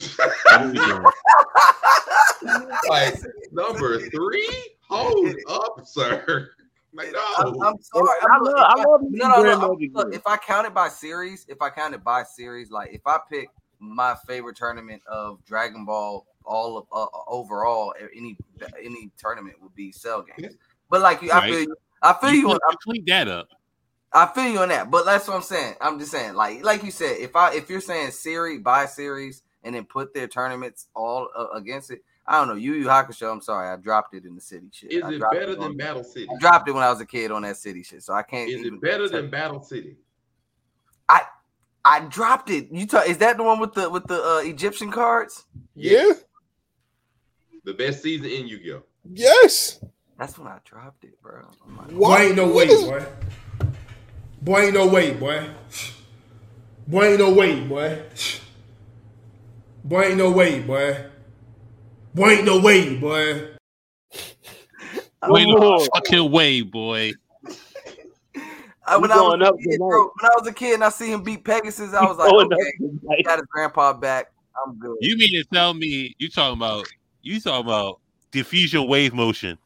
[0.00, 1.14] What
[2.88, 3.14] like
[3.52, 6.50] number three, hold up, sir.
[6.92, 8.08] Like I'm, I'm sorry.
[8.22, 10.36] I love- if I love no, these no, no, Grand I'm- Magic look, if I
[10.36, 13.48] count it by series, if I count it by series, like if I pick
[13.78, 18.36] my favorite tournament of Dragon Ball, all of uh, overall, any
[18.82, 20.56] any tournament would be Cell games.
[20.88, 21.76] But like you, I feel you.
[22.02, 22.40] I feel you.
[22.40, 23.48] You on, clean- clean that up.
[24.12, 24.90] I feel you on that.
[24.90, 25.74] But that's what I'm saying.
[25.80, 29.42] I'm just saying, like like you said, if I if you're saying series by series
[29.62, 32.54] and then put their tournaments all uh, against it, I don't know.
[32.54, 33.30] Yu Yu Hakusho.
[33.32, 34.92] I'm sorry, I dropped it in the city shit.
[34.92, 36.28] is I it better on- than Battle City?
[36.34, 38.50] I dropped it when I was a kid on that city shit, so I can't.
[38.50, 39.30] Is it better than you.
[39.30, 39.96] Battle City?
[41.08, 41.22] I
[41.84, 42.68] I dropped it.
[42.70, 45.44] You talk, is that the one with the with the uh, Egyptian cards?
[45.74, 46.12] Yeah.
[47.64, 48.82] The best season in Yu-Gi-Oh.
[49.12, 49.80] Yes.
[50.18, 51.42] That's when I dropped it, bro.
[51.66, 53.06] I'm like, Boy, ain't no way, What is- boy.
[54.42, 55.50] Boy, ain't no way, boy.
[56.86, 58.02] Boy, ain't no way, boy.
[59.84, 61.06] Boy, ain't no way, boy.
[62.14, 63.50] Boy, ain't no way, boy.
[65.28, 65.86] Wait One no oh.
[65.94, 67.12] fucking way, boy.
[68.86, 70.88] I, when, I was a up kid, bro, when I was a kid and I
[70.88, 73.16] see him beat Pegasus, I was like, Going up okay, tonight.
[73.18, 74.32] he got his grandpa back.
[74.66, 74.96] I'm good.
[75.00, 76.86] You mean to tell me you talking about
[77.22, 78.00] you talking about
[78.32, 79.58] diffusion wave motion?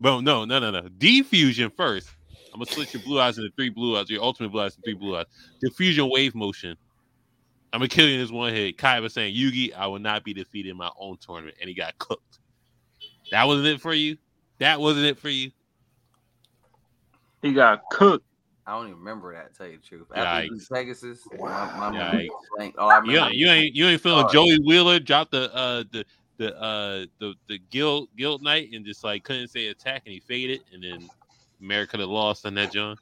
[0.00, 0.88] Well, no, no, no, no.
[0.98, 2.08] Diffusion first.
[2.52, 4.82] I'm gonna switch your blue eyes into three blue eyes, your ultimate blue eyes into
[4.82, 5.26] three blue eyes.
[5.60, 6.76] Diffusion wave motion.
[7.76, 8.78] I'm gonna kill you in this one hit.
[8.78, 11.74] Kaiba was saying, Yugi, I will not be defeated in my own tournament, and he
[11.74, 12.38] got cooked.
[13.32, 14.16] That wasn't it for you.
[14.60, 15.50] That wasn't it for you.
[17.42, 18.24] He got cooked.
[18.66, 19.52] I don't even remember that.
[19.52, 20.72] To tell you the truth, after he beat Yikes.
[20.72, 21.38] Pegasus, my,
[21.76, 22.28] my Yikes.
[22.56, 22.76] blank.
[22.78, 24.56] All I You, remember, you ain't you ain't feeling Sorry.
[24.56, 26.06] Joey Wheeler dropped the uh the
[26.38, 30.20] the uh the the guild guild night and just like couldn't say attack and he
[30.20, 31.10] faded and then
[31.60, 32.96] America could have lost on that John.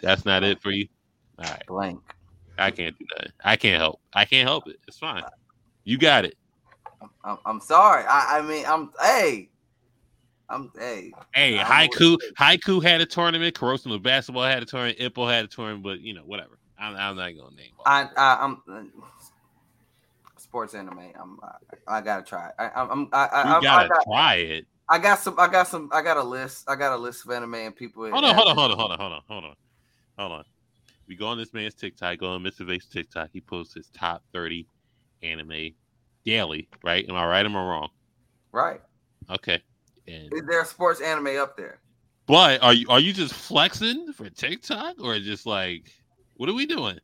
[0.00, 0.86] That's not it for you.
[1.40, 1.98] All right, blank.
[2.58, 3.30] I can't do that.
[3.44, 4.00] I can't help.
[4.12, 4.76] I can't help it.
[4.86, 5.22] It's fine.
[5.84, 6.36] You got it.
[7.24, 8.04] I'm, I'm sorry.
[8.04, 9.50] I, I mean, I'm hey,
[10.48, 11.12] I'm hey.
[11.34, 13.54] Hey, I don't know Haikyu Haikyu had a tournament.
[13.54, 14.98] Kuroko's basketball had a tournament.
[14.98, 16.58] Ippo had a tournament, but you know whatever.
[16.78, 17.70] I'm, I'm not gonna name.
[17.84, 18.82] I, I I'm uh,
[20.38, 21.12] sports anime.
[21.20, 21.38] I'm
[21.88, 22.48] I, I gotta try.
[22.48, 22.54] it.
[22.58, 24.66] I, I'm I, I, You I, I gotta got, try it.
[24.88, 25.34] I got some.
[25.38, 25.90] I got some.
[25.92, 26.68] I got a list.
[26.68, 28.10] I got a list of anime and people.
[28.10, 29.54] Hold on, hold on, hold on, hold on, hold on, hold on,
[30.18, 30.44] hold on.
[31.08, 32.66] We go on this man's TikTok, go on Mr.
[32.66, 33.30] Vape's TikTok.
[33.32, 34.66] He posts his top 30
[35.22, 35.70] anime
[36.24, 37.08] daily, right?
[37.08, 37.44] Am I right?
[37.46, 37.88] Am I wrong?
[38.52, 38.80] Right.
[39.30, 39.62] Okay.
[40.06, 41.80] And Is there a sports anime up there?
[42.26, 45.90] but are you are you just flexing for TikTok or just like
[46.36, 46.98] what are we doing?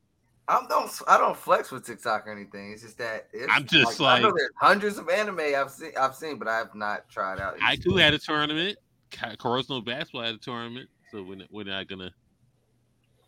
[0.47, 0.91] I don't.
[1.09, 2.73] I don't flex with TikTok or anything.
[2.73, 5.93] It's just that it's, I'm just I know like- there's hundreds of anime I've seen.
[5.99, 7.57] I've seen, but I have not tried out.
[7.63, 8.77] I Haikyu had a tournament.
[9.11, 10.91] Corrosional basketball had a tournament.
[11.11, 12.11] So we're, not- we're not gonna.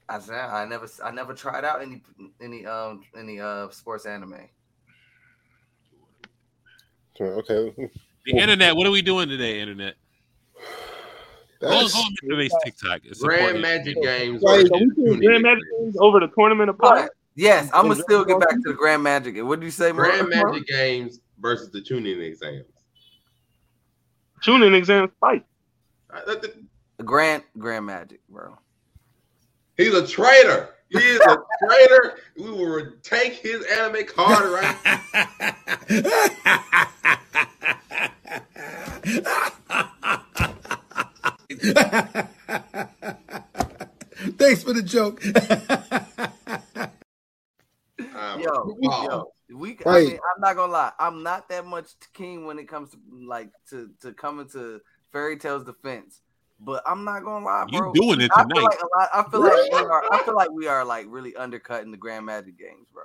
[0.08, 0.88] I said I never.
[1.04, 2.02] I never tried out any
[2.40, 4.38] any um any uh sports anime.
[7.20, 7.74] Okay.
[8.26, 8.76] The internet.
[8.76, 9.60] What are we doing today?
[9.60, 9.94] Internet.
[11.60, 13.00] Go, go on TikTok.
[13.04, 13.62] It's Grand important.
[13.62, 14.42] Magic games.
[14.42, 15.82] Like- versus So we put tuning Grand Magic games.
[15.84, 17.08] games over the tournament of pot.
[17.34, 19.42] Yes, I'm gonna still get back to the Grand Magic.
[19.44, 20.52] What did you say, Grand Mark?
[20.52, 22.64] Magic games versus the Chunin exams.
[24.42, 25.44] Chunin exam fight.
[26.26, 28.56] That- that- Grand Grand Magic, bro.
[29.76, 30.70] He's a traitor.
[30.88, 32.18] He is a traitor.
[32.38, 34.76] We will take his anime card right.
[44.38, 45.22] Thanks for the joke.
[48.14, 49.78] Um, Yo, yo, we.
[49.84, 50.92] I mean, I'm not gonna lie.
[50.98, 54.80] I'm not that much keen when it comes to like to to coming to
[55.12, 56.20] Fairy Tail's defense.
[56.58, 57.92] But I'm not gonna lie, You bro.
[57.92, 58.62] doing it I feel tonight.
[58.62, 59.08] like a lot.
[59.12, 60.04] I feel like we are.
[60.12, 63.02] I feel like we are like really undercutting the Grand Magic games, bro.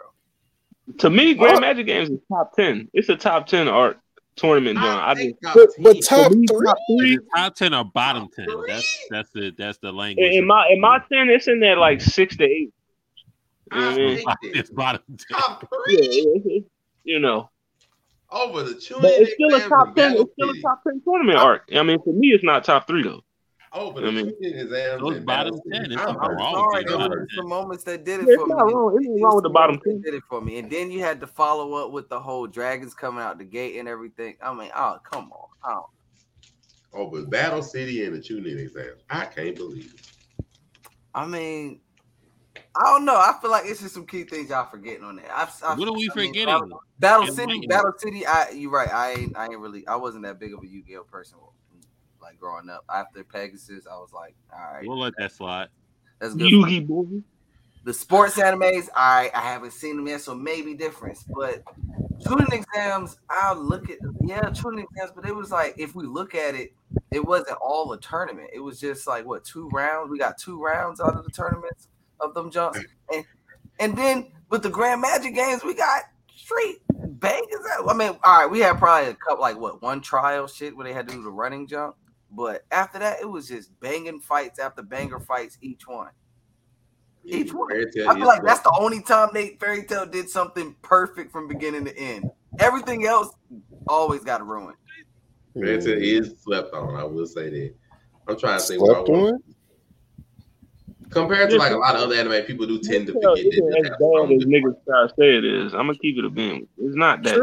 [1.00, 2.88] To me, Grand Magic games is top ten.
[2.94, 4.00] It's a top ten art
[4.38, 5.00] tournament, John.
[5.00, 6.66] I just But, but top me, three.
[6.66, 7.20] top three.
[7.36, 8.48] Top ten or bottom ten?
[8.68, 10.26] That's that's the that's the language.
[10.34, 12.74] In, in my in my ten, it's in there like six to eight.
[13.74, 14.24] You know I mean?
[14.44, 15.40] it's bottom ten.
[15.40, 16.64] Top three it's- it's-
[17.04, 17.50] you know,
[18.32, 20.14] over the Chunin but it's still a top ten.
[20.14, 21.70] It's still a top ten tournament arc.
[21.76, 23.22] I mean, for me, it's not top three though.
[23.74, 26.84] Oh, Over I the mean, Chunin exams those bottom 10, it's I'm- I'm wrong Sorry,
[26.84, 28.54] there were some moments that did it Yeah, for it's me.
[28.56, 28.98] wrong.
[28.98, 30.02] It's It- it wrong was with the bottom moments that 10.
[30.02, 32.94] Did it for me, and then you had to follow up with the whole dragons
[32.94, 34.36] coming out the gate and everything.
[34.42, 35.88] I mean, oh come on,
[36.94, 37.06] oh.
[37.10, 39.04] but Battle City and the Chunin exams.
[39.10, 40.46] I can't believe it.
[41.16, 41.80] I mean,
[42.76, 43.16] I don't know.
[43.16, 45.32] I feel like it's just some key things y'all forgetting on there.
[45.34, 46.46] I've, I've, What are we I mean, forgetting?
[46.48, 47.68] Battle, Battle City.
[47.68, 48.26] Battle City.
[48.26, 48.92] I, you're right.
[48.92, 49.88] I ain't, I ain't really.
[49.88, 51.38] I wasn't that big of a Yu-Gi-Oh person.
[52.22, 55.70] Like growing up, after Pegasus, I was like, all right, We'll let that slide.
[56.20, 56.52] that's good.
[56.52, 57.22] Yugi boy.
[57.84, 61.24] The sports animes, all right, I haven't seen them yet, so maybe difference.
[61.24, 61.64] But
[62.24, 66.36] Chunin exams, I'll look at yeah, Chunin exams, but it was like if we look
[66.36, 66.74] at it,
[67.10, 68.52] it wasn't all a tournament.
[68.54, 70.12] It was just like what two rounds?
[70.12, 71.88] We got two rounds out of the tournaments
[72.20, 72.80] of them jumps.
[73.12, 73.26] And
[73.80, 76.04] and then with the Grand Magic games, we got
[76.36, 77.66] straight bangers.
[77.88, 80.86] I mean, all right, we had probably a couple like what one trial shit where
[80.86, 81.96] they had to do the running jump.
[82.32, 86.10] But after that, it was just banging fights after banger fights each one.
[87.26, 87.72] Each one.
[87.72, 91.48] I feel is like that's the only time Nate Fairy Tail did something perfect from
[91.48, 92.30] beginning to end.
[92.60, 93.36] Everything else
[93.88, 94.78] always got ruined.
[95.56, 95.62] on.
[95.62, 96.96] Fairy Tail is slept on.
[96.96, 97.74] I will say that.
[98.28, 99.34] I'm trying to think what I Slept want.
[99.34, 99.44] on?
[101.10, 103.78] Compared to like a lot of other anime, people do tend to forget It that.
[103.80, 105.74] as have bad as good niggas try to say it is.
[105.74, 106.68] I'm gonna keep it a beam.
[106.78, 107.36] It's not that.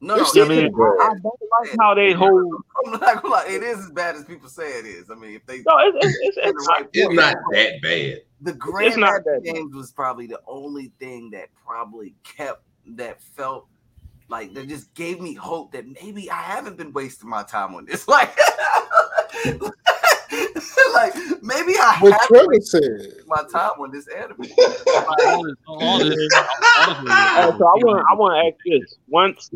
[0.00, 0.66] No, no, I mean.
[0.66, 1.24] I don't
[1.60, 2.62] like how they hold.
[2.94, 5.10] I'm not gonna lie, it is as bad as people say it is.
[5.10, 7.16] I mean, if they No, it's it's, it's, the right It's point.
[7.16, 8.20] not that bad.
[8.40, 9.54] the Grand not Magic that bad.
[9.54, 12.62] games was probably the only thing that probably kept
[12.96, 13.66] that felt
[14.28, 17.84] like that just gave me hope that maybe I haven't been wasting my time on
[17.86, 18.06] this.
[18.18, 18.34] Like,
[20.94, 22.82] like maybe I What haven't said.
[23.26, 24.36] my time on this anime.
[25.20, 26.34] All this, all this,
[26.78, 29.50] all this so I want I want to ask this once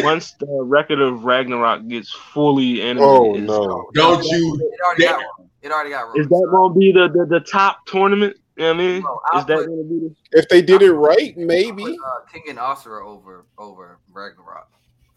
[0.00, 3.10] once the record of Ragnarok gets fully animated.
[3.10, 3.90] Oh is, no.
[3.94, 4.60] Don't you?
[4.72, 5.50] It already got ruined.
[5.62, 6.20] It already got ruined.
[6.20, 8.36] is that going to be the, the the top tournament?
[8.56, 10.62] You know what I mean, No, is that put- going to be the If they
[10.62, 11.84] did it right, Put, maybe.
[11.84, 14.68] uh, Kengan Ashura over over Ragnarok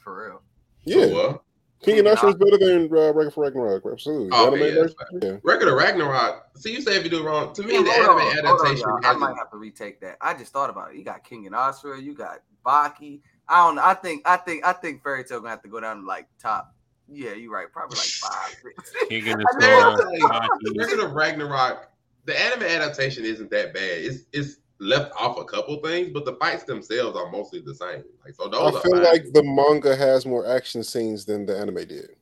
[0.04, 0.42] for real.
[0.84, 1.06] Yeah.
[1.08, 1.42] So what?
[1.84, 3.84] Kengan Ashura is better than uh, Record for Ragnarok.
[3.92, 4.30] Absolutely.
[4.32, 5.38] Oh, Anime yeah, version, yeah.
[5.44, 6.44] Record of Ragnarok.
[6.56, 7.54] See, you say if you do it wrong.
[7.56, 8.38] To me, Yeah, the anime on, hold on,
[8.68, 8.90] adaptation.
[9.04, 10.18] I might have to retake that.
[10.22, 10.98] I just thought about it.
[10.98, 13.22] You got Kengan Ashura, you got Baki.
[13.52, 13.84] I don't know.
[13.84, 16.28] I think I think I think Fairy Tail gonna have to go down to like
[16.40, 16.74] top.
[17.10, 17.68] Yeah, you're right.
[17.70, 18.94] Probably like five, six.
[19.10, 19.98] King of I the know.
[19.98, 20.78] Sword, Baki.
[20.80, 21.92] Record of Ragnarok.
[22.26, 23.84] The anime adaptation isn't that bad.
[23.84, 28.04] It's it's left off a couple things, but the fights themselves are mostly the same.
[28.24, 29.04] Like so, those I are feel fine.
[29.04, 32.16] like the manga has more action scenes than the anime did.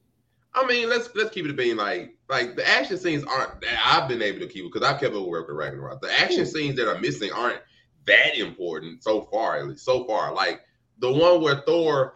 [0.56, 4.10] I mean, let's let's keep it being like like the action scenes aren't that I've
[4.10, 6.02] been able to keep because I've kept up with Record Ragnarok.
[6.02, 6.50] The action hmm.
[6.50, 7.62] scenes that are missing aren't
[8.08, 9.60] that important so far.
[9.60, 10.62] At least so far, like
[11.00, 12.14] the one where Thor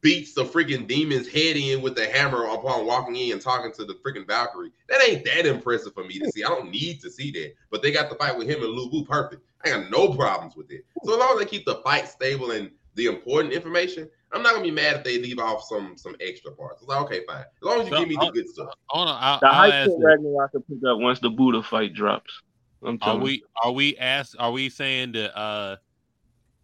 [0.00, 3.84] beats the freaking demon's head in with the hammer upon walking in and talking to
[3.84, 4.72] the freaking Valkyrie.
[4.88, 6.42] That ain't that impressive for me to see.
[6.42, 7.54] I don't need to see that.
[7.70, 9.42] But they got the fight with him and Lubu perfect.
[9.64, 10.84] I got no problems with it.
[11.04, 14.52] So as long as they keep the fight stable and the important information, I'm not
[14.52, 16.82] gonna be mad if they leave off some some extra parts.
[16.82, 17.40] It's like okay, fine.
[17.40, 18.74] As long as you So, give me the uh, good stuff.
[18.88, 19.90] Hold on, I'll, the I'll hype ask.
[19.98, 22.42] Ragnarok will pick up once the Buddha fight drops.
[22.84, 25.76] I'm Are we are we ask are we saying the uh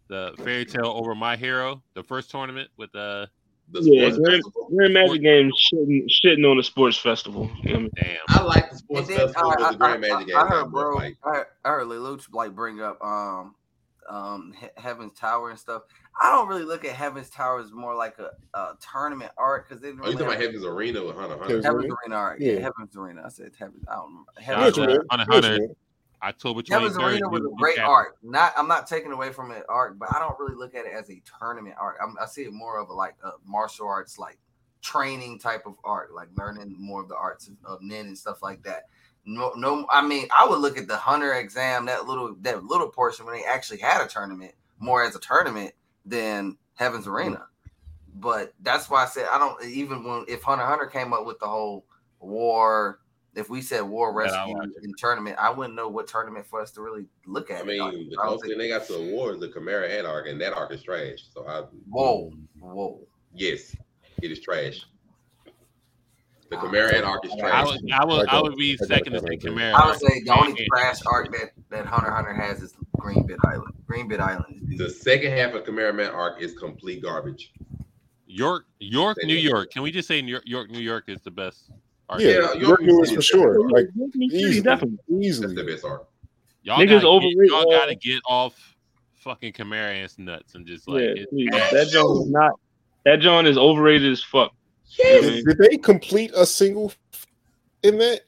[0.09, 3.27] the Fairy Tail over my hero, the first tournament with uh
[3.71, 4.69] The Yeah, sports Grand, festival.
[4.75, 7.49] Grand Magic Games shitting, shitting on the sports festival.
[7.63, 8.17] You know what I damn.
[8.29, 10.47] I like the sports And then, festival, I, but the Grand I- Magic I- I
[10.47, 10.97] heard, got more bro.
[10.97, 11.17] fight.
[11.23, 13.55] I heard, I heard Lelouch like bring up um
[14.09, 15.83] um He- Heaven's Tower and stuff.
[16.21, 19.81] I don't really look at Heaven's Tower as more like a, a tournament art because
[19.81, 19.89] they.
[19.89, 21.45] didn't Oh, you really talking about Heaven's Arena with Hunter Hunter?
[21.47, 21.95] Heaven's Heaven's Arena?
[22.03, 22.41] Arena art.
[22.41, 22.59] Yeah, Yeah.
[22.61, 23.21] Heaven's Arena.
[23.25, 23.85] I said Heaven's.
[23.87, 24.31] I don't remember.
[24.41, 25.05] Shout Heaven's, to.
[25.11, 25.57] Hunter Hunter.
[26.23, 27.03] October Heaven's 23rd.
[27.03, 27.91] Arena was a great chapter.
[27.91, 28.17] art.
[28.21, 30.93] Not, I'm not taking away from it art, but I don't really look at it
[30.93, 31.97] as a tournament art.
[32.01, 34.37] I'm, I see it more of a like a martial arts, like
[34.81, 38.41] training type of art, like learning more of the arts of, of nin and stuff
[38.41, 38.83] like that.
[39.25, 42.89] No, no, I mean, I would look at the hunter exam, that little that little
[42.89, 45.73] portion when they actually had a tournament, more as a tournament
[46.05, 47.45] than Heaven's Arena.
[48.15, 51.39] But that's why I said I don't even when if Hunter Hunter came up with
[51.39, 51.85] the whole
[52.19, 52.98] war.
[53.35, 56.71] If we said war rescue watch in tournament, I wouldn't know what tournament for us
[56.71, 57.61] to really look at.
[57.61, 58.09] I mean, it.
[58.09, 60.53] the closest thing they got to a war is the Chimera Ant arc, and that
[60.53, 61.19] arc is trash.
[61.33, 62.99] So I whoa, whoa.
[63.33, 63.75] yes,
[64.21, 64.85] it is trash.
[66.49, 67.67] The Chimera Ant arc is I trash.
[67.67, 69.75] would, I would, I would be second to say Chimera.
[69.75, 73.37] I would say the only trash arc that that Hunter Hunter has is Green Bit
[73.45, 73.73] Island.
[73.85, 77.53] Green Bit Island is The second half of Chimera Ant arc is complete garbage.
[78.25, 79.71] York, York, New York.
[79.71, 81.71] Can we just say New York, York, New York is the best?
[82.09, 82.21] Art?
[82.21, 83.69] Yeah, York New is for sure.
[83.69, 83.87] Like
[84.19, 84.97] easily, definitely.
[85.25, 85.53] easily.
[85.55, 86.07] That's the best arc.
[86.63, 88.75] Y'all Niggas gotta, overrate, get, y'all uh, gotta get off
[89.15, 91.49] fucking Chimera ants nuts and just like Yeah, hit- please.
[91.51, 92.51] that joint is not.
[93.05, 94.51] That John is overrated as fuck.
[94.97, 95.45] You know I Did, mean?
[95.45, 97.27] did they complete a single f-
[97.83, 98.21] in that?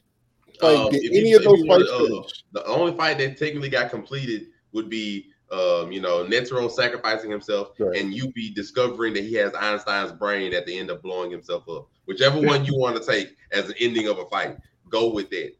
[0.62, 2.22] Like, Um, did any you- of those fights uh,
[2.54, 7.72] the only fight that technically got completed would be, um, you know, Netero sacrificing himself
[7.80, 11.68] and you be discovering that he has Einstein's brain at the end of blowing himself
[11.70, 11.90] up.
[12.06, 14.58] Whichever one you want to take as an ending of a fight,
[14.90, 15.52] go with that.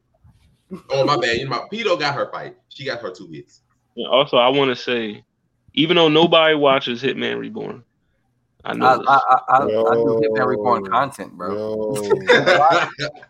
[0.90, 2.56] Oh my bad, you know, my Pitou got her fight.
[2.70, 3.62] She got her two hits.
[3.98, 5.26] And also, I want to say,
[5.74, 7.84] even though nobody watches Hitman Reborn,
[8.64, 8.96] I know I.
[8.96, 11.90] I, I, I, I do Hitman Reborn content, bro.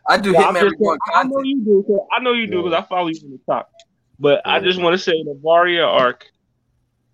[0.07, 1.99] I do Yeah, Hitman just Reborn saying, I know you do.
[2.15, 3.69] I know you do because I follow you on the top.
[4.19, 6.27] But I just want to say the Varia arc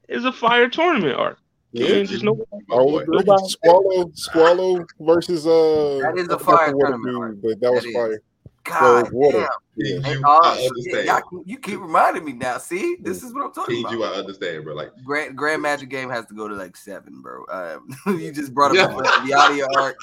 [0.07, 1.37] is a fire tournament arc.
[1.75, 1.89] I Yeah.
[1.95, 2.37] mean, just no,
[2.71, 5.99] Oh, nobody- Squalo, Squalo versus uh.
[6.01, 7.95] That is a I forgot fire tournament dude, but that was That is.
[7.95, 8.21] fire.
[8.63, 9.37] God So, water.
[9.39, 9.85] damn.
[9.85, 11.05] King And, Ju, I understand.
[11.07, 12.57] y'all keep- you keep reminding me now.
[12.57, 13.93] See, this is what I'm talking King about.
[13.93, 14.73] Ju, I understand, bro.
[14.75, 17.45] Like Grand Grand Magic Game has to go to like seven, bro.
[17.49, 17.89] Um,
[18.19, 18.87] you just brought up Yeah.
[18.87, 19.95] the, the audio arc.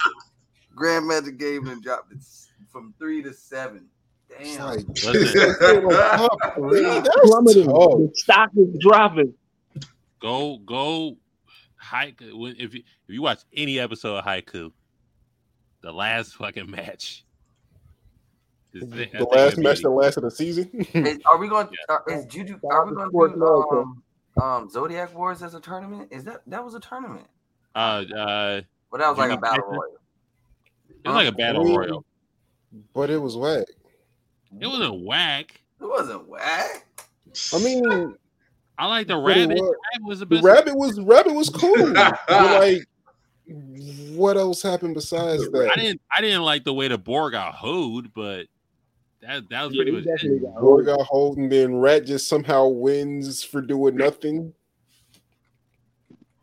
[0.74, 2.18] Grand Magic Game and dropped it
[2.70, 3.86] from three to seven.
[4.28, 4.56] Damn.
[4.59, 4.74] Top
[6.56, 7.66] three, that's plummeting.
[7.66, 7.98] tough.
[7.98, 9.35] The stock is dropping.
[10.24, 11.18] Go go
[11.84, 12.55] Haikyu.
[12.59, 14.72] If you if you watch any episode of Haikyu,
[15.82, 17.26] the last fucking match.
[18.72, 20.70] is- I The last match be- that lasted a season.
[20.94, 21.68] Is, are we going?
[21.90, 22.59] Uh, is Juju?
[22.70, 24.02] Are we going to do um,
[24.42, 26.09] um, Zodiac Wars as a tournament?
[26.10, 27.26] Is that that was a tournament?
[27.74, 28.60] Uh, uh,
[28.90, 29.72] But that was like a battle Tyson?
[29.78, 29.98] royal.
[31.05, 32.05] It was like a battle I mean, royal.
[32.94, 33.66] But it was whack.
[34.59, 35.60] It wasn't whack.
[35.82, 36.86] It wasn't whack.
[37.52, 38.16] I mean,
[38.78, 39.51] I like the rabbit.
[39.60, 39.60] was-
[39.94, 40.44] Rabbit was the the best.
[40.44, 41.92] rabbit was rabbit was cool.
[42.28, 42.86] like,
[44.14, 45.70] what else happened besides that?
[45.72, 46.01] I didn't.
[46.16, 48.46] I didn't like the way the boar got hoed, but
[49.20, 50.42] that that was Yeah, pretty he much definitely it.
[50.55, 54.52] got Boy got hold, and then Rat just somehow wins for doing nothing.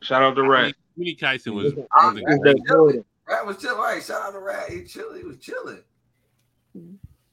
[0.02, 0.74] Shout out to Rat.
[0.98, 1.74] Winnie Tyson was.
[1.76, 3.06] Was a- Rat that was chilling.
[3.28, 3.78] Rat was chilling.
[3.78, 4.70] Right, shout out to Rat.
[4.70, 5.18] He chilling.
[5.18, 5.80] He was chilling.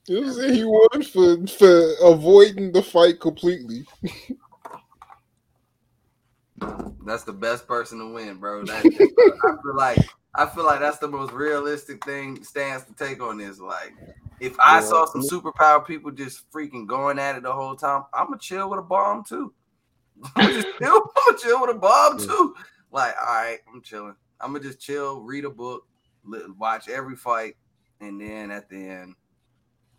[0.09, 3.85] It was he won for for avoiding the fight completely.
[7.05, 8.65] That's the best person to win, bro.
[8.65, 10.03] That, I feel like
[10.35, 13.59] I feel like that's the most realistic thing stance to take on this.
[13.59, 13.95] Like,
[14.41, 14.87] if I Yeah.
[14.87, 18.71] saw some superpower people just freaking going at it the whole time, I'm gonna chill
[18.71, 19.53] with a bomb too.
[20.37, 20.95] I'm just chill.
[20.95, 22.55] I'm gonna chill with a bomb too.
[22.91, 24.17] Like, all right, I'm chilling.
[24.41, 25.87] I'm gonna just chill, read a book,
[26.57, 27.57] watch every fight,
[28.01, 29.15] and then at the end,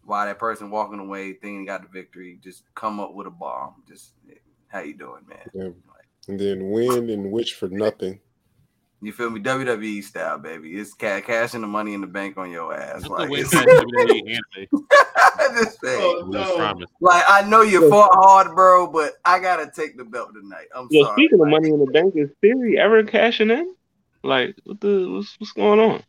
[0.04, 3.84] while that person walking away thinking got the victory, just come up with a bomb.
[3.88, 4.14] Just
[4.70, 5.40] how you doing, man?
[5.54, 5.70] Yeah.
[6.30, 8.20] And then win and which for nothing.
[9.02, 9.40] You feel me?
[9.40, 10.76] WWE style, baby.
[10.76, 13.02] It's ca- cashing the money in the bank on your ass.
[13.02, 14.86] That's Like, it's- that WWE anime.
[15.56, 15.98] This thing.
[16.00, 20.30] Oh, We like I know you fought hard, bro, but I gotta take the belt
[20.36, 20.68] tonight.
[20.76, 21.16] I'm Yo, sorry.
[21.16, 23.74] speaking of money in the bank, is Theory ever cashing in?
[24.22, 26.04] Like, what the what's what's going on?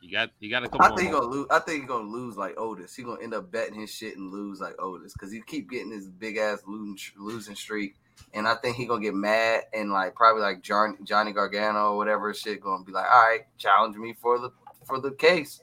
[0.00, 0.86] You got you got a couple.
[0.86, 1.20] I think he months.
[1.26, 1.46] gonna lose.
[1.50, 2.94] I think he gonna lose like Otis.
[2.94, 5.90] He gonna end up betting his shit and lose like Otis because he keep getting
[5.90, 7.96] his big ass losing losing streak.
[8.32, 11.96] And I think he gonna get mad and like probably like John, Johnny Gargano or
[11.96, 14.50] whatever shit gonna be like, all right, challenge me for the
[14.84, 15.62] for the case,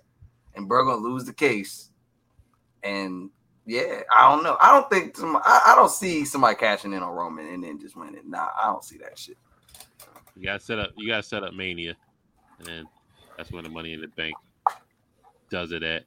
[0.56, 1.90] and bro gonna lose the case.
[2.84, 3.30] And
[3.66, 4.58] yeah, I don't know.
[4.62, 7.80] I don't think some, I, I don't see somebody cashing in on Roman and then
[7.80, 8.30] just winning.
[8.30, 9.38] Nah, I don't see that shit.
[10.36, 10.92] You got to set up.
[10.98, 11.96] You got to set up Mania,
[12.68, 12.88] and
[13.38, 14.36] that's when the Money in the Bank
[15.50, 16.04] does it at.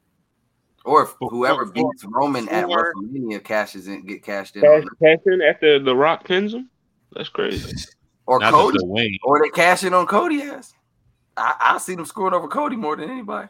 [0.84, 4.62] Or if whoever for- beats Roman at for- WrestleMania cashes in, get cashed in.
[4.62, 6.68] Cash, cash in after The Rock pins him?
[7.14, 7.72] That's crazy.
[8.26, 10.72] Or Not Cody, just or they cash in on Cody ass.
[11.36, 13.48] I, I see them scoring over Cody more than anybody.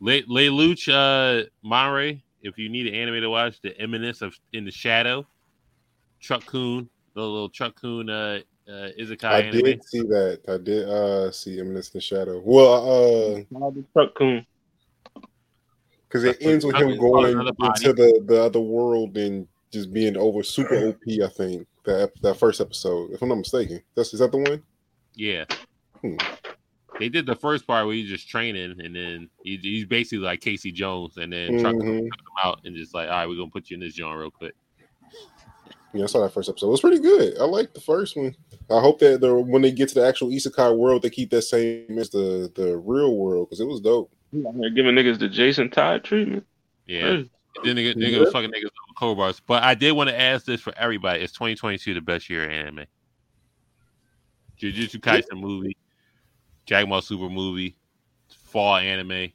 [0.00, 2.22] Le, Le Luch, uh, Monray.
[2.40, 5.26] If you need an anime to watch, The Eminence of In the Shadow,
[6.20, 9.62] Truck-kun, the little Truck-kun, uh, uh, isekai I anime.
[9.62, 10.40] did see that.
[10.48, 12.40] I did uh see Eminence in the Shadow.
[12.44, 14.46] Well, uh, Truck-kun.
[16.12, 20.42] Because it ends with him going into the the other world and just being over
[20.42, 21.00] super OP.
[21.08, 24.62] I think that that first episode, if I'm not mistaken, that's is that the one?
[25.14, 25.44] Yeah.
[26.00, 26.16] Hmm.
[26.98, 30.40] They did the first part where he's just training, and then he, he's basically like
[30.40, 31.62] Casey Jones, and then Mhm.
[31.72, 32.10] took him
[32.44, 34.54] out and just like, all right, we're gonna put you in this joint real quick.
[35.94, 36.68] Yeah, I saw that first episode.
[36.68, 37.38] It was pretty good.
[37.38, 38.34] I liked the first one.
[38.70, 41.42] I hope that the when they get to the actual isekai world, they keep that
[41.42, 44.10] same as the the real world because it was dope.
[44.32, 46.46] They're giving niggas the Jason Todd treatment.
[46.86, 47.00] Yeah.
[47.00, 47.30] Hey.
[47.64, 48.18] Then they, they Yeah.
[48.24, 49.40] go fucking niggas with crowbars.
[49.46, 52.50] But I did want to ask this for everybody: Is 2022 the best year in
[52.50, 52.86] anime?
[54.60, 55.76] Jujutsu Kaisen movie,
[56.66, 57.76] Dragon Ball Super movie,
[58.44, 59.32] fall anime.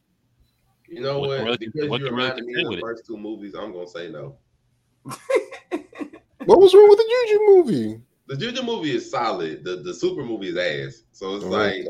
[0.88, 1.44] You know What what?
[1.44, 2.90] really- because what you can really reminded me contend of with the it?
[2.90, 4.38] first two movies, I'm gonna say no.
[6.46, 8.02] What was wrong with the Juju movie?
[8.28, 9.64] The Juju movie is solid.
[9.64, 11.04] The the Super movie is ass.
[11.14, 11.88] So it's Oh, like,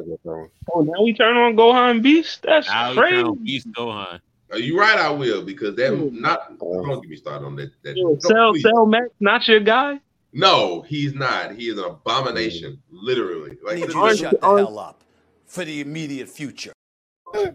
[0.73, 2.43] Oh, now we turn on Gohan Beast.
[2.43, 3.15] That's Now we crazy.
[3.15, 4.19] turn on Beast Gohan.
[4.51, 4.97] are you right?
[4.99, 6.59] I will because that not.
[6.59, 7.71] Don't get me started on that.
[7.83, 8.61] that Yo, no, Cell please.
[8.63, 9.99] Cell Max, not your guy.
[10.33, 11.55] No, he's not.
[11.55, 13.57] He is an abomination, literally.
[13.65, 15.03] Like need you to shut the hell up
[15.45, 16.73] for the immediate future.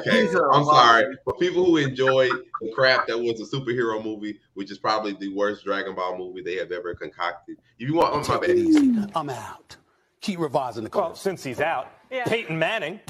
[0.00, 1.16] Okay, He's a I'm sorry.
[1.24, 5.28] For people who enjoyed the crap that was a superhero movie, which is probably the
[5.34, 7.58] worst Dragon Ball movie they have ever concocted.
[7.78, 9.12] If you want, my bad.
[9.14, 9.76] I'm out.
[10.20, 11.02] Keep revising the code.
[11.02, 13.00] Well, since he's out, Peyton Manning.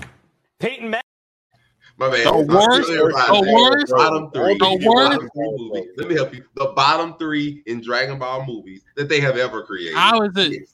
[0.58, 1.00] Peyton Manning.
[1.98, 2.24] My bad.
[2.26, 4.54] The I'm worst- still everybody the saying worst- Bottom three.
[4.54, 5.88] the The worst- three movies.
[5.98, 6.44] Let me help you.
[6.54, 9.94] The bottom three in Dragon Ball movies that they have ever created.
[9.94, 10.68] How is it?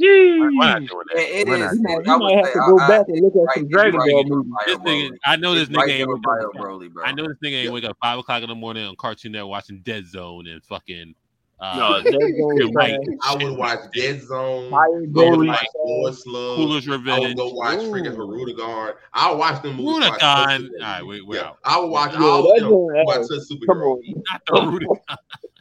[0.00, 0.38] Jeez.
[0.40, 1.18] We're not doing that.
[1.22, 1.60] It, it We're is.
[1.60, 3.68] not You might, you I might have to go I- back and look at some
[3.68, 4.52] Dragon Ball movies.
[4.66, 6.52] This nigga, I know this nigga ain't there wake up.
[6.54, 7.04] Broly, bro.
[7.04, 9.50] I know this nigga ain't wake up five o'clock in the morning on Cartoon Network
[9.50, 11.14] watching Dead Zone and fucking.
[11.58, 13.06] Uh, No, Dead Zone is Mike trash.
[13.06, 14.70] and I would watch Dead Zone.
[14.70, 15.46] Fire I would Broly.
[15.48, 16.58] watch Lord Slug.
[16.58, 18.92] Cooler's I would go watch freaking Hirudegarn.
[19.14, 20.04] I'll watch them movies.
[20.04, 20.10] Rudagon.
[20.10, 20.82] watch most of them.
[20.82, 21.52] All right, wait, we're Yeah.
[21.64, 22.70] I will watch Yeah, all that of them.
[23.06, 23.28] Watch ass.
[23.28, 24.00] the Come superhero.
[24.30, 25.16] Not the Rudagon.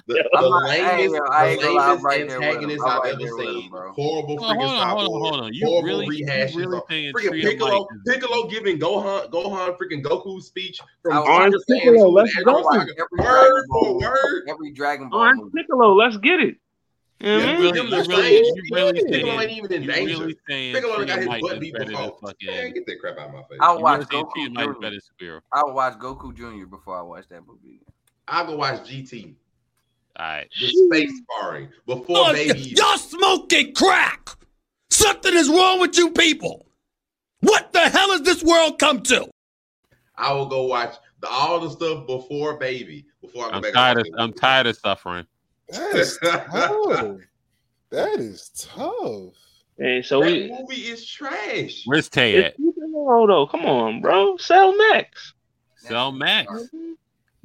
[0.07, 2.25] The, the not- I ain't lamest, gonna- I the gonna lie, I'm lamest right there
[2.25, 2.43] with him.
[2.43, 3.69] antagonist I'm I've right ever there with him, seen.
[3.71, 5.53] Horrible Hold freaking hold on, hold on, hold on.
[5.55, 6.55] You Horrible really, you rehashes.
[6.55, 11.29] really of- freaking Piccolo, Light Piccolo giving Gohan, Gohan freaking Goku's speech from I was-
[11.29, 12.57] Orange Piccolo, let's go.
[12.57, 14.43] Android Every Word Dragon for word.
[14.47, 15.51] every Dragon Ball Orange movie.
[15.61, 16.55] Piccolo, let's get it.
[17.21, 17.61] You know what I Yeah, mean?
[17.61, 19.07] really, you really, you really shit.
[19.11, 20.19] Piccolo ain't even in you danger.
[20.19, 21.87] really saying Piccolo got his butt beat before.
[21.89, 22.73] Man, fucking.
[22.73, 23.57] get that crap out of my face.
[23.61, 24.81] I would You watch Goku Tree of Might is Jr.
[24.81, 25.41] better than.
[25.53, 26.65] I would watch Goku Jr.
[26.67, 27.79] before I watch that movie.
[28.27, 29.35] I'll go watch GT.
[30.17, 30.47] All right.
[30.59, 32.59] The space sparring before baby.
[32.77, 34.29] Y'all smoking crack.
[34.89, 36.67] Something is wrong with you people.
[37.41, 39.27] What the hell has this world come to?
[40.17, 43.05] I will go watch the, all the stuff before baby.
[43.21, 43.73] Before I go I'm back.
[43.73, 45.25] tired of I'm tired of suffering.
[45.69, 47.17] That is tough.
[47.89, 49.33] That is tough.
[49.77, 50.49] Hey, so that we.
[50.49, 51.81] movie is trash.
[51.85, 52.57] Where's Tay at?
[52.57, 53.47] superhero though.
[53.47, 54.37] Come on, bro.
[54.37, 55.33] Cell Max.
[55.75, 56.69] Cell Max.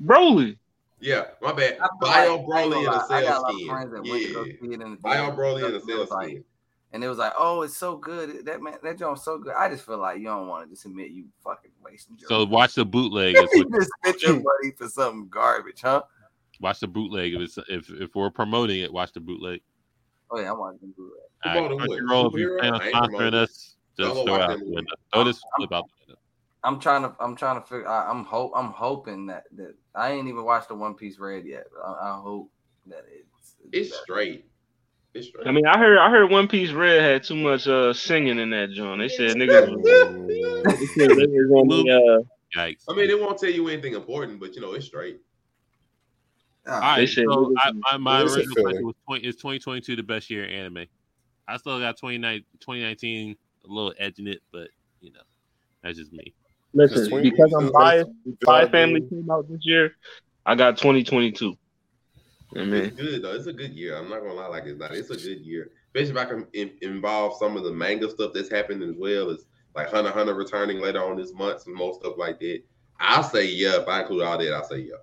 [0.02, 0.56] Broly.
[1.00, 1.78] Yeah, my bad.
[1.80, 3.68] I feel Bio like- Broly in gonna a lie, I got a cell skin.
[3.68, 4.52] friends that went to go Yeah.
[4.60, 5.36] see it in the Bio theater.
[5.36, 6.44] Broly in a And it cell was like- skin.
[6.92, 8.44] And it was like, oh, it's so good.
[8.46, 9.52] That man, that joint's so good.
[9.56, 12.44] I just feel like you don't want to just admit you fucking wasting your So
[12.44, 13.34] watch the bootleg.
[13.36, 16.02] Is you what, just spent your money for something garbage, huh?
[16.60, 17.32] watch the bootleg.
[17.34, 19.60] If it's if if we're promoting it, watch the bootleg.
[20.32, 21.12] Oh yeah, I want to do
[21.44, 21.48] that.
[21.48, 22.00] All right, Promoting what?
[22.00, 22.58] Crunchyroll, if you Superhero?
[22.58, 24.74] plan on I ain't sponsoring us, just go throw it out the movie.
[24.74, 24.94] window.
[25.14, 26.19] Throw this flip out the window.
[26.62, 27.88] I'm trying to, I'm trying to figure.
[27.88, 31.46] I, I'm hope, I'm hoping that that I ain't even watched the One Piece Red
[31.46, 31.64] yet.
[31.84, 32.50] I, I hope
[32.86, 34.46] that it's It's straight.
[35.14, 35.46] It's straight.
[35.46, 38.50] I mean, I heard I heard One Piece Red had too much uh singing in
[38.50, 39.00] that joint.
[39.00, 39.82] They said niggas.
[40.64, 42.84] they said they was on the, uh, Yikes.
[42.88, 45.20] I mean, it won't tell you anything important, but you know, it's straight.
[46.66, 49.96] All Ah, They said so niggas- I, my, my original question was 20, is 2022
[49.96, 50.86] the best year in anime?
[51.48, 54.68] I still got 29 2019 a little edge in it, but
[55.00, 55.20] you know,
[55.82, 56.34] that's just me.
[56.72, 58.10] Listen, Just because I'm biased.
[58.42, 59.92] Spy Job Family came out this year.
[60.46, 61.56] I got 2022.
[62.56, 63.34] I mean, It's good though.
[63.34, 63.96] It's a good year.
[63.96, 64.92] I'm not gonna lie, like it's not.
[64.92, 68.32] It's a good year, especially if I can in, involve some of the manga stuff
[68.34, 71.74] that's happening as well as like Hunter x Hunter returning later on this month and
[71.76, 72.62] more stuff like that.
[72.98, 73.80] I'll say yeah.
[73.80, 74.94] If I include all that, I'll say yeah.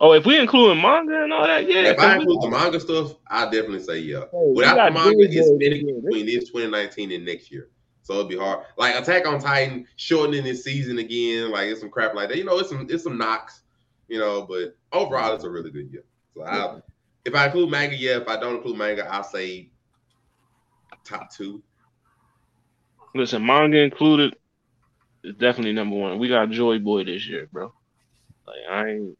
[0.00, 1.90] oh, if we include manga and all that, yeah.
[1.90, 4.24] if I 'cause we- include the manga stuff, I definitely say yeah.
[4.32, 6.00] we Without the manga, it's this spinning year.
[6.02, 7.68] between this 2019 and next year.
[8.08, 8.64] So it'd be hard.
[8.78, 11.50] Like Attack on Titan shortening this season again.
[11.50, 12.38] Like it's some crap like that.
[12.38, 13.60] You know, it's some it's some knocks.
[14.08, 16.04] You know, but overall, it's a really good year.
[16.34, 16.80] So I,
[17.26, 18.16] If I include manga, yeah.
[18.16, 19.68] If I don't include manga, I'll say
[21.04, 21.62] top two.
[23.14, 24.36] Listen, manga included
[25.22, 26.18] is definitely number one.
[26.18, 27.74] We got Joy Boy this year, bro.
[28.46, 29.18] Like I ain't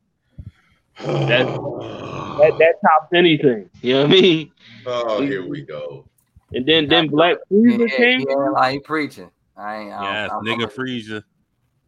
[0.99, 3.69] that that, that tops anything.
[3.83, 4.53] You know what I mean?
[4.87, 6.08] Oh, here we go.
[6.53, 8.25] And then then Black Yeah, came.
[8.29, 9.31] yeah, like he preaching.
[9.57, 9.93] I ain't.
[9.93, 11.23] I Yes, don't, nigga Frieza.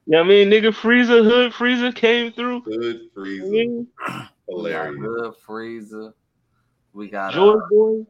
[0.06, 0.50] You know I mean?
[0.50, 2.62] Nigga Frieza, Hood Frieza came through.
[2.62, 3.48] Good Frieza.
[3.48, 3.84] We
[4.16, 5.00] got Hilarious.
[5.00, 6.12] Hood Frieza.
[6.92, 8.06] We got Joy uh, Boy.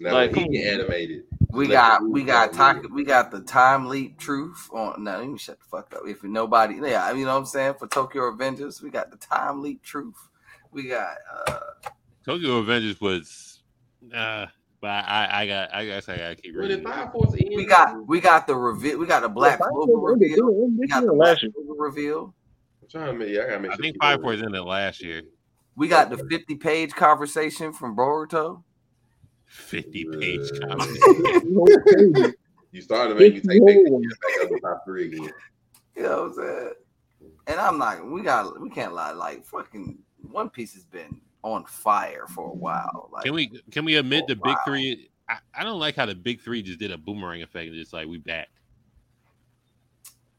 [0.00, 1.24] Now Like, he get animated.
[1.52, 2.58] we Let got we got go.
[2.58, 5.04] time, we got the time leap truth on.
[5.04, 6.02] No, let me shut the fuck up.
[6.06, 9.60] If nobody, yeah, you know what I'm saying for Tokyo Revengers, we got the time
[9.60, 10.16] leap truth.
[10.70, 11.14] We got
[11.46, 11.60] uh
[12.24, 13.62] Tokyo Revengers was,
[14.14, 14.46] uh,
[14.82, 16.82] but I, I got, I guess I gotta keep When reading.
[16.82, 18.98] the Fire Force ends, we got we got the reveal.
[18.98, 20.52] We got the Black Fire Clover reveal.
[20.76, 21.52] We got the last year?
[21.78, 22.34] Reveal.
[22.82, 23.30] I'm trying to make.
[23.38, 23.82] I gotta make I sure.
[23.82, 25.22] think people- Fire Force ended last year.
[25.76, 28.62] We got the 50 page conversation from Boruto.
[29.46, 32.34] Fifty page conversation.
[32.74, 35.30] You started to make me take It's pictures back up to top three again.
[35.94, 36.72] You know what I'm saying?
[37.46, 39.98] And I'm like, we got we can't lie, like fucking
[40.30, 43.10] One Piece has been on fire for a while.
[43.12, 45.10] Like Can we can we admit the big three?
[45.28, 47.92] I, I don't like how the big three just did a boomerang effect and just
[47.92, 48.48] like we back.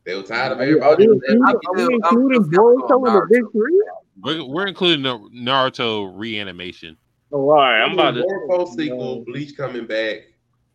[0.05, 1.03] They were tired of Are we everybody.
[1.05, 3.29] including, I'm are we still- I'm including still Boruto in the Naruto.
[3.29, 3.83] big three?
[4.21, 6.97] We're, we're including the Naruto reanimation.
[7.31, 7.81] Oh, all right.
[7.81, 8.21] I'm about to.
[8.23, 10.17] Boruto sequel, Bleach coming back,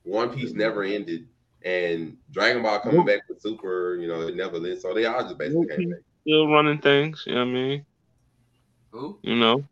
[0.05, 1.29] One Piece never ended,
[1.63, 3.97] and Dragon Ball coming back with Super.
[4.01, 4.81] You know, it never ended.
[4.81, 6.01] So they all just basically came back.
[6.23, 7.23] Still running things.
[7.27, 7.87] You know what I mean?
[8.93, 9.19] Who?
[9.23, 9.65] You know?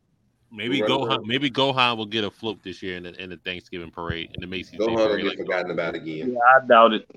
[0.52, 1.09] Maybe Right, Gohan.
[1.09, 1.20] right.
[1.27, 4.40] Maybe Gohan will get a float this year in the in the Thanksgiving parade in
[4.40, 6.32] the Macy's Day Gohan will get Like, forgotten about again.
[6.32, 7.09] Yeah, I doubt it.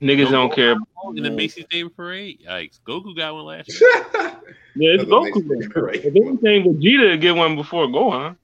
[0.00, 0.76] Niggas don't care.
[1.16, 2.40] in the Macy's Day parade.
[2.46, 2.78] Yikes!
[2.86, 3.90] Goku got one last year.
[3.94, 5.44] Yeah, it's That's Goku.
[5.46, 6.04] makes it great.
[6.04, 8.36] If anything, Vegeta get one before Gohan.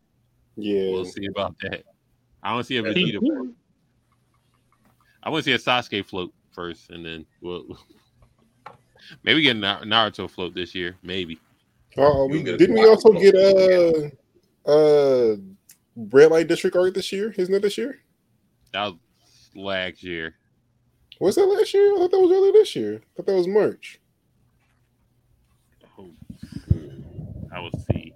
[0.56, 0.90] Yeah.
[0.90, 1.84] We'll see about that.
[2.42, 3.20] I want to see a Vegeta.
[3.20, 3.54] could.
[5.22, 7.64] I want to see a Sasuke float first, and then we'll
[9.22, 10.96] maybe get a Nar- Naruto float this year.
[11.02, 11.38] Maybe.
[11.96, 15.36] Uh, we You'll get a didn't we also of get uh uh
[15.96, 17.32] Red Light District art this year?
[17.36, 18.00] Isn't that this year?
[18.72, 18.94] That was
[19.54, 20.34] last year.
[21.20, 21.94] Was that last year?
[21.94, 22.96] I thought that was earlier this year.
[22.96, 24.00] I thought that was March.
[25.96, 26.10] Oh,
[27.52, 28.12] I will see.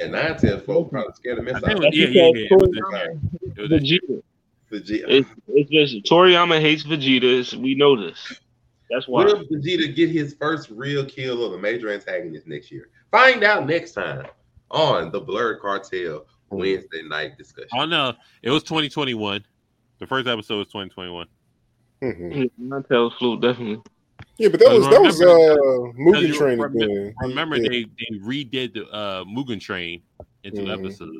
[0.00, 2.12] And nine ten folks probably scared the mess I out think of it was- them.
[2.12, 2.46] yeah, yeah, yeah.
[3.56, 4.00] It was Toriyama this year.
[4.10, 5.00] It was hates this year.
[5.00, 5.02] Vegeta.
[5.02, 5.04] Vegeta.
[5.08, 5.70] It's, it's
[6.02, 7.22] just Toriyama hates Vegeta.
[7.40, 8.40] It's- We know this.
[8.90, 9.24] That's why.
[9.24, 12.88] Will Vegeta get his first real kill of a major antagonist next year?
[13.10, 14.26] Find out next time
[14.70, 17.68] on the Blerd Cartel Wednesday night discussion.
[17.74, 19.44] Oh no, it was 2021.
[19.98, 21.26] The first episode was 2021.
[22.02, 22.50] Mhm.
[22.60, 23.82] Montel's flute definitely.
[24.38, 26.58] Yeah, but that was that was uh Because movie you training.
[26.60, 27.14] remember, then.
[27.22, 27.68] remember Yeah.
[27.68, 30.02] they, they redid the uh Mugen Train
[30.44, 30.78] into Mhm.
[30.78, 31.18] episodes.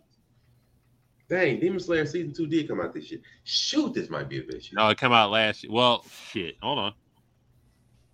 [1.29, 3.21] Dang, Demon Slayer season two did come out this year.
[3.45, 4.73] Shoot, this might be a bitch.
[4.73, 5.73] No, it came out last year.
[5.73, 6.57] Well, shit.
[6.63, 6.95] Hold on.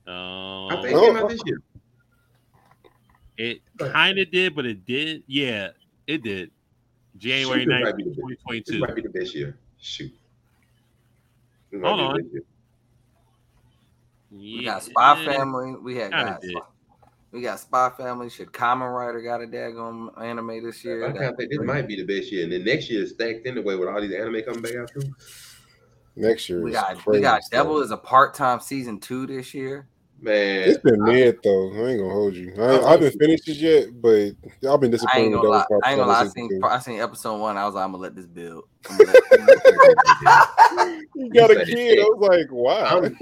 [0.06, 1.58] Um, I think it came out this year.
[3.36, 5.22] It kind of did, but it did.
[5.26, 5.68] Yeah,
[6.06, 6.50] it did.
[7.16, 8.78] January Shoot, 9th, might be the best- This 2022.
[8.80, 9.58] might be the best year.
[9.80, 10.12] Shoot.
[11.72, 12.16] Hold on.
[12.20, 12.42] best year.
[14.30, 15.76] We got Spy Family.
[15.80, 16.56] We had kinda got did.
[17.32, 18.28] we got Spy Family.
[18.30, 21.06] Should Common Rider got a daggone anime this year.
[21.06, 23.76] I think this might be the best year, and then next year is stacked anyway
[23.76, 25.02] with all these anime coming back out too.
[26.16, 27.18] Next year We is got crazy.
[27.18, 27.58] we got stuff.
[27.64, 29.86] Devil is a part time season two this year.
[30.24, 31.70] Man, It's been mid though.
[31.74, 32.54] I ain't gonna hold you.
[32.58, 34.32] I, I haven't finished it yet, but
[34.66, 35.20] I've been I disappointed.
[35.20, 35.64] ain't with gonna lie.
[35.84, 36.20] I ain't gonna lie.
[36.22, 37.58] I seen I seen episode one.
[37.58, 38.64] I was like, I'm gonna let this build.
[38.88, 41.98] I'm gonna let- You got a kid.
[41.98, 43.02] I was like, wow.
[43.02, 43.18] I'm,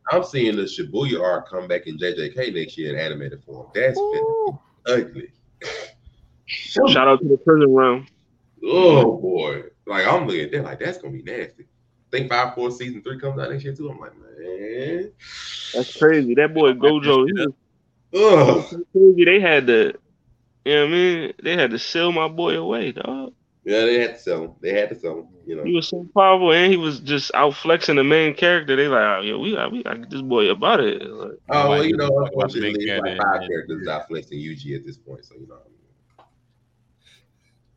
[0.10, 3.68] I'm seeing the Shibuya arc come back in JJK next year in animated form.
[3.72, 4.58] That's been
[4.88, 5.28] ugly.
[6.46, 8.08] Shout out to the prison room.
[8.64, 11.66] Oh boy, like I'm looking at that like that's gonna be nasty.
[12.16, 13.90] Think five four season three comes out next year too.
[13.90, 15.12] I'm like, man,
[15.74, 16.34] That's crazy.
[16.34, 17.26] That boy Gojo.
[17.26, 18.82] He was ugh.
[18.92, 19.24] crazy.
[19.24, 19.92] They had to.
[20.64, 21.32] You know what I mean?
[21.42, 23.32] They had to seal my boy away, dog.
[23.64, 24.52] Yeah, they had to sell him.
[24.60, 25.26] They had to sell him.
[25.46, 25.64] You know.
[25.64, 28.76] He was so powerful, and he was just out flexing the main character.
[28.76, 31.02] They like, oh, yeah, we got, we got get this boy about it.
[31.02, 34.08] Like, Oh well, you know, Like, unfortunately, make it's that like five and- characters out
[34.08, 35.24] flexing Yuji at this point.
[35.24, 35.58] So you know,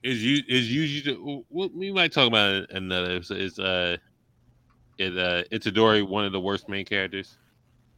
[0.03, 3.17] Is you is usually we we might talk about it another.
[3.17, 3.97] Is, is uh,
[4.99, 7.37] is uh, Itadori one of the worst main characters?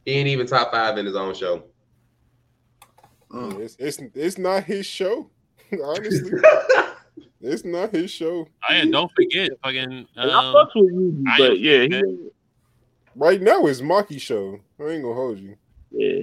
[0.04, 1.62] he ain't even top five in his own show.
[3.30, 3.60] Mm.
[3.60, 5.30] It's, it's it's not his show.
[5.84, 6.32] Honestly,
[7.40, 8.46] it's not his show.
[8.68, 10.06] Oh yeah, don't forget fucking.
[10.16, 12.04] I Um, fucks with Yuji, I but ain't yeah, forget.
[12.04, 12.28] he,
[13.14, 14.58] Right now, it's Maki's show.
[14.80, 15.56] I ain't gonna hold you.
[15.90, 16.22] yeah.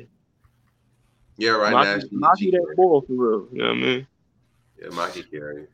[1.38, 2.30] Yeah, right Maki, now.
[2.30, 3.48] Maki that ball for real.
[3.54, 4.08] You know what I mean?
[4.82, 5.68] Yeah, Maki carry.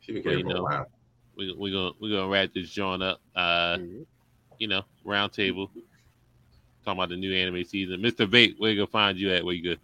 [0.00, 0.86] She been carrying for a know, while.
[1.38, 3.20] We we gonna we gonna wrap this joint up.
[3.34, 3.78] Uh,
[4.58, 5.70] you know, round table.
[6.84, 8.00] Talking about the new anime season.
[8.00, 8.26] Mr.
[8.26, 9.44] Vape, where you gonna find you at?
[9.44, 9.80] Where you could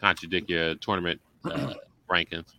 [0.00, 1.74] contradict your tournament uh,
[2.10, 2.54] rankings?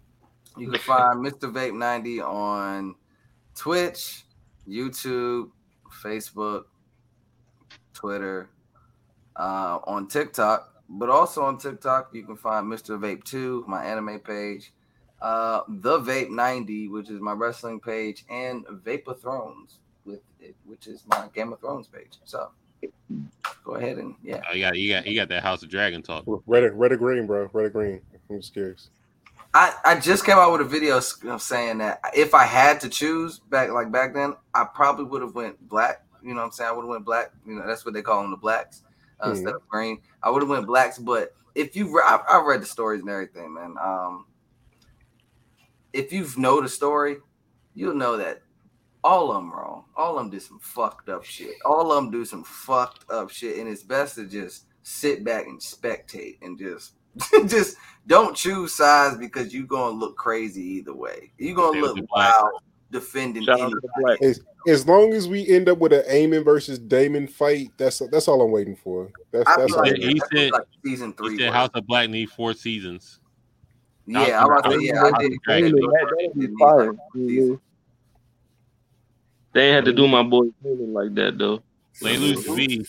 [0.58, 1.52] You can find Mr.
[1.52, 2.96] Vape 90 on
[3.56, 4.26] Twitch,
[4.68, 5.52] YouTube,
[6.04, 6.64] Facebook,
[7.94, 8.50] Twitter,
[9.36, 10.74] uh, on TikTok.
[10.90, 13.00] But also on TikTok, you can find Mr.
[13.00, 14.74] Vape 2, my anime page,
[15.22, 20.88] uh, The Vape 90, which is my wrestling page, and Vapor Thrones, with it, which
[20.88, 22.18] is my Game of Thrones page.
[22.26, 22.50] So
[23.64, 24.42] go ahead and yeah.
[24.50, 26.24] Oh, you got you got you got that House of Dragon talk.
[26.48, 27.50] Red, or- red or green, bro?
[27.54, 28.02] Red or green?
[28.30, 28.90] I'm just curious.
[29.54, 32.80] I, I just came out with a video s- of saying that if I had
[32.82, 36.06] to choose back like back then, I probably would have went black.
[36.22, 36.70] You know what I'm saying?
[36.70, 37.32] I would have went black.
[37.48, 38.84] You know that's what they call them, the blacks
[39.20, 39.32] uh, Mhm.
[39.32, 40.02] instead of green.
[40.22, 41.00] I would have went blacks.
[41.00, 43.76] But if you, re- I've, I've read the stories and everything, man.
[43.82, 44.26] Um,
[45.94, 47.18] if you've know the story,
[47.74, 48.42] you'll know that
[49.04, 49.86] all of them wrong.
[49.96, 51.56] All of them did some fucked up shit.
[51.66, 55.46] All of them do some fucked up shit, and it's best to just sit back
[55.48, 56.94] and spectate and just
[57.48, 61.32] just don't choose sides because you're gonna look crazy either way.
[61.38, 62.34] You're gonna Okay, look with the black.
[62.42, 62.62] wild
[62.92, 64.26] defending anybody.
[64.26, 68.28] As, as long as we end up with an Aemond versus Daemon fight, that's that's
[68.28, 69.12] all I'm waiting for.
[69.32, 71.38] That's I that's like He said, like season he three.
[71.38, 71.54] said.
[71.54, 73.19] House of Black need four seasons.
[74.10, 75.34] Yeah, I'm about to say, yeah, I did.
[75.44, 75.72] Dragon.
[75.72, 76.94] That, that'd be fire.
[77.16, 77.60] Mhm.
[79.54, 81.62] They ain't had to do my boy like that though.
[82.02, 82.86] Lelouch V,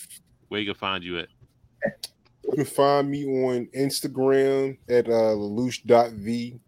[0.47, 1.27] where you can find you at?
[2.43, 6.59] You can find me on Instagram at uh, lelouch.v,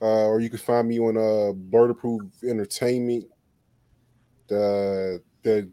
[0.00, 3.24] uh, or you can find me on uh, Bird Approved Entertainment.
[4.48, 5.68] The the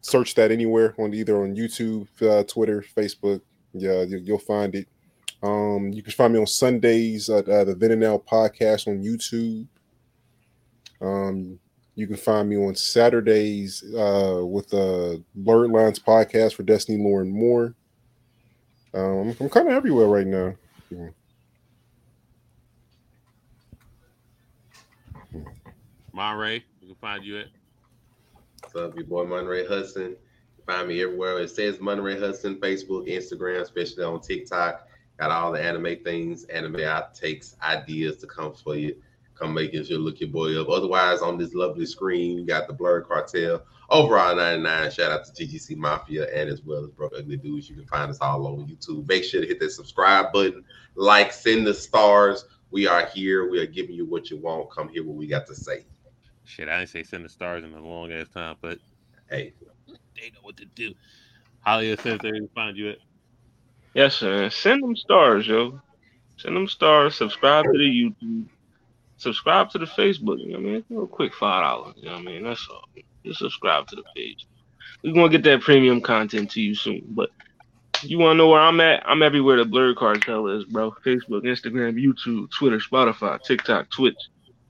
[0.00, 3.40] search that anywhere on either on YouTube, uh, Twitter, Facebook.
[3.72, 4.88] Yeah, you, you'll find it.
[5.42, 9.02] Um, you can find me on Sundays at uh, the Then and Now podcast on
[9.02, 9.66] YouTube.
[11.00, 11.58] Um,
[11.94, 17.22] you can find me on Saturdays uh, with the Blurred Lines podcast for Destiny Lore
[17.22, 17.74] and more.
[18.92, 20.54] Um, I'm kind of everywhere right now.
[26.12, 27.46] Monray, we can find you at.
[28.62, 30.16] What's up, your boy Monray Hudson?
[30.66, 31.38] Find me everywhere.
[31.38, 34.86] It says Monray Hudson, Facebook, Instagram, especially on TikTok.
[35.20, 38.96] Got all the anime things, anime outtakes, ideas to come for you.
[39.34, 40.70] Come making sure you look your boy up.
[40.70, 43.62] Otherwise, on this lovely screen, you got the Blerd Cartel.
[43.90, 44.90] Overall 99.
[44.90, 47.68] Shout out to TGC Mafia and as well as Broke Ugly Dudes.
[47.68, 49.06] You can find us all over YouTube.
[49.06, 50.64] Make sure to hit that subscribe button,
[50.94, 52.46] like, send the stars.
[52.70, 53.50] We are here.
[53.50, 54.70] We are giving you what you want.
[54.70, 55.84] Come hear what we got to say.
[56.44, 58.78] Shit, I didn't say send the stars in a long ass time, but
[59.28, 59.52] hey,
[59.86, 60.94] they know what to do.
[61.60, 62.96] Hollywood says they can find you at.
[63.94, 64.50] Yes, sir.
[64.50, 65.80] Send them stars, yo.
[66.36, 67.16] Send them stars.
[67.16, 68.46] Subscribe to the YouTube.
[69.16, 70.38] Subscribe to the Facebook.
[70.38, 71.02] You know what I mean?
[71.02, 71.94] A quick five dollars.
[71.98, 72.44] You know what I mean?
[72.44, 72.84] That's all.
[73.24, 74.46] Just subscribe to the page.
[75.02, 77.02] We're gonna get that premium content to you soon.
[77.08, 77.30] But
[78.02, 79.02] you wanna know where I'm at?
[79.06, 80.92] I'm everywhere the Blerd Cartel is, bro.
[81.04, 84.16] Facebook, Instagram, YouTube, Twitter, Spotify, TikTok, Twitch.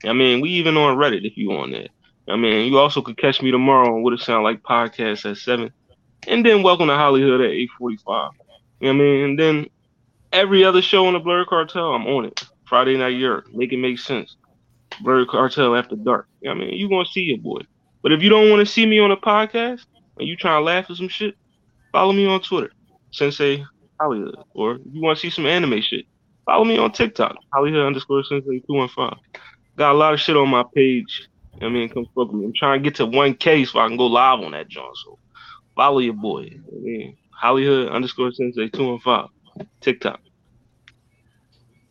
[0.03, 1.89] I mean, we even on Reddit if you on that.
[2.27, 5.37] I mean, you also could catch me tomorrow on What It Sound Like podcast at
[5.37, 5.71] seven,
[6.27, 8.31] and then welcome to Hollywood at eight forty five.
[8.81, 9.23] Know what I mean?
[9.23, 9.67] And then
[10.31, 12.43] every other show on the Blerd Cartel, I'm on it.
[12.65, 14.37] Friday Night Europe, make it make sense.
[15.03, 16.27] Blerd Cartel after dark.
[16.41, 16.77] You know what I mean?
[16.77, 17.61] You gonna see your boy.
[18.01, 19.85] But if you don't want to see me on a podcast
[20.17, 21.35] and you trying to laugh at some shit,
[21.91, 22.71] follow me on Twitter,
[23.11, 23.63] Sensei
[23.99, 24.35] Hollywood.
[24.53, 26.05] Or if you want to see some anime shit,
[26.45, 29.17] follow me on TikTok, Hollywood underscore Sensei two one five.
[29.77, 31.27] Got a lot of shit on my page.
[31.61, 32.45] I mean, come fuck with me.
[32.45, 34.95] I'm trying to get to 1K so I can go live on that joint.
[35.03, 35.19] So
[35.75, 36.59] follow your boy.
[37.41, 39.27] Hollywood underscore Sensei two one five.
[39.81, 40.21] TikTok.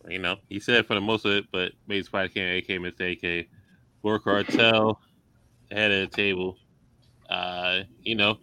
[0.08, 3.12] You know, he said for the most of it, but maybe Spider Can, AK, Mr.
[3.12, 3.48] AK,
[4.02, 5.00] Blerd Cartel,
[5.70, 6.56] head of the table.
[7.28, 8.38] Uh, you know,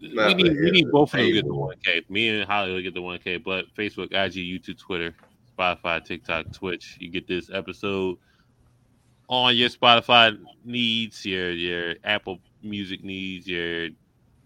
[0.00, 2.10] we need, we need both of them to get the 1K.
[2.10, 5.14] Me and Hollywood get the 1K, but Facebook, IG, YouTube, Twitter,
[5.56, 8.18] Spotify, TikTok, Twitch, you get this episode
[9.28, 13.88] on your Spotify needs, your your Apple Music needs, your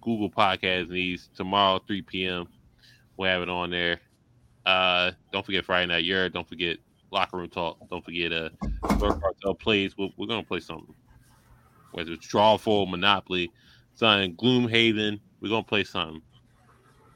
[0.06, 1.28] Google Podcast needs.
[1.36, 2.46] Tomorrow, 3 p.m.,
[3.16, 4.00] we'll have it on there.
[4.64, 6.32] Uh, don't forget Friday Night Europe.
[6.32, 6.78] Don't forget
[7.10, 7.76] Locker Room Talk.
[7.90, 8.50] Don't forget uh,
[8.84, 9.98] Blerd Cartel plays.
[9.98, 10.94] We're, we're gonna play something.
[11.90, 13.50] Whether it's Drawful, Monopoly,
[13.96, 16.22] something Gloomhaven, we're gonna play something.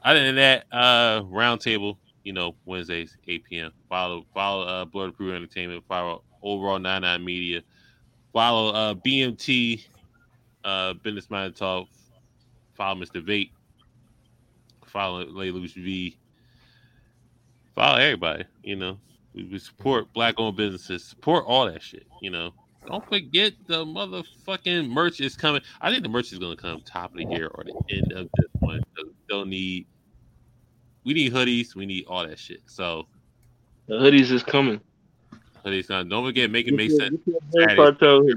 [0.03, 3.71] Other than that, uh, Roundtable, you know, Wednesdays, 8 p.m.
[3.87, 7.61] Follow follow uh Blurred Crew Entertainment, follow Overall 99 Media,
[8.33, 9.85] follow uh BMT,
[10.65, 11.87] uh Business Mind Talk,
[12.81, 13.21] follow Mr.
[13.23, 13.51] Vape,
[14.87, 16.17] follow Lelouch V.
[17.75, 18.43] follow everybody.
[18.63, 18.97] You know,
[19.35, 22.07] we, support black owned businesses, support all that shit.
[22.23, 22.53] You know,
[22.87, 25.61] don't forget the motherfucking merch is coming.
[25.79, 28.27] I think the merch is gonna come top of the year or the end of
[28.35, 28.81] this one.
[29.29, 29.85] They'll need.
[31.03, 31.75] We need hoodies.
[31.75, 32.61] We need all that shit.
[32.65, 33.05] So
[33.85, 34.81] The hoodies is coming.
[35.63, 35.87] hoodies.
[35.87, 37.11] Now, don't forget, make it make sense.
[37.11, 37.75] get your Black Saturday.
[37.75, 38.33] Cartel hoodie.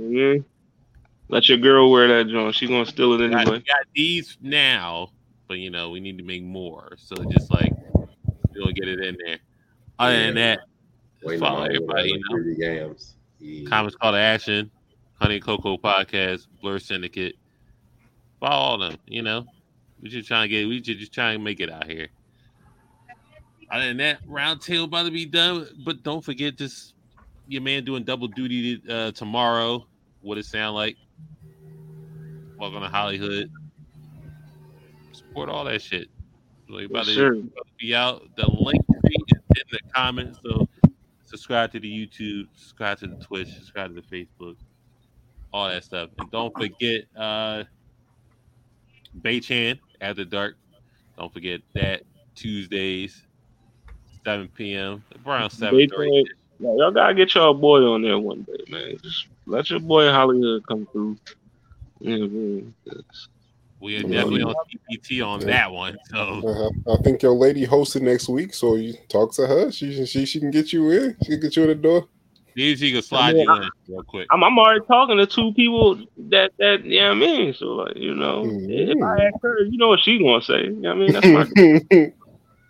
[0.00, 0.44] Mhm.
[1.28, 2.54] Let your girl wear that joint.
[2.54, 3.58] She gonna steal it We got, anyway.
[3.58, 5.10] we got these now,
[5.48, 6.96] but you know we need to make more.
[6.98, 7.72] So just like
[8.54, 9.38] we'll get it in there.
[9.98, 10.60] Other than that,
[11.22, 12.10] Waiting follow on everybody.
[12.10, 13.16] You know, Pretty yams.
[13.38, 13.68] Yeah.
[13.68, 14.70] comments call to action,
[15.14, 17.34] Honey Cocoa Podcast, Blur Syndicate.
[18.40, 18.96] Follow all them.
[19.06, 19.46] You know,
[20.00, 20.68] we just trying to get.
[20.68, 22.08] We just, just trying to make it out here.
[23.70, 25.66] Other than that, round table about to be done.
[25.84, 26.94] But don't forget, just
[27.48, 29.86] your man doing double duty uh, tomorrow.
[30.22, 30.96] What it sound like?
[32.58, 33.50] Welcome to Hollywood.
[35.12, 36.08] Support all that shit.
[36.68, 38.22] So you about, Yes, to, about to be out.
[38.36, 40.38] The link is in the comments.
[40.44, 40.66] So
[41.24, 44.56] subscribe to the YouTube, subscribe to the Twitch, subscribe to the Facebook,
[45.52, 46.10] all that stuff.
[46.18, 47.64] And don't forget uh
[49.20, 50.56] Baychan after dark.
[51.18, 52.02] Don't forget that
[52.34, 53.22] Tuesdays,
[54.24, 55.02] 7 p.m.
[55.26, 56.24] around 7 They play-
[56.58, 58.98] Yeah, y'all gotta get y'all boy on there one day, man.
[59.02, 61.16] Just let your boy Hollywood come through.
[62.00, 62.74] You know what I mean?
[62.88, 63.28] 'Cause
[63.80, 64.54] We are definitely on
[64.90, 65.96] TPT on that one.
[66.10, 66.94] So Uh-huh.
[66.94, 69.70] I think your lady hosted next week, so you talk to her.
[69.70, 71.16] She she she can get you in.
[71.22, 72.08] She can get you in the door.
[72.56, 74.28] see if she can slide mean, you I- in real quick.
[74.30, 75.96] I'm, I'm already talking to two people
[76.30, 79.88] that that yeah, I mean, so like you know, if I ask her, you know
[79.88, 80.64] what she gonna say?
[80.64, 81.44] You know what I mean, that's my.
[81.96, 82.12] you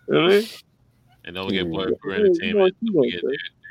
[0.07, 0.49] know what I mean?
[1.25, 2.69] And don't get Blur Crew Yeah, you know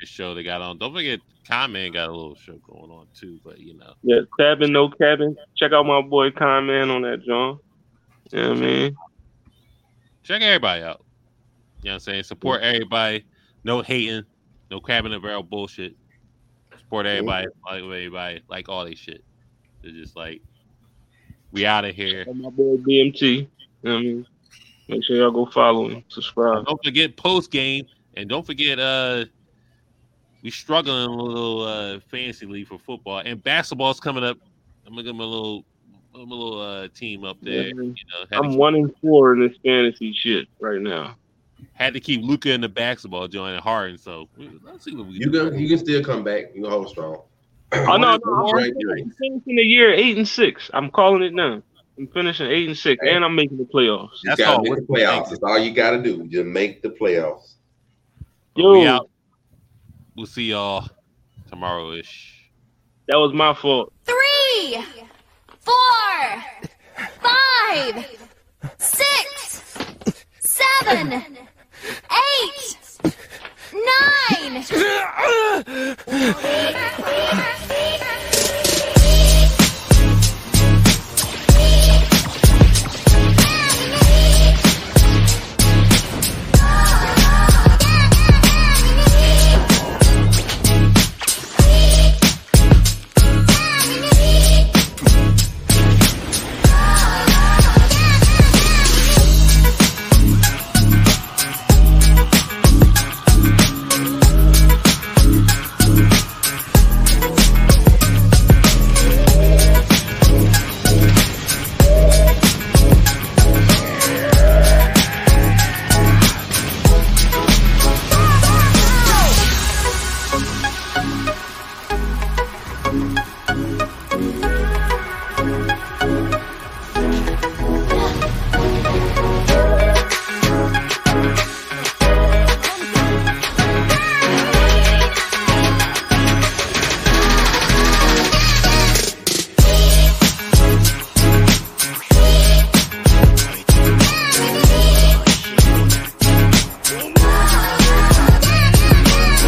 [0.02, 0.04] Entertainment.
[0.04, 0.04] what you Don't gonna forget say.
[0.04, 0.78] their, their show they got on.
[0.78, 3.94] Don't forget Comment got a little show going on too, but you know.
[4.02, 5.36] Yeah, cabin, no cabin.
[5.56, 7.60] Check out my boy Con on that John.
[8.32, 8.96] You know what I mean?
[10.24, 11.04] check everybody out.
[11.82, 12.22] You know what I'm saying?
[12.24, 13.24] Support everybody.
[13.62, 14.24] No hating.
[14.72, 15.94] No crabbing the barrel bullshit.
[16.78, 17.46] Support everybody.
[17.64, 18.42] Like everybody.
[18.48, 19.22] Like all they shit.
[19.84, 20.42] It's just like
[21.52, 22.26] we out of here.
[22.34, 23.20] My boy BMT.
[23.22, 23.48] You
[23.84, 24.26] know what I mean?
[24.88, 26.66] Make sure y'all go follow him, subscribe.
[26.66, 29.26] Don't forget post game, and don't forget uh
[30.46, 34.38] we struggling a little uh fantasy league for football and basketball's coming up.
[34.86, 35.64] I'm gonna give them a little,
[36.14, 37.64] a little uh team up there.
[37.64, 37.72] Yeah.
[37.74, 37.94] You know,
[38.30, 41.16] I'm keep- one in four in this fantasy shit right now.
[41.72, 43.98] had to keep Luka in the basketball joint and Harden.
[43.98, 44.28] So
[44.62, 46.54] let's see what we You can you can still come back.
[46.54, 47.22] You can hold strong.
[47.72, 50.70] Oh no, no, I'm, Right I'm finishing the year eight and six.
[50.72, 51.60] I'm calling it now.
[51.98, 54.22] I'm finishing eight and six, and I'm making the playoffs.
[54.22, 55.30] You gotta make the playoffs.
[55.30, 56.24] That's all you gotta do.
[56.28, 57.54] Just make the playoffs.
[58.54, 59.10] Yo, we out.
[60.16, 60.88] We'll see y'all
[61.50, 62.50] tomorrow ish.
[63.08, 63.92] that was my fault.
[64.06, 64.82] Three,
[65.60, 66.42] four,
[67.20, 68.18] five,
[68.78, 69.76] six,
[70.40, 71.12] seven,
[72.32, 72.76] eight,
[73.74, 74.64] nine.